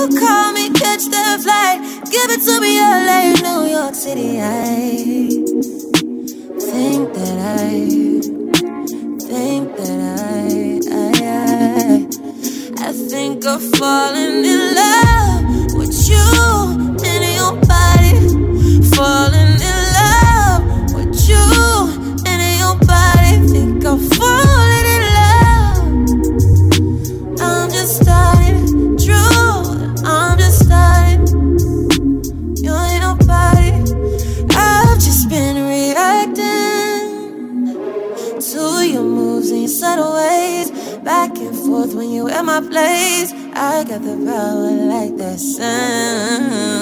you 0.00 0.18
call 0.18 0.52
me, 0.52 0.70
catch 0.70 1.06
that 1.10 1.40
flight. 1.42 1.80
Give 2.10 2.30
it 2.30 2.40
to 2.42 2.60
me, 2.60 2.78
LA, 2.80 3.34
New 3.44 3.70
York 3.70 3.94
City. 3.94 4.40
I 4.40 5.26
think 6.58 7.12
that 7.14 7.38
I, 7.38 7.70
think 9.28 9.76
that 9.76 10.00
I, 10.18 10.80
I, 10.90 11.12
I, 11.28 12.88
I 12.88 12.92
think 12.92 13.44
of 13.44 13.62
falling 13.76 14.44
in 14.44 14.74
love 14.74 15.74
with 15.74 16.08
you 16.08 16.59
my 42.44 42.60
place. 42.60 43.32
I 43.54 43.84
got 43.84 44.02
the 44.02 44.16
power 44.24 44.70
like 44.94 45.16
that 45.16 45.38
sound. 45.38 46.80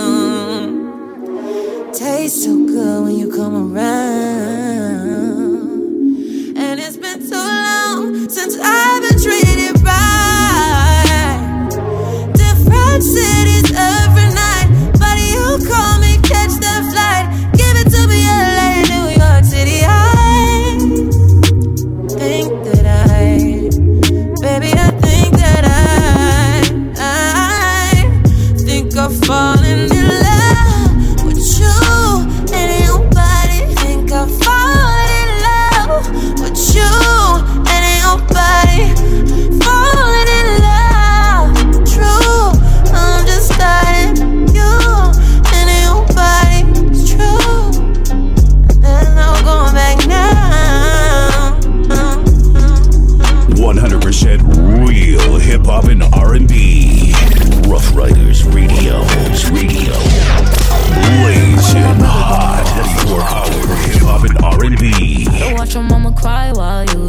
Tastes 1.95 2.45
so 2.45 2.67
good 2.67 3.05
when 3.05 3.17
you 3.17 3.31
come 3.31 3.75
around. 3.75 4.19
And 6.57 6.79
it's 6.81 6.97
been 6.97 7.23
so 7.27 7.37
long 7.37 8.29
since 8.29 8.57
I've 8.61 9.03
been 9.03 9.08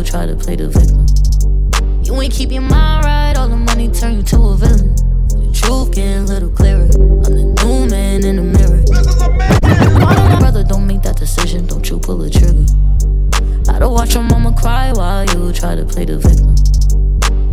try 0.10 0.26
to 0.26 0.36
play 0.36 0.56
the 0.56 0.68
victim. 0.68 1.06
You 2.04 2.20
ain't 2.20 2.34
keep 2.34 2.52
your 2.52 2.64
mind 2.64 3.06
right, 3.06 3.38
all 3.38 3.48
the 3.48 3.56
money 3.56 3.90
turn 3.90 4.16
you 4.16 4.24
to 4.24 4.38
a 4.38 4.56
villain. 4.58 4.96
The 5.30 5.52
truth 5.54 5.94
getting 5.94 6.24
a 6.24 6.26
little 6.26 6.50
clearer. 6.50 6.90
I'm 6.90 7.22
the 7.22 7.46
new 7.62 7.86
man 7.86 8.26
in 8.26 8.38
the 8.38 8.42
mirror. 8.42 8.82
Brother, 10.40 10.64
don't 10.64 10.88
make 10.88 11.04
that 11.04 11.18
decision, 11.18 11.68
don't 11.68 11.88
you 11.88 12.00
pull 12.00 12.24
a 12.24 12.30
trigger. 12.30 12.66
I 13.70 13.78
don't 13.78 13.94
watch 13.94 14.16
your 14.16 14.24
mama 14.24 14.52
cry 14.60 14.92
while 14.94 15.26
you 15.26 15.54
try 15.54 15.76
to 15.76 15.86
play 15.86 16.06
the 16.06 16.18
victim. 16.18 16.56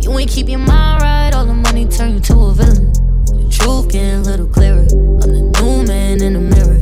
You 0.01 0.17
ain't 0.17 0.31
keep 0.31 0.49
your 0.49 0.57
mind 0.57 1.03
right, 1.03 1.35
all 1.35 1.45
the 1.45 1.53
money 1.53 1.85
turn 1.85 2.15
you 2.15 2.19
to 2.21 2.33
a 2.33 2.53
villain. 2.53 2.91
The 3.37 3.49
truth 3.51 3.91
getting 3.91 4.21
a 4.21 4.23
little 4.23 4.47
clearer. 4.47 4.81
I'm 4.81 5.29
the 5.29 5.61
new 5.61 5.85
man 5.85 6.23
in 6.23 6.33
the 6.33 6.41
mirror. 6.41 6.81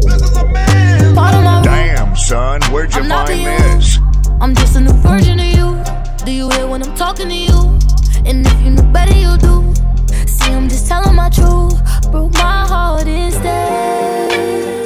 Part 1.13 1.35
of 1.35 1.43
my 1.43 1.61
Damn, 1.63 2.15
son, 2.15 2.61
where'd 2.71 2.95
you 2.95 3.03
find 3.03 3.27
the 3.27 3.43
this? 3.43 4.04
I'm 4.41 4.53
just 4.53 4.75
a 4.75 4.81
new 4.81 4.93
version 4.93 5.39
of 5.39 5.45
you. 5.45 5.83
Do 6.25 6.31
you 6.31 6.49
hear 6.49 6.67
when 6.67 6.83
I'm 6.83 6.95
talking 6.95 7.29
to 7.29 7.35
you? 7.35 7.79
And 8.25 8.45
if 8.45 8.61
you 8.61 8.71
knew 8.71 8.83
better, 8.91 9.15
you 9.15 9.37
do. 9.37 9.73
See, 10.27 10.51
I'm 10.51 10.67
just 10.67 10.87
telling 10.87 11.15
my 11.15 11.29
truth. 11.29 11.81
Broke 12.11 12.33
my 12.33 12.65
heart 12.67 13.07
instead. 13.07 14.84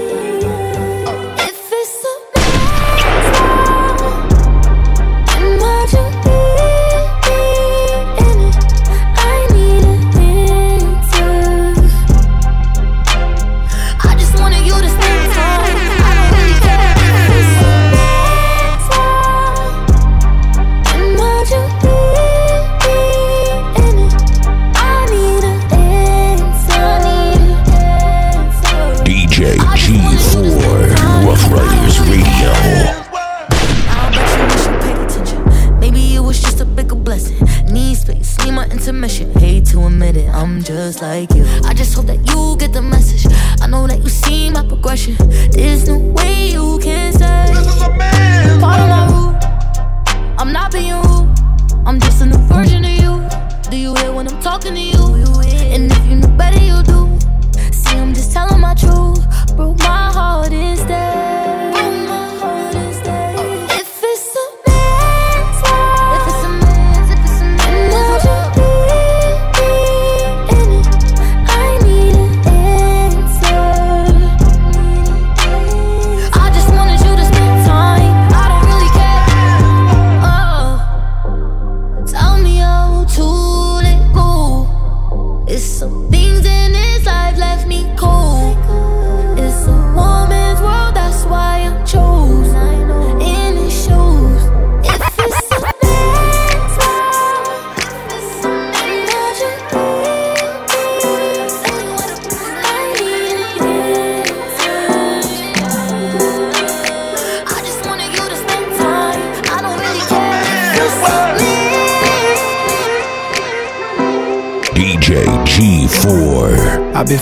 See 45.00 45.12
my 45.12 45.18
progression. 45.18 46.09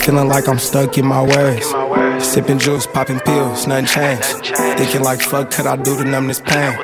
Feeling 0.08 0.30
like 0.30 0.48
I'm 0.48 0.58
stuck 0.58 0.98
in 0.98 1.06
my 1.06 1.22
ways. 1.22 1.68
Sipping 2.26 2.60
juice, 2.60 2.88
popping 2.88 3.20
pills, 3.20 3.68
nothing 3.68 3.88
changed. 3.88 4.56
Thinking 4.78 5.02
like 5.02 5.20
fuck 5.20 5.52
could 5.52 5.68
I 5.68 5.76
do 5.76 5.98
to 5.98 6.06
numb 6.06 6.28
this 6.28 6.40
pain? 6.40 6.78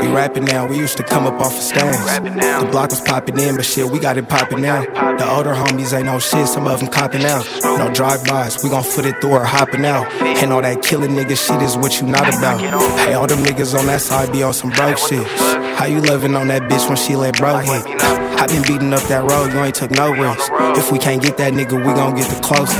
We 0.00 0.08
rapping 0.08 0.44
now, 0.44 0.66
we 0.66 0.76
used 0.76 0.96
to 0.96 1.04
come 1.04 1.24
up 1.24 1.34
off 1.34 1.56
of 1.56 1.62
stands. 1.62 2.04
The 2.04 2.68
block 2.72 2.90
was 2.90 3.00
popping 3.00 3.38
in, 3.38 3.54
but 3.54 3.64
shit, 3.64 3.88
we 3.88 4.00
got 4.00 4.18
it 4.18 4.28
popping 4.28 4.60
now. 4.60 4.80
The 5.18 5.24
older 5.30 5.54
homies 5.54 5.96
ain't 5.96 6.06
no 6.06 6.18
shit, 6.18 6.48
some 6.48 6.66
of 6.66 6.80
them 6.80 6.88
copping 6.88 7.24
out. 7.24 7.46
No 7.62 7.92
drive-bys, 7.94 8.64
we 8.64 8.70
gon' 8.70 8.82
foot 8.82 9.06
it 9.06 9.20
through 9.20 9.34
or 9.34 9.44
hopping 9.44 9.86
out. 9.86 10.10
And 10.42 10.52
all 10.52 10.62
that 10.62 10.82
killing 10.82 11.12
nigga 11.12 11.36
shit 11.38 11.62
is 11.62 11.76
what 11.76 12.00
you 12.00 12.08
not 12.08 12.26
about. 12.26 12.60
Hey, 13.06 13.14
all 13.14 13.28
them 13.28 13.38
niggas 13.44 13.78
on 13.78 13.86
that 13.86 14.00
side 14.00 14.32
be 14.32 14.42
on 14.42 14.52
some 14.52 14.70
broke 14.70 14.98
shit. 14.98 15.24
How 15.78 15.86
you 15.86 16.00
loving 16.00 16.34
on 16.34 16.48
that 16.48 16.62
bitch 16.62 16.88
when 16.88 16.96
she 16.96 17.14
let 17.14 17.38
bro 17.38 17.58
hit? 17.58 18.33
I 18.36 18.46
been 18.46 18.62
beating 18.62 18.92
up 18.92 19.02
that 19.04 19.22
road, 19.24 19.52
you 19.52 19.60
ain't 19.60 19.74
took 19.74 19.90
no 19.90 20.10
risk. 20.10 20.50
If 20.76 20.90
we 20.92 20.98
can't 20.98 21.22
get 21.22 21.36
that 21.38 21.52
nigga, 21.52 21.78
we 21.78 21.92
gon' 21.94 22.14
get 22.14 22.28
the 22.28 22.40
closest. 22.42 22.78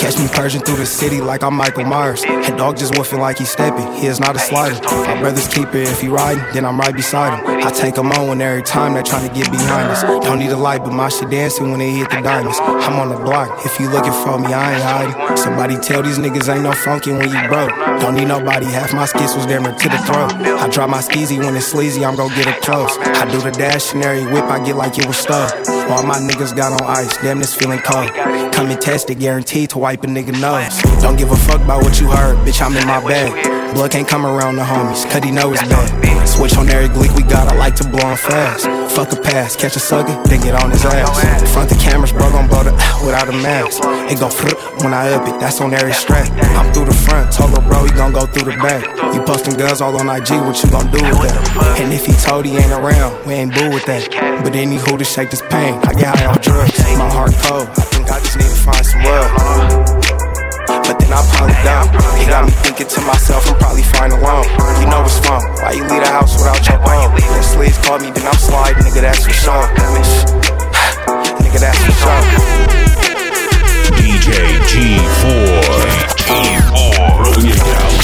Catch 0.00 0.18
me 0.18 0.28
purging 0.28 0.60
through 0.62 0.76
the 0.76 0.86
city 0.86 1.20
like 1.20 1.42
I'm 1.42 1.54
Michael 1.54 1.84
Myers. 1.84 2.22
And 2.24 2.56
dog 2.58 2.76
just 2.76 2.92
woofing 2.94 3.18
like 3.18 3.38
he's 3.38 3.50
stepping, 3.50 3.90
he 3.94 4.06
is 4.06 4.20
not 4.20 4.36
a 4.36 4.38
slider. 4.38 4.76
My 4.84 5.18
brother's 5.20 5.48
keeper, 5.48 5.78
if 5.78 6.00
he 6.00 6.08
riding, 6.08 6.44
then 6.52 6.64
I'm 6.64 6.78
right 6.78 6.94
beside 6.94 7.38
him. 7.38 7.46
I 7.66 7.70
take 7.70 7.96
him 7.96 8.12
on 8.12 8.40
every 8.40 8.62
time 8.62 8.94
they're 8.94 9.02
trying 9.02 9.28
to 9.28 9.34
get 9.34 9.50
behind 9.50 9.90
us. 9.90 10.02
Don't 10.02 10.38
need 10.38 10.50
a 10.50 10.56
light, 10.56 10.84
but 10.84 10.92
my 10.92 11.08
shit 11.08 11.30
dancing 11.30 11.70
when 11.70 11.80
they 11.80 11.90
hit 11.90 12.10
the 12.10 12.20
diamonds. 12.20 12.58
I'm 12.60 12.98
on 13.00 13.08
the 13.08 13.16
block, 13.16 13.64
if 13.64 13.80
you 13.80 13.88
looking 13.88 14.12
for 14.12 14.38
me, 14.38 14.52
I 14.52 14.74
ain't 14.74 14.82
hiding. 14.82 15.36
Somebody 15.36 15.78
tell 15.78 16.02
these 16.02 16.18
niggas 16.18 16.52
ain't 16.52 16.62
no 16.62 16.72
funkin' 16.72 17.18
when 17.18 17.30
you 17.30 17.48
broke. 17.48 17.70
Don't 18.00 18.14
need 18.14 18.28
nobody, 18.28 18.66
half 18.66 18.92
my 18.92 19.06
skits 19.06 19.34
was 19.34 19.46
damn 19.46 19.64
to 19.64 19.88
the 19.88 19.98
throat. 20.04 20.32
I 20.60 20.68
drop 20.68 20.90
my 20.90 21.00
skeezy 21.00 21.38
when 21.38 21.56
it's 21.56 21.66
sleazy, 21.66 22.04
I'm 22.04 22.16
gon' 22.16 22.28
get 22.36 22.46
it 22.46 22.60
close. 22.60 22.98
I 22.98 23.30
do 23.30 23.40
the 23.40 23.50
dash 23.50 23.94
and 23.94 24.04
every 24.04 24.30
whip, 24.30 24.44
I 24.44 24.62
get 24.64 24.76
like 24.76 24.83
it 24.92 25.06
was 25.06 25.16
stuck. 25.16 25.52
All 25.90 26.02
my 26.02 26.18
niggas 26.18 26.54
got 26.54 26.72
on 26.72 26.86
ice, 26.88 27.16
damn 27.18 27.38
this 27.38 27.54
feeling 27.54 27.80
cold. 27.80 28.10
Come 28.52 28.70
and 28.70 28.80
test 28.80 29.08
it, 29.10 29.18
guaranteed 29.18 29.70
to 29.70 29.78
wipe 29.78 30.04
a 30.04 30.06
nigga 30.06 30.38
nose. 30.40 30.80
Don't 31.02 31.16
give 31.16 31.30
a 31.30 31.36
fuck 31.36 31.60
about 31.60 31.82
what 31.82 32.00
you 32.00 32.10
heard, 32.10 32.33
I'm 32.64 32.74
in 32.80 32.86
my 32.86 32.96
bag. 33.04 33.74
Blood 33.74 33.90
can't 33.90 34.08
come 34.08 34.24
around 34.24 34.56
the 34.56 34.64
homies, 34.64 35.04
cut 35.10 35.22
he 35.22 35.30
know 35.30 35.52
it's 35.52 35.60
bad. 35.68 36.26
Switch 36.26 36.56
on 36.56 36.66
every 36.70 36.88
glick 36.88 37.14
we 37.14 37.22
got, 37.22 37.52
I 37.52 37.54
like 37.56 37.76
to 37.76 37.84
blow 37.84 38.00
on 38.00 38.16
fast. 38.16 38.64
Fuck 38.96 39.12
a 39.12 39.20
pass, 39.20 39.54
catch 39.54 39.76
a 39.76 39.80
sucker, 39.80 40.16
then 40.24 40.40
get 40.40 40.54
on 40.56 40.70
his 40.70 40.82
ass. 40.86 41.52
Front 41.52 41.68
the 41.68 41.76
cameras, 41.76 42.12
bro, 42.12 42.30
gon' 42.32 42.48
blow 42.48 42.64
the 42.64 42.72
without 43.04 43.28
a 43.28 43.36
mask. 43.44 43.84
It 44.08 44.16
go 44.16 44.32
when 44.80 44.94
I 44.94 45.12
up 45.12 45.28
it, 45.28 45.38
that's 45.40 45.60
on 45.60 45.74
every 45.74 45.92
strap. 45.92 46.24
I'm 46.56 46.72
through 46.72 46.86
the 46.86 46.94
front, 46.94 47.32
told 47.32 47.50
her 47.50 47.60
bro, 47.68 47.84
he 47.84 47.92
gon' 47.92 48.12
go 48.14 48.24
through 48.24 48.50
the 48.50 48.56
back. 48.56 48.80
You 49.12 49.20
posting 49.20 49.58
guns 49.60 49.82
all 49.82 49.92
on 50.00 50.08
IG, 50.08 50.32
what 50.48 50.56
you 50.64 50.70
gon' 50.70 50.88
do 50.88 51.04
with 51.04 51.20
that? 51.20 51.76
And 51.84 51.92
if 51.92 52.06
he 52.06 52.14
told 52.14 52.46
he 52.46 52.56
ain't 52.56 52.72
around, 52.72 53.12
we 53.26 53.34
ain't 53.34 53.52
boo 53.52 53.68
with 53.68 53.84
that. 53.84 54.08
But 54.42 54.56
any 54.56 54.76
who 54.76 54.96
to 54.96 55.04
shake 55.04 55.28
this 55.28 55.42
pain, 55.52 55.76
I 55.84 55.92
get 55.92 56.16
high 56.16 56.32
on 56.32 56.40
drugs. 56.40 56.80
My 56.96 57.12
heart 57.12 57.36
cold, 57.44 57.68
I 57.76 57.84
think 57.92 58.08
I 58.08 58.20
just 58.20 58.38
need 58.40 58.48
to 58.48 58.56
find 58.56 58.86
some 58.86 59.02
love. 59.04 60.33
But 60.66 60.98
then 60.98 61.12
I 61.12 61.20
probably 61.32 61.56
down. 61.64 61.88
He 62.18 62.26
got 62.26 62.44
me 62.44 62.52
thinking 62.64 62.88
to 62.88 63.00
myself, 63.02 63.48
I'm 63.48 63.56
probably 63.58 63.82
fine 63.82 64.12
alone. 64.12 64.44
You 64.80 64.86
know 64.88 65.00
what's 65.02 65.20
wrong. 65.26 65.42
Why 65.60 65.72
you 65.72 65.84
leave 65.84 66.02
the 66.02 66.08
house 66.08 66.36
without 66.36 66.60
your 66.66 66.78
phone? 66.84 67.14
Then 67.16 67.42
sleeves 67.42 67.78
called 67.84 68.02
me, 68.02 68.10
then 68.10 68.26
I'm 68.26 68.38
sliding. 68.38 68.82
Nigga, 68.84 69.00
that's 69.02 69.24
for 69.24 69.32
sure. 69.32 69.66
Nigga, 71.42 71.58
that's 71.60 71.80
for 71.84 71.92
sure. 71.92 72.22
DJ 73.98 74.58
G4. 74.70 76.04
G4. 76.28 77.34
Bringing 77.34 77.50
it 77.50 77.58
down 77.58 77.94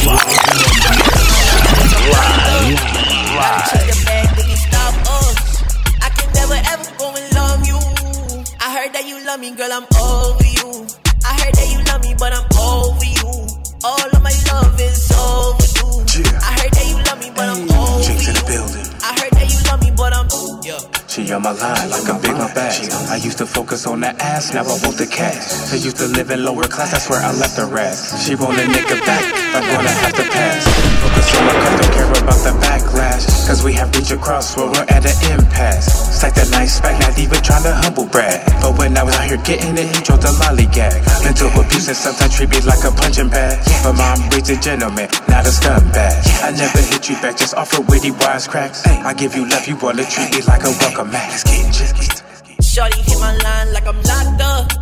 I 8.62 8.68
heard 8.76 8.92
that 8.92 9.04
you 9.06 9.24
love 9.24 9.40
me, 9.40 9.50
girl, 9.52 9.72
I'm 9.72 9.86
over 9.98 10.44
you. 10.44 11.09
I 11.40 11.44
heard 11.44 11.54
that 11.54 11.72
you 11.72 11.80
love 11.84 12.02
me, 12.02 12.14
but 12.18 12.32
I'm 12.36 12.44
over 12.60 13.04
you. 13.04 13.48
All 13.82 14.08
of 14.12 14.22
my 14.22 14.32
love 14.52 14.78
is 14.78 15.10
overdue. 15.16 16.20
Yeah. 16.20 16.38
I 16.44 16.52
heard 16.60 16.72
that 16.72 16.86
you 16.86 16.96
love 17.08 17.18
me, 17.20 17.32
but 17.34 17.48
I'm 17.48 17.64
over 17.64 18.12
in 18.12 18.18
you. 18.20 18.32
the 18.32 18.44
building. 18.44 18.86
I 19.00 19.16
heard 19.16 19.32
that 19.32 19.48
you 19.48 19.60
love 19.70 19.80
me, 19.80 19.90
but 19.96 20.12
I'm 20.12 20.28
yeah. 20.64 20.99
She 21.10 21.32
on 21.32 21.42
my 21.42 21.50
line 21.50 21.90
like 21.90 22.06
a 22.06 22.14
big 22.22 22.38
my 22.38 22.46
bag. 22.54 22.86
I 23.10 23.16
used 23.16 23.38
to 23.38 23.46
focus 23.46 23.84
on 23.84 23.98
that 24.02 24.22
ass, 24.22 24.54
now 24.54 24.62
I 24.62 24.78
want 24.86 24.94
the 24.94 25.08
cash. 25.10 25.72
I 25.72 25.74
used 25.74 25.96
to 25.96 26.06
live 26.06 26.30
in 26.30 26.44
lower 26.44 26.62
class, 26.70 26.92
that's 26.92 27.10
where 27.10 27.18
I 27.18 27.34
left 27.34 27.56
the 27.56 27.66
rest. 27.66 28.22
She 28.22 28.36
want 28.36 28.54
a 28.54 28.62
nigga 28.62 28.94
back, 29.02 29.26
I'm 29.26 29.66
gonna 29.74 29.90
have 29.90 30.14
to 30.14 30.22
pass. 30.30 30.62
Focus 31.02 31.34
on 31.34 31.46
my 31.46 31.52
don't 31.82 31.90
care 31.90 32.10
about 32.14 32.40
the 32.46 32.54
backlash. 32.62 33.26
Cause 33.48 33.64
we 33.64 33.72
have 33.72 33.90
reached 33.96 34.12
across 34.12 34.56
where 34.56 34.70
we're 34.70 34.86
at 34.86 35.02
an 35.02 35.18
impasse. 35.34 35.90
Stack 36.14 36.34
the 36.34 36.46
nice 36.52 36.78
back, 36.80 37.00
not 37.00 37.18
even 37.18 37.42
trying 37.42 37.64
to 37.64 37.74
humble 37.74 38.06
brag. 38.06 38.46
But 38.62 38.78
when 38.78 38.96
I 38.96 39.02
was 39.02 39.16
out 39.16 39.26
here 39.26 39.42
getting 39.42 39.74
it, 39.74 39.90
he 39.90 39.98
drove 40.06 40.22
the 40.22 40.30
lollygag. 40.38 41.02
Mental 41.24 41.50
abuse 41.58 41.88
and 41.88 41.96
sometimes 41.96 42.36
treat 42.36 42.50
me 42.54 42.60
like 42.62 42.86
a 42.86 42.92
punching 42.94 43.30
bag. 43.30 43.58
But 43.82 43.98
mom 43.98 44.30
raised 44.30 44.54
a 44.54 44.56
gentleman, 44.60 45.10
not 45.26 45.42
a 45.42 45.50
scumbag. 45.50 46.22
I 46.46 46.54
never 46.54 46.78
hit 46.78 47.08
you 47.08 47.16
back, 47.18 47.34
just 47.34 47.58
offer 47.58 47.82
witty 47.82 48.12
wisecracks. 48.12 48.86
I 48.86 49.12
give 49.14 49.34
you 49.34 49.48
love, 49.48 49.66
you 49.66 49.74
wanna 49.80 50.04
treat 50.04 50.30
me 50.30 50.42
like 50.46 50.62
a 50.62 50.70
welcome 50.78 50.99
mat. 51.04 51.28
Let's 51.30 51.44
get 51.44 51.72
jiggy. 51.72 52.62
Shorty 52.62 53.00
hit 53.02 53.18
my 53.18 53.36
line 53.36 53.72
like 53.72 53.86
I'm 53.86 54.00
locked 54.02 54.40
up. 54.42 54.72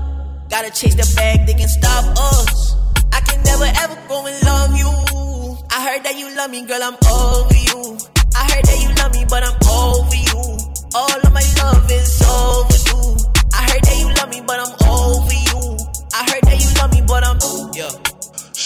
Gotta 0.51 0.71
chase 0.71 0.95
the 0.95 1.07
bag, 1.17 1.47
they 1.47 1.55
can 1.55 1.69
stop 1.69 2.05
us. 2.17 2.77
I 3.13 3.21
can 3.21 3.43
never 3.45 3.69
ever 3.83 3.97
go 4.09 4.27
and 4.27 4.39
love 4.45 4.77
you. 4.77 4.91
I 5.71 5.79
heard 5.87 6.05
that 6.05 6.17
you 6.19 6.35
love 6.37 6.51
me, 6.51 6.65
girl, 6.67 6.83
I'm 6.83 6.97
over 7.11 7.55
you. 7.55 7.99
I 8.35 8.43
heard 8.51 8.65
that 8.65 8.79
you 8.83 8.91
love 8.97 9.13
me, 9.13 9.25
but 9.29 9.43
I'm 9.43 9.57
over 9.69 10.17
you. 10.17 10.41
All 10.95 11.21
of 11.21 11.33
my 11.33 11.45
love 11.63 11.91
is 11.91 12.23
overdue. 12.23 12.48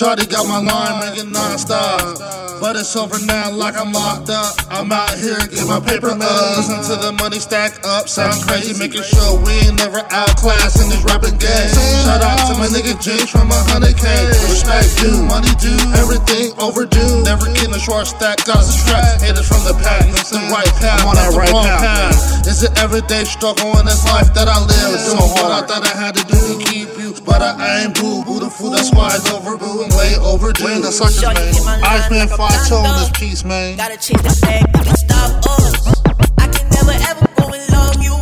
Shorty 0.03 0.27
got 0.27 0.51
my 0.51 0.59
line 0.59 0.99
ringing 0.99 1.31
non-stop. 1.31 2.59
But 2.59 2.75
it's 2.75 2.91
over 2.99 3.23
now 3.23 3.55
like 3.55 3.79
I'm 3.79 3.95
locked 3.95 4.35
up. 4.35 4.51
I'm 4.67 4.91
out 4.91 5.15
here 5.15 5.39
get 5.47 5.63
my 5.71 5.79
paper 5.79 6.11
up 6.11 6.59
Listen 6.59 6.83
to 6.91 6.95
the 6.99 7.15
money 7.23 7.39
stack 7.39 7.79
up 7.87 8.11
Sound 8.11 8.35
crazy. 8.43 8.75
Making 8.75 9.07
sure 9.07 9.39
we 9.47 9.55
ain't 9.63 9.79
never 9.79 10.03
outclassed 10.11 10.83
in 10.83 10.91
this 10.91 11.07
rapping 11.07 11.39
game. 11.39 11.71
Shout 12.03 12.19
out 12.19 12.51
to 12.51 12.59
my 12.59 12.67
nigga 12.75 12.99
James 12.99 13.31
from 13.31 13.47
a 13.47 13.61
hundred 13.71 13.95
K. 13.95 14.11
Respect 14.51 14.91
due, 14.99 15.23
money 15.23 15.55
due, 15.63 15.79
everything 15.95 16.51
overdue. 16.59 17.23
Never 17.23 17.47
getting 17.55 17.71
a 17.71 17.79
short 17.79 18.11
stack, 18.11 18.43
got 18.43 18.59
the 18.59 18.75
strap. 18.75 19.23
Haters 19.23 19.47
from 19.47 19.63
the 19.63 19.79
pack, 19.87 20.03
it's 20.19 20.35
the 20.35 20.43
right 20.51 20.67
path, 20.83 21.07
I'm 21.07 21.15
on 21.15 21.15
that 21.15 21.31
right 21.39 21.55
path. 21.79 22.43
Is 22.51 22.67
it 22.67 22.75
everyday 22.75 23.23
struggle 23.23 23.71
in 23.79 23.87
this 23.87 24.03
life 24.11 24.35
that 24.35 24.51
I 24.51 24.59
live 24.67 24.99
So 24.99 25.15
Doing 25.15 25.31
what 25.39 25.51
I 25.55 25.63
thought 25.63 25.87
I 25.87 25.95
had 25.95 26.19
to 26.19 26.25
do 26.27 26.39
to 26.43 26.55
keep 26.67 26.91
you 27.19 27.25
But 27.25 27.43
I 27.43 27.83
ain't 27.85 27.95
boo, 27.95 28.25
boo 28.25 28.41
the 28.41 28.51
fool, 28.51 28.71
that's 28.71 28.93
why 28.93 29.15
it's 29.15 29.31
overdue 29.31 29.83
and 29.85 29.93
way 29.95 30.17
overdue 30.21 30.65
We 30.65 30.73
in 30.75 30.83
the 30.83 30.93
circus, 30.93 31.23
man 31.65 31.83
Iceman 31.85 32.29
5 32.29 32.69
tone 32.69 32.85
this 32.99 33.11
piece, 33.19 33.45
man 33.45 33.77
Gotta 33.77 33.97
chase 33.97 34.21
the 34.23 34.35
bag, 34.43 34.65
they 34.73 34.85
can 34.85 34.97
stop 34.97 35.45
us. 35.47 36.03
I 36.39 36.47
can 36.49 36.67
never 36.71 36.95
ever 37.11 37.27
go 37.37 37.45
and 37.53 37.65
love 37.73 37.99
you. 38.03 38.15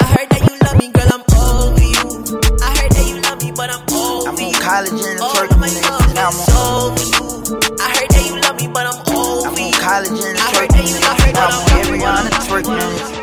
I 0.00 0.04
heard 0.14 0.28
that 0.30 0.42
you 0.44 0.56
love 0.66 0.76
me, 0.78 0.88
girl, 0.92 1.10
I'm 1.12 1.24
over 1.32 1.82
you. 1.82 2.04
I 2.62 2.70
heard 2.78 2.92
that 2.92 3.06
you 3.08 3.16
love 3.22 3.38
me, 3.42 3.50
but 3.54 3.68
I'm 3.70 3.82
over 3.90 4.28
I'm 4.28 4.36
on 4.36 4.54
college 4.60 4.92
in 4.92 5.16
the 5.16 5.22
All 5.22 5.34
Turkey, 5.34 5.54
of 5.54 5.60
my 5.60 5.70
love 5.86 6.14
Now 6.14 6.28
I'm 6.28 6.36
is 6.36 6.52
over 6.52 7.04
you. 7.12 7.24
I 7.80 7.88
heard 7.96 8.10
that 8.12 8.24
you 8.28 8.34
love 8.40 8.56
me, 8.60 8.66
but 8.68 8.84
I'm 8.86 8.98
over 9.08 9.48
I'm 9.48 9.56
you. 9.56 9.70
on 9.70 9.72
college 9.80 10.10
in 10.10 10.32
the 10.34 10.40
I 10.42 10.48
heard 10.56 10.70
that 10.70 10.84
you 10.84 10.96
love 11.00 11.18
me, 11.22 11.30
but 11.32 11.42
I'm 11.42 11.52
I'm 11.52 11.58
on 11.58 11.70
over 11.70 11.80
every 11.80 11.98
you. 11.98 12.06
on 12.06 12.24
the 12.26 12.32
twerk, 12.44 12.66
nigga. 12.68 13.21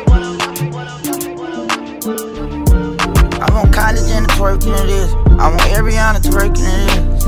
College 3.80 4.10
and 4.12 4.26
the 4.26 4.32
twerking 4.34 4.76
it 4.84 4.90
is. 4.90 5.14
I 5.40 5.48
want 5.48 5.72
the 6.20 6.28
twerking 6.28 6.68
it 6.68 6.90
is. 6.92 7.26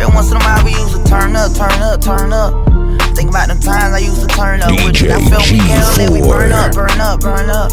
Every 0.00 0.14
once 0.14 0.30
in 0.30 0.36
a 0.36 0.40
while 0.40 0.64
we 0.64 0.72
used 0.72 0.96
to 0.96 1.04
turn 1.04 1.36
up, 1.36 1.54
turn 1.54 1.78
up, 1.80 2.00
turn 2.00 2.32
up. 2.32 2.81
Think 3.14 3.30
about 3.30 3.48
them 3.48 3.60
times 3.60 3.94
I 3.94 3.98
used 3.98 4.20
to 4.20 4.26
turn 4.26 4.62
up 4.62 4.72
with 4.84 5.00
you. 5.00 5.12
I 5.12 5.20
felt 5.28 5.44
we 5.50 5.58
can't 5.58 6.12
we 6.12 6.20
burn 6.20 6.52
up, 6.52 6.72
burn 6.72 7.00
up, 7.00 7.20
burn 7.20 7.50
up. 7.50 7.70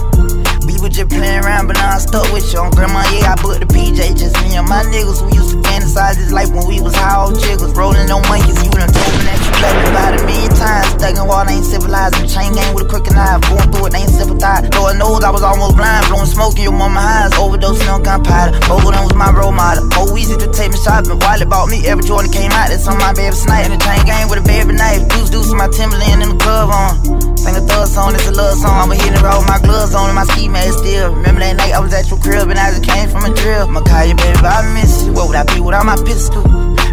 We 0.70 0.78
were 0.78 0.94
just 0.94 1.10
playing 1.10 1.42
around, 1.42 1.68
but 1.68 1.82
now 1.82 1.96
I 1.96 2.00
stuck 2.00 2.30
with 2.32 2.46
you. 2.54 2.60
On 2.60 2.70
grandma, 2.70 3.02
yeah, 3.10 3.34
I 3.34 3.36
booked 3.42 3.64
the 3.64 3.70
PJ, 3.74 4.20
just 4.20 4.38
me 4.46 4.54
and 4.54 4.70
my 4.70 4.86
niggas. 4.86 5.26
We 5.26 5.34
used 5.34 5.56
to 5.56 5.60
fantasize 5.66 6.22
this 6.22 6.30
life 6.30 6.54
when 6.54 6.68
we 6.70 6.78
was 6.80 6.94
high 6.94 7.18
old 7.18 7.40
jiggles. 7.42 7.74
Rolling 7.74 8.06
on 8.12 8.22
monkeys, 8.30 8.60
you 8.62 8.70
done 8.70 8.92
told 8.92 9.12
me 9.18 9.22
that 9.26 9.40
you 9.42 9.54
love 9.66 9.76
me 9.80 9.86
about 9.90 10.12
a 10.14 10.22
million 10.30 10.54
times. 10.54 10.88
Stuck 10.94 11.16
in 11.18 11.26
water, 11.26 11.50
ain't 11.50 11.66
civilized. 11.66 12.22
I'm 12.22 12.28
chain 12.30 12.54
gang 12.54 12.70
with 12.78 12.86
a 12.86 12.90
crooked 12.92 13.16
knife. 13.16 13.42
Going 13.50 13.66
through 13.74 13.90
it, 13.90 13.98
ain't 13.98 14.14
sympathized. 14.14 14.70
Lord 14.78 15.02
knows 15.02 15.24
I 15.26 15.32
was 15.34 15.42
almost 15.42 15.74
blind. 15.74 16.06
Blowing 16.06 16.30
smoke 16.30 16.54
in 16.62 16.70
your 16.70 16.78
mama 16.78 17.02
eyes. 17.02 17.34
Overdosing 17.34 17.90
on 17.90 18.04
gunpowder. 18.04 18.60
Bogle 18.70 18.94
was 18.94 19.18
my 19.18 19.34
role 19.34 19.56
model. 19.56 19.90
Oh, 19.98 20.14
easy 20.20 20.38
to 20.38 20.48
take 20.54 20.70
me 20.70 20.78
shopping. 20.86 21.18
Wiley 21.18 21.50
bought 21.50 21.74
me 21.74 21.82
every 21.90 22.06
Jordan 22.06 22.30
came 22.30 22.54
out. 22.54 22.70
That's 22.70 22.86
on 22.86 23.02
my 23.02 23.10
baby 23.18 23.34
snipe. 23.34 23.66
In 23.66 23.74
the 23.74 23.82
chain 23.82 24.06
gang 24.06 24.30
with 24.30 24.38
a 24.38 24.46
baby 24.46 24.78
knife. 24.78 25.02
Deuce, 25.30 25.54
my 25.54 25.70
Timberland 25.70 26.26
in 26.26 26.30
the 26.34 26.40
club 26.42 26.70
on. 26.74 27.38
Sing 27.38 27.56
a 27.56 27.62
thug 27.62 27.88
song, 27.88 28.14
it's 28.14 28.28
a 28.28 28.34
love 28.34 28.58
song. 28.58 28.90
I'ma 28.90 28.98
hit 28.98 29.14
it 29.14 29.22
right 29.22 29.38
with 29.38 29.48
my 29.48 29.62
gloves 29.62 29.94
on 29.94 30.10
and 30.10 30.18
my 30.18 30.26
ski 30.26 30.50
mask 30.50 30.82
still. 30.82 31.14
Remember 31.14 31.42
that 31.42 31.56
night 31.56 31.74
I 31.74 31.80
was 31.80 31.94
at 31.94 32.10
your 32.10 32.20
crib 32.20 32.50
and 32.50 32.58
I 32.58 32.74
just 32.74 32.84
came 32.84 33.08
from 33.10 33.24
a 33.26 33.32
drill. 33.34 33.70
I'ma 33.70 33.86
you 34.04 34.18
baby, 34.18 34.42
I 34.42 34.66
miss 34.74 35.06
you. 35.06 35.14
What 35.14 35.30
would 35.30 35.38
I 35.38 35.46
be 35.46 35.62
without 35.62 35.86
my 35.86 35.98
pistol? 36.02 36.42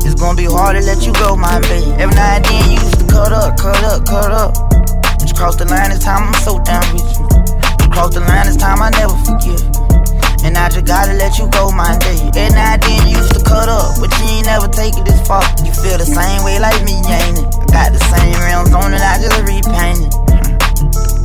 It's 0.04 0.14
gonna 0.14 0.36
be 0.36 0.44
hard 0.44 0.76
to 0.76 0.82
let 0.84 1.04
you 1.04 1.12
go, 1.16 1.34
my 1.34 1.60
baby. 1.66 1.90
Every 1.96 2.14
now 2.14 2.36
and 2.36 2.44
then 2.44 2.62
you 2.70 2.76
used 2.76 3.00
to 3.00 3.06
cut 3.08 3.32
up, 3.32 3.56
cut 3.56 3.82
up, 3.82 4.04
cut 4.04 4.30
up. 4.30 4.52
But 5.18 5.26
you 5.26 5.34
crossed 5.34 5.58
the 5.58 5.66
line 5.66 5.90
this 5.90 6.04
time, 6.04 6.28
I'm 6.28 6.36
so 6.44 6.60
down 6.60 6.84
with 6.92 7.08
you. 7.16 7.24
You 7.24 7.88
crossed 7.90 8.14
the 8.14 8.20
line 8.20 8.46
this 8.46 8.56
time, 8.56 8.84
I 8.84 8.90
never 8.94 9.16
forgive. 9.24 10.05
And 10.46 10.56
I 10.56 10.68
just 10.68 10.86
gotta 10.86 11.12
let 11.14 11.38
you 11.38 11.50
go, 11.50 11.72
my 11.72 11.98
day. 11.98 12.22
And 12.38 12.54
then 12.54 12.78
you 13.02 13.18
used 13.18 13.34
to 13.34 13.42
cut 13.42 13.68
up, 13.68 13.98
but 13.98 14.14
you 14.22 14.26
ain't 14.30 14.46
never 14.46 14.68
take 14.68 14.94
it 14.96 15.04
this 15.04 15.26
far. 15.26 15.42
You 15.66 15.74
feel 15.74 15.98
the 15.98 16.06
same 16.06 16.44
way 16.46 16.60
like 16.60 16.78
me, 16.86 17.02
ain't 17.02 17.42
it? 17.42 17.50
I 17.50 17.66
got 17.74 17.90
the 17.90 17.98
same 18.14 18.38
rims 18.38 18.72
on 18.72 18.94
and 18.94 19.02
I 19.02 19.18
just 19.18 19.42
repainted. 19.42 21.15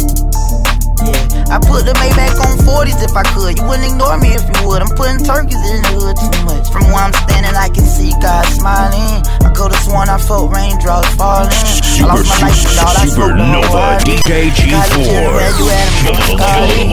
I 1.52 1.60
put 1.60 1.84
the 1.84 1.91
Maybach 1.99 2.39
on 2.39 2.56
40s 2.64 3.04
if 3.04 3.12
I 3.12 3.28
could. 3.36 3.60
You 3.60 3.68
wouldn't 3.68 3.91
ignore 3.91 4.16
me 4.16 4.32
if 4.32 4.39
you 4.47 4.72
would. 4.72 4.80
I'm 4.80 4.88
putting 4.95 5.20
turkeys 5.20 5.60
in 5.68 5.84
the 5.84 5.99
hood 5.99 6.16
too 6.16 6.32
much. 6.47 6.72
From 6.72 6.88
where 6.88 7.04
I'm 7.04 7.12
standing, 7.28 7.52
I 7.60 7.68
can 7.68 7.84
see 7.84 8.16
God 8.24 8.47
smiling. 8.56 9.20
I 9.43 9.52
could've 9.52 9.76
sworn 9.84 10.08
I 10.08 10.16
felt 10.16 10.47
raindrops 10.47 11.12
falling. 11.20 11.52
I 11.52 12.08
lost 12.08 12.32
my 12.39 12.47
life, 12.47 12.64
dog. 12.72 12.95
I 12.95 13.04
smoked 13.04 13.36
the 13.36 13.43
whole 13.43 13.68
Supanova 13.68 13.99
hard. 13.99 14.08
DJ 14.08 14.47
College 14.47 14.95
G4. 14.95 15.04
general, 15.04 15.36
where 15.36 15.52
you 15.60 15.68
at? 15.76 15.91
I'm 16.08 16.16
from 16.24 16.39
college. 16.39 16.88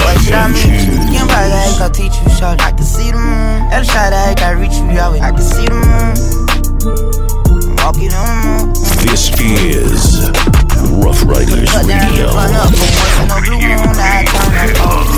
What 0.00 0.16
should 0.24 0.32
I 0.32 0.48
meet 0.48 0.80
you? 0.80 0.96
Can 1.12 1.28
probably 1.28 1.60
I 1.60 1.68
can 1.76 1.92
teach 1.92 2.16
you, 2.24 2.28
shawty. 2.40 2.60
I 2.64 2.72
can 2.72 2.88
see 2.88 3.12
the 3.12 3.20
moon. 3.20 3.68
That 3.68 3.84
shot 3.84 4.16
I 4.16 4.32
can 4.32 4.56
reach 4.64 4.80
you, 4.80 4.88
y'all. 4.96 5.12
I 5.12 5.28
can 5.28 5.44
see 5.44 5.68
the 5.68 5.76
moon. 5.76 6.16
I'm 6.88 7.76
walking 7.84 8.16
on 8.16 8.24
the 8.32 8.64
moon. 8.64 8.72
This 9.04 9.28
is 9.44 10.69
Ruff 11.02 11.22
Ryders 11.24 11.68
Radio. 11.86 12.30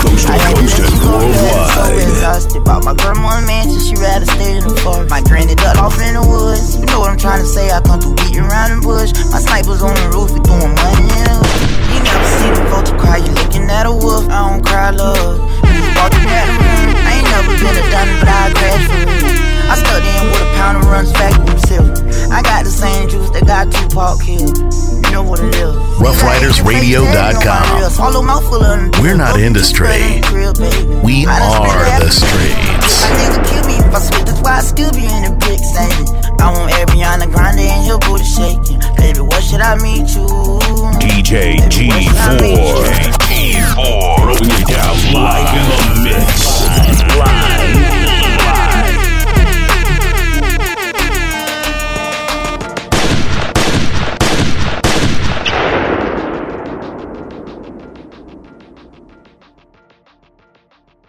Coast 0.03 0.27
to 0.27 0.35
coast 0.35 0.79
and 0.79 0.89
So 0.99 1.09
worldwide. 1.09 1.97
exhausted 2.03 2.61
about 2.61 2.83
my 2.85 2.93
grandma's 2.93 3.45
mansion, 3.47 3.79
she 3.79 3.95
rather 3.95 4.25
stay 4.25 4.57
in 4.57 4.63
the 4.63 4.75
forest. 4.83 5.09
My 5.09 5.21
granny 5.21 5.55
ducked 5.55 5.79
off 5.79 5.99
in 6.01 6.13
the 6.15 6.21
woods. 6.21 6.75
You 6.77 6.85
know 6.87 6.99
what 6.99 7.09
I'm 7.11 7.17
trying 7.17 7.41
to 7.41 7.47
say? 7.47 7.71
I 7.71 7.81
come 7.81 7.99
through 7.99 8.15
beating 8.15 8.43
around 8.43 8.75
the 8.75 8.81
bush. 8.85 9.13
My 9.31 9.39
snipers 9.39 9.81
on 9.81 9.95
the 9.95 10.07
roof, 10.11 10.31
we 10.31 10.39
throwing 10.43 10.75
money 10.75 11.07
in 11.07 11.23
the 11.25 11.35
hood. 11.39 11.59
You 11.93 11.99
never 12.03 12.27
see 12.37 12.51
the 12.51 12.63
vulture 12.69 12.97
cry, 12.97 13.17
you 13.17 13.31
looking 13.33 13.69
at 13.69 13.85
a 13.85 13.91
wolf. 13.91 14.27
I 14.29 14.49
don't 14.49 14.65
cry 14.65 14.89
love. 14.91 15.39
You 15.63 15.71
just 15.73 15.95
walking 15.95 16.27
at 16.27 16.45
the 16.47 16.55
moon. 16.59 16.95
I 16.99 17.11
ain't 17.17 17.27
never 17.31 17.53
been 17.57 17.75
a 17.79 17.83
dummy, 17.91 18.15
but 18.19 18.29
I 18.29 18.51
crash 18.53 18.83
for 18.87 18.99
real. 19.07 19.52
I 19.69 19.75
stuck 19.75 20.03
in 20.03 20.25
with 20.27 20.41
a 20.41 20.45
pound 20.55 20.83
runs 20.85 21.11
back. 21.13 21.33
I 22.33 22.41
got 22.41 22.65
the 22.65 22.71
same 22.71 23.07
juice 23.09 23.29
that 23.29 23.45
got 23.45 23.69
You 25.05 25.11
know 25.13 25.21
what 25.21 25.39
it 25.39 25.53
is. 25.53 25.69
RuffRydersRadio.com. 26.01 27.93
We're 29.01 29.13
not 29.15 29.39
industry. 29.39 29.85
We 31.05 31.27
are 31.29 31.85
the 32.01 32.09
streets. 32.09 33.05
I 33.93 33.99
that's 34.25 34.41
why 34.41 34.57
I 34.57 34.61
still 34.61 34.89
be 34.97 35.05
in 35.05 35.23
the 35.29 35.37
big 35.45 35.59
saying 35.61 36.09
I 36.41 36.49
want 36.57 36.73
and 37.69 37.85
shaking. 38.25 38.81
Baby, 38.97 39.21
what 39.21 39.43
should 39.45 39.61
I 39.61 39.77
meet 39.77 40.09
you? 40.17 40.25
DJ 40.97 41.61
G4. 41.69 42.81
G4. 43.29 44.41
Live 45.13 45.53
in 45.53 45.69
the 45.69 46.01
mix. 46.01 46.65
Live. 47.15 47.52